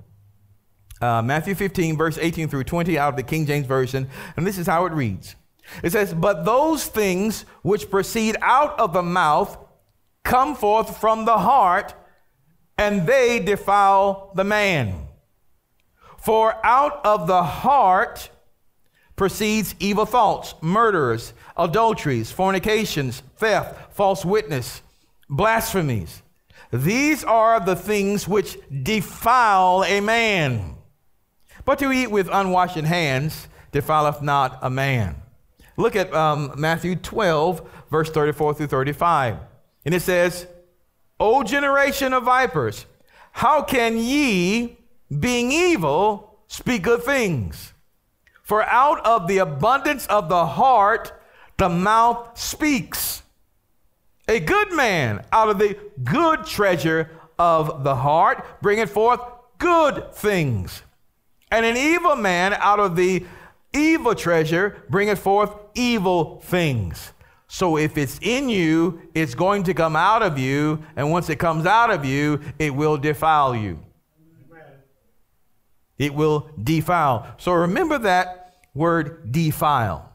Uh, 1.01 1.21
Matthew 1.21 1.55
15, 1.55 1.97
verse 1.97 2.17
18 2.17 2.49
through 2.49 2.63
20 2.63 2.97
out 2.97 3.09
of 3.09 3.15
the 3.17 3.23
King 3.23 3.45
James 3.45 3.67
Version. 3.67 4.09
And 4.35 4.47
this 4.47 4.57
is 4.57 4.65
how 4.67 4.85
it 4.85 4.93
reads 4.93 5.35
It 5.83 5.91
says, 5.91 6.13
But 6.13 6.45
those 6.45 6.85
things 6.85 7.45
which 7.61 7.89
proceed 7.89 8.37
out 8.41 8.79
of 8.79 8.93
the 8.93 9.03
mouth 9.03 9.57
come 10.23 10.55
forth 10.55 10.97
from 10.97 11.25
the 11.25 11.37
heart, 11.37 11.93
and 12.77 13.07
they 13.07 13.39
defile 13.39 14.31
the 14.35 14.43
man. 14.43 15.07
For 16.17 16.55
out 16.65 17.05
of 17.05 17.27
the 17.27 17.43
heart 17.43 18.29
proceeds 19.15 19.75
evil 19.79 20.05
thoughts, 20.05 20.55
murders, 20.61 21.33
adulteries, 21.55 22.31
fornications, 22.31 23.21
theft, 23.37 23.93
false 23.93 24.25
witness, 24.25 24.81
blasphemies. 25.29 26.21
These 26.71 27.23
are 27.23 27.59
the 27.59 27.75
things 27.75 28.27
which 28.27 28.57
defile 28.83 29.83
a 29.85 30.01
man. 30.01 30.75
But 31.63 31.79
to 31.79 31.91
eat 31.91 32.11
with 32.11 32.27
unwashed 32.31 32.75
hands 32.75 33.47
defileth 33.71 34.21
not 34.21 34.59
a 34.61 34.69
man. 34.69 35.21
Look 35.77 35.95
at 35.95 36.13
um, 36.13 36.53
Matthew 36.57 36.95
12, 36.95 37.69
verse 37.89 38.09
34 38.09 38.53
through 38.55 38.67
35. 38.67 39.37
And 39.85 39.93
it 39.93 40.01
says, 40.01 40.47
O 41.19 41.43
generation 41.43 42.13
of 42.13 42.23
vipers, 42.23 42.85
how 43.31 43.61
can 43.61 43.97
ye, 43.97 44.77
being 45.19 45.51
evil, 45.51 46.39
speak 46.47 46.83
good 46.83 47.03
things? 47.03 47.73
For 48.41 48.63
out 48.63 49.05
of 49.05 49.27
the 49.27 49.39
abundance 49.39 50.05
of 50.07 50.29
the 50.29 50.45
heart, 50.45 51.19
the 51.57 51.69
mouth 51.69 52.37
speaks. 52.39 53.23
A 54.27 54.39
good 54.39 54.73
man 54.73 55.25
out 55.31 55.49
of 55.49 55.59
the 55.59 55.77
good 56.03 56.45
treasure 56.45 57.11
of 57.37 57.83
the 57.83 57.95
heart 57.95 58.45
bringeth 58.61 58.91
forth 58.91 59.19
good 59.57 60.13
things. 60.13 60.83
And 61.51 61.65
an 61.65 61.77
evil 61.77 62.15
man 62.15 62.53
out 62.53 62.79
of 62.79 62.95
the 62.95 63.25
evil 63.75 64.15
treasure 64.15 64.83
bringeth 64.89 65.19
forth 65.19 65.51
evil 65.75 66.39
things. 66.41 67.11
So 67.47 67.77
if 67.77 67.97
it's 67.97 68.19
in 68.21 68.49
you, 68.49 69.01
it's 69.13 69.35
going 69.35 69.63
to 69.63 69.73
come 69.73 69.95
out 69.95 70.23
of 70.23 70.39
you. 70.39 70.83
And 70.95 71.11
once 71.11 71.29
it 71.29 71.37
comes 71.37 71.65
out 71.65 71.91
of 71.91 72.03
you, 72.03 72.41
it 72.57 72.73
will 72.73 72.97
defile 72.97 73.55
you. 73.55 73.79
It 75.97 76.13
will 76.13 76.49
defile. 76.61 77.35
So 77.37 77.53
remember 77.53 77.99
that 77.99 78.55
word 78.73 79.31
defile. 79.31 80.11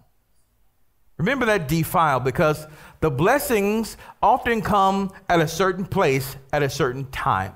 Remember 1.16 1.46
that 1.46 1.68
defile 1.68 2.20
because 2.20 2.66
the 3.00 3.10
blessings 3.10 3.96
often 4.22 4.60
come 4.60 5.10
at 5.28 5.40
a 5.40 5.48
certain 5.48 5.86
place 5.86 6.36
at 6.52 6.62
a 6.62 6.68
certain 6.68 7.10
time. 7.10 7.54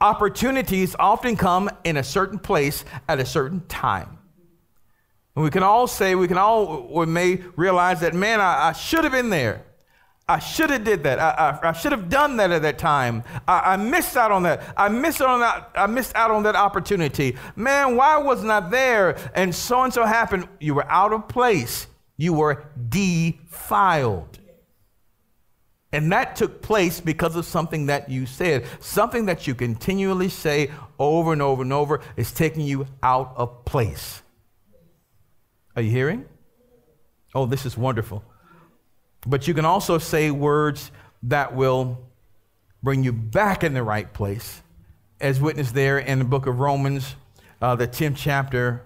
Opportunities 0.00 0.96
often 0.98 1.36
come 1.36 1.70
in 1.84 1.96
a 1.96 2.02
certain 2.02 2.38
place 2.38 2.84
at 3.08 3.20
a 3.20 3.26
certain 3.26 3.64
time. 3.66 4.18
And 5.34 5.44
we 5.44 5.50
can 5.50 5.62
all 5.62 5.86
say, 5.86 6.14
we 6.14 6.28
can 6.28 6.38
all 6.38 6.88
we 6.92 7.06
may 7.06 7.36
realize 7.56 8.00
that, 8.00 8.14
man, 8.14 8.40
I, 8.40 8.68
I 8.68 8.72
should 8.72 9.04
have 9.04 9.12
been 9.12 9.30
there. 9.30 9.64
I 10.28 10.38
should 10.38 10.70
have 10.70 10.84
did 10.84 11.02
that. 11.02 11.18
I, 11.18 11.58
I, 11.62 11.68
I, 11.70 11.72
should 11.72 11.92
have 11.92 12.08
done 12.08 12.36
that 12.36 12.50
at 12.52 12.62
that 12.62 12.78
time. 12.78 13.24
I, 13.48 13.72
I, 13.72 13.76
missed 13.76 14.16
out 14.16 14.30
on 14.30 14.44
that. 14.44 14.62
I 14.76 14.88
missed 14.88 15.20
out 15.20 15.28
on 15.28 15.40
that. 15.40 15.70
I 15.74 15.86
missed 15.86 16.14
out 16.14 16.30
on 16.30 16.44
that 16.44 16.54
opportunity. 16.54 17.36
Man, 17.56 17.96
why 17.96 18.18
wasn't 18.18 18.50
I 18.50 18.60
there? 18.60 19.16
And 19.34 19.54
so 19.54 19.82
and 19.82 19.92
so 19.92 20.04
happened. 20.04 20.48
You 20.60 20.74
were 20.74 20.90
out 20.90 21.12
of 21.12 21.28
place. 21.28 21.88
You 22.16 22.34
were 22.34 22.64
defiled. 22.88 24.38
And 25.92 26.10
that 26.12 26.36
took 26.36 26.62
place 26.62 27.00
because 27.00 27.36
of 27.36 27.44
something 27.44 27.86
that 27.86 28.08
you 28.08 28.24
said. 28.24 28.64
Something 28.80 29.26
that 29.26 29.46
you 29.46 29.54
continually 29.54 30.28
say 30.28 30.70
over 30.98 31.32
and 31.32 31.42
over 31.42 31.62
and 31.62 31.72
over 31.72 32.00
is 32.16 32.32
taking 32.32 32.62
you 32.62 32.86
out 33.02 33.34
of 33.36 33.64
place. 33.64 34.22
Are 35.76 35.82
you 35.82 35.90
hearing? 35.90 36.26
Oh, 37.34 37.46
this 37.46 37.64
is 37.64 37.76
wonderful. 37.76 38.24
But 39.26 39.48
you 39.48 39.54
can 39.54 39.64
also 39.64 39.98
say 39.98 40.30
words 40.30 40.90
that 41.24 41.54
will 41.54 41.98
bring 42.82 43.04
you 43.04 43.12
back 43.12 43.62
in 43.62 43.74
the 43.74 43.82
right 43.82 44.12
place, 44.12 44.62
as 45.20 45.40
witnessed 45.40 45.74
there 45.74 45.98
in 45.98 46.18
the 46.18 46.24
book 46.24 46.46
of 46.46 46.58
Romans, 46.58 47.14
uh, 47.60 47.76
the 47.76 47.86
10th 47.86 48.16
chapter. 48.16 48.82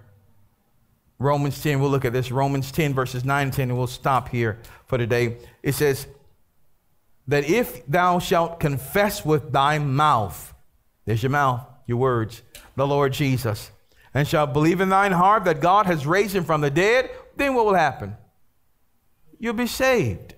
Romans 1.19 1.61
10, 1.61 1.79
we'll 1.79 1.89
look 1.89 2.05
at 2.05 2.13
this. 2.13 2.31
Romans 2.31 2.71
10, 2.71 2.93
verses 2.93 3.25
9 3.25 3.43
and 3.47 3.53
10, 3.53 3.69
and 3.69 3.77
we'll 3.77 3.87
stop 3.87 4.29
here 4.29 4.59
for 4.85 4.99
today. 4.99 5.37
It 5.63 5.73
says, 5.73 6.07
that 7.27 7.49
if 7.49 7.85
thou 7.87 8.19
shalt 8.19 8.59
confess 8.59 9.25
with 9.25 9.51
thy 9.51 9.79
mouth, 9.79 10.53
there's 11.05 11.21
your 11.21 11.29
mouth, 11.29 11.65
your 11.85 11.97
words, 11.97 12.41
the 12.75 12.87
Lord 12.87 13.13
Jesus, 13.13 13.71
and 14.17 14.27
shalt 14.27 14.51
believe 14.51 14.81
in 14.81 14.89
thine 14.89 15.11
heart 15.11 15.43
that 15.43 15.59
God 15.59 15.85
has 15.85 16.07
raised 16.07 16.35
him 16.35 16.43
from 16.43 16.61
the 16.61 16.71
dead, 16.71 17.11
then 17.35 17.53
what 17.53 17.67
will 17.67 17.75
happen? 17.75 18.17
You'll 19.37 19.53
be 19.53 19.67
saved. 19.67 20.33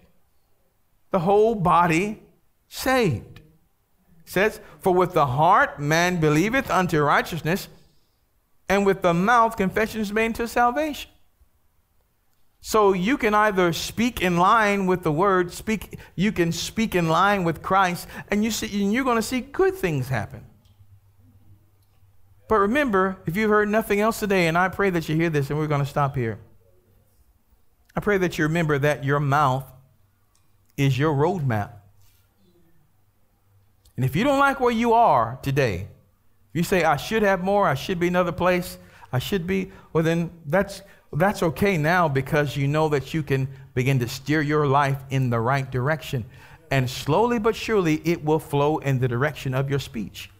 The 1.11 1.19
whole 1.19 1.55
body 1.55 2.21
saved. 2.67 3.39
It 3.39 4.29
says, 4.29 4.59
For 4.81 4.93
with 4.93 5.13
the 5.13 5.27
heart 5.27 5.79
man 5.79 6.19
believeth 6.19 6.69
unto 6.69 6.99
righteousness, 6.99 7.69
and 8.67 8.85
with 8.85 9.01
the 9.01 9.13
mouth 9.13 9.55
confession 9.55 10.01
is 10.01 10.11
made 10.11 10.35
to 10.35 10.47
salvation. 10.49 11.09
So 12.59 12.91
you 12.91 13.17
can 13.17 13.33
either 13.33 13.71
speak 13.71 14.21
in 14.21 14.35
line 14.35 14.87
with 14.87 15.03
the 15.03 15.11
word, 15.13 15.53
speak, 15.53 15.97
you 16.15 16.33
can 16.33 16.51
speak 16.51 16.95
in 16.95 17.07
line 17.07 17.45
with 17.45 17.61
Christ, 17.61 18.09
and 18.29 18.43
you 18.43 18.51
see, 18.51 18.83
and 18.83 18.91
you're 18.91 19.05
going 19.05 19.15
to 19.15 19.21
see 19.21 19.39
good 19.39 19.75
things 19.75 20.09
happen. 20.09 20.48
But 22.49 22.61
remember, 22.61 23.15
if 23.27 23.37
you've 23.37 23.51
heard 23.51 23.69
nothing 23.69 23.99
else 24.01 24.19
today, 24.19 24.47
and 24.47 24.57
I 24.57 24.69
pray 24.69 24.89
that 24.89 25.07
you 25.07 25.15
hear 25.15 25.29
this, 25.29 25.51
and 25.51 25.59
we're 25.59 25.67
going 25.67 25.83
to 25.83 25.89
stop 25.89 26.15
here. 26.15 26.39
I 27.95 27.99
pray 27.99 28.17
that 28.17 28.39
you 28.39 28.45
remember 28.45 28.79
that 28.79 29.03
your 29.03 29.19
mouth 29.19 29.65
is 30.75 30.97
your 30.97 31.13
roadmap. 31.13 31.73
And 33.95 34.03
if 34.03 34.15
you 34.15 34.23
don't 34.23 34.39
like 34.39 34.59
where 34.59 34.73
you 34.73 34.93
are 34.93 35.37
today, 35.43 35.81
if 35.81 36.55
you 36.55 36.63
say, 36.63 36.83
I 36.83 36.95
should 36.95 37.21
have 37.21 37.43
more, 37.43 37.67
I 37.67 37.75
should 37.75 37.99
be 37.99 38.07
another 38.07 38.31
place, 38.31 38.79
I 39.13 39.19
should 39.19 39.45
be, 39.45 39.71
well, 39.93 40.03
then 40.03 40.31
that's, 40.47 40.81
that's 41.13 41.43
okay 41.43 41.77
now 41.77 42.07
because 42.07 42.57
you 42.57 42.67
know 42.67 42.89
that 42.89 43.13
you 43.13 43.21
can 43.21 43.47
begin 43.75 43.99
to 43.99 44.07
steer 44.07 44.41
your 44.41 44.65
life 44.65 44.97
in 45.11 45.29
the 45.29 45.39
right 45.39 45.69
direction. 45.69 46.25
And 46.71 46.89
slowly 46.89 47.37
but 47.37 47.55
surely, 47.55 48.01
it 48.05 48.25
will 48.25 48.39
flow 48.39 48.79
in 48.79 48.99
the 48.99 49.07
direction 49.07 49.53
of 49.53 49.69
your 49.69 49.79
speech. 49.79 50.31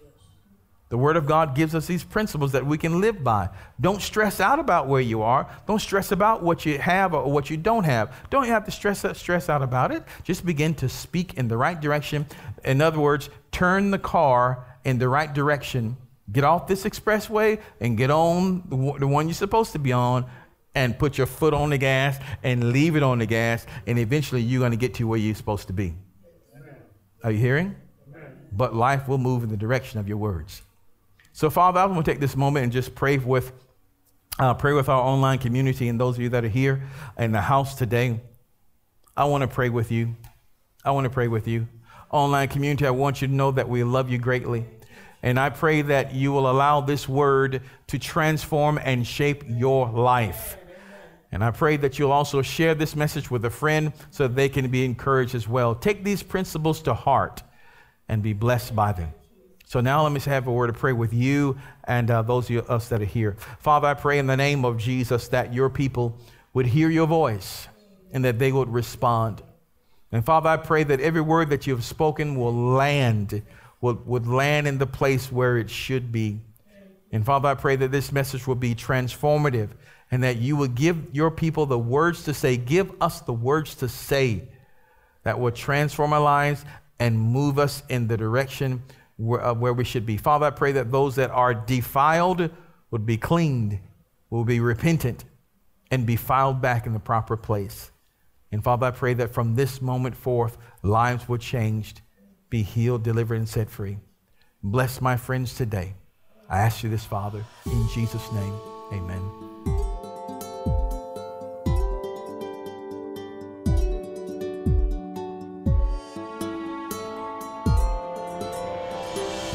The 0.90 0.98
Word 0.98 1.18
of 1.18 1.28
God 1.28 1.56
gives 1.56 1.76
us 1.76 1.86
these 1.86 2.04
principles 2.04 2.52
that 2.54 2.66
we 2.66 2.76
can 2.78 3.00
live 3.00 3.24
by. 3.24 3.50
Don't 3.80 4.02
stress 4.02 4.40
out 4.40 4.58
about 4.58 4.88
where 4.88 5.02
you 5.02 5.22
are. 5.22 5.48
Don't 5.68 5.80
stress 5.80 6.12
about 6.12 6.42
what 6.42 6.66
you 6.66 6.80
have 6.80 7.14
or 7.14 7.32
what 7.32 7.52
you 7.52 7.58
don't 7.58 7.84
have. 7.84 8.12
Don't 8.32 8.48
have 8.48 8.66
to 8.66 8.72
stress, 8.72 9.06
stress 9.16 9.50
out 9.50 9.62
about 9.62 9.92
it. 9.92 10.04
Just 10.24 10.46
begin 10.46 10.74
to 10.76 10.90
speak 10.90 11.36
in 11.36 11.48
the 11.48 11.58
right 11.58 11.80
direction. 11.80 12.26
In 12.66 12.82
other 12.82 13.00
words, 13.00 13.30
turn 13.52 13.92
the 13.92 14.00
car 14.00 14.66
in 14.84 14.98
the 14.98 15.08
right 15.08 15.32
direction. 15.32 15.96
Get 16.32 16.44
off 16.44 16.68
this 16.68 16.84
expressway 16.86 17.62
and 17.80 17.96
get 17.96 18.10
on 18.10 18.64
the 18.70 19.08
one 19.08 19.28
you're 19.28 19.36
supposed 19.36 19.74
to 19.74 19.80
be 19.80 19.94
on 19.94 20.26
and 20.74 20.98
put 20.98 21.20
your 21.20 21.28
foot 21.28 21.54
on 21.54 21.70
the 21.70 21.78
gas 21.78 22.18
and 22.44 22.72
leave 22.72 22.96
it 22.96 23.04
on 23.04 23.20
the 23.20 23.28
gas. 23.28 23.66
And 23.86 24.00
eventually 24.00 24.42
you're 24.42 24.60
going 24.60 24.72
to 24.72 24.78
get 24.78 24.96
to 24.96 25.08
where 25.08 25.20
you're 25.20 25.36
supposed 25.36 25.68
to 25.68 25.74
be. 25.74 25.94
Amen. 26.56 26.76
Are 27.24 27.32
you 27.32 27.40
hearing? 27.40 27.76
Amen. 28.08 28.38
But 28.52 28.74
life 28.74 29.08
will 29.08 29.20
move 29.20 29.44
in 29.44 29.50
the 29.50 29.58
direction 29.58 30.00
of 30.00 30.08
your 30.08 30.18
words. 30.18 30.64
So, 31.40 31.50
Father, 31.50 31.80
I 31.80 31.86
want 31.86 32.04
to 32.04 32.12
take 32.12 32.20
this 32.20 32.36
moment 32.36 32.66
and 32.66 32.74
just 32.74 32.94
pray 32.96 33.18
with, 33.18 33.54
uh, 34.40 34.56
pray 34.56 34.74
with 34.74 34.90
our 34.90 35.02
online 35.02 35.40
community 35.40 35.88
and 35.88 35.98
those 35.98 36.18
of 36.18 36.22
you 36.22 36.28
that 36.28 36.44
are 36.44 36.50
here 36.50 36.84
in 37.18 37.32
the 37.32 37.40
house 37.40 37.76
today. 37.76 38.20
I 39.16 39.24
want 39.24 39.44
to 39.44 39.48
pray 39.48 39.70
with 39.70 39.90
you. 39.90 40.18
I 40.84 40.92
want 40.92 41.06
to 41.06 41.10
pray 41.10 41.30
with 41.30 41.48
you. 41.48 41.70
Online 42.12 42.50
community, 42.50 42.86
I 42.86 42.90
want 42.90 43.22
you 43.22 43.30
to 43.30 43.34
know 43.34 43.52
that 43.52 43.70
we 43.70 43.86
love 43.86 44.10
you 44.10 44.18
greatly. 44.18 44.66
And 45.24 45.40
I 45.40 45.50
pray 45.50 45.82
that 45.82 46.14
you 46.14 46.34
will 46.34 46.52
allow 46.52 46.82
this 46.82 47.08
word 47.08 47.62
to 47.88 47.98
transform 47.98 48.78
and 48.78 49.08
shape 49.08 49.46
your 49.48 49.90
life. 49.90 50.58
And 51.32 51.42
I 51.42 51.52
pray 51.52 51.78
that 51.78 51.98
you'll 51.98 52.12
also 52.12 52.42
share 52.42 52.76
this 52.76 52.98
message 52.98 53.32
with 53.32 53.46
a 53.46 53.50
friend 53.50 53.94
so 54.12 54.28
they 54.28 54.50
can 54.50 54.70
be 54.70 54.84
encouraged 54.84 55.36
as 55.36 55.48
well. 55.48 55.74
Take 55.74 56.04
these 56.04 56.22
principles 56.22 56.82
to 56.82 56.94
heart 56.94 57.44
and 58.10 58.22
be 58.22 58.34
blessed 58.34 58.76
by 58.76 58.92
them. 58.92 59.14
So 59.70 59.82
now 59.82 60.02
let 60.02 60.12
me 60.12 60.20
have 60.22 60.48
a 60.48 60.52
word 60.52 60.72
of 60.72 60.78
prayer 60.78 60.96
with 60.96 61.14
you 61.14 61.56
and 61.84 62.10
uh, 62.10 62.24
those 62.24 62.50
of 62.50 62.68
us 62.72 62.90
that 62.90 63.04
are 63.04 63.06
here. 63.06 63.34
Father, 63.60 63.88
I 63.88 63.94
pray 63.94 64.18
in 64.18 64.26
the 64.26 64.36
name 64.36 64.66
of 64.66 64.80
Jesus 64.80 65.28
that 65.28 65.54
your 65.54 65.70
people 65.70 66.18
would 66.56 66.66
hear 66.66 66.90
your 66.90 67.06
voice 67.06 67.68
and 68.12 68.26
that 68.26 68.40
they 68.40 68.52
would 68.52 68.74
respond. 68.74 69.44
And 70.12 70.26
Father, 70.26 70.50
I 70.50 70.58
pray 70.58 70.84
that 70.86 71.00
every 71.02 71.22
word 71.22 71.52
that 71.52 71.68
you 71.68 71.76
have 71.76 71.86
spoken 71.86 72.36
will 72.36 72.52
land, 72.52 73.44
will, 73.80 74.02
would 74.08 74.26
land 74.26 74.68
in 74.68 74.80
the 74.80 74.88
place 74.88 75.32
where 75.32 75.60
it 75.60 75.70
should 75.70 76.12
be. 76.12 76.40
And 77.12 77.24
Father, 77.24 77.50
I 77.50 77.54
pray 77.54 77.76
that 77.76 77.92
this 77.92 78.12
message 78.12 78.48
will 78.48 78.56
be 78.56 78.74
transformative 78.74 79.70
and 80.10 80.24
that 80.24 80.38
you 80.38 80.56
will 80.56 80.68
give 80.68 81.14
your 81.14 81.30
people 81.30 81.68
the 81.68 81.78
words 81.78 82.24
to 82.24 82.34
say. 82.34 82.58
Give 82.58 82.92
us 83.00 83.22
the 83.22 83.34
words 83.34 83.76
to 83.76 83.88
say 83.88 84.48
that 85.22 85.40
will 85.40 85.52
transform 85.52 86.12
our 86.12 86.22
lives 86.22 86.66
and 86.98 87.20
move 87.20 87.60
us 87.60 87.84
in 87.88 88.08
the 88.08 88.18
direction 88.18 88.82
where, 89.20 89.46
uh, 89.46 89.54
where 89.54 89.74
we 89.74 89.84
should 89.84 90.06
be. 90.06 90.18
Father, 90.18 90.46
I 90.46 90.52
pray 90.52 90.72
that 90.72 90.92
those 90.92 91.16
that 91.18 91.30
are 91.30 91.54
defiled 91.54 92.50
would 92.90 93.06
be 93.06 93.18
cleaned, 93.18 93.80
will 94.30 94.46
be 94.46 94.60
repentant, 94.60 95.26
and 95.92 96.06
be 96.06 96.16
filed 96.16 96.62
back 96.62 96.86
in 96.86 96.94
the 96.94 97.00
proper 97.00 97.36
place. 97.36 97.92
And 98.52 98.64
Father, 98.64 98.88
I 98.88 98.92
pray 98.92 99.14
that 99.16 99.34
from 99.34 99.56
this 99.56 99.82
moment 99.82 100.16
forth, 100.16 100.58
lives 100.82 101.28
will 101.28 101.38
changed, 101.38 102.02
be 102.50 102.64
healed, 102.64 103.04
delivered, 103.04 103.36
and 103.36 103.50
set 103.50 103.70
free. 103.70 103.98
Bless 104.64 105.02
my 105.02 105.18
friends 105.18 105.54
today. 105.54 105.96
I 106.50 106.60
ask 106.60 106.84
you 106.84 106.90
this, 106.90 107.06
Father, 107.06 107.46
in 107.66 107.88
Jesus' 107.94 108.32
name. 108.32 108.54
Amen. 108.92 109.79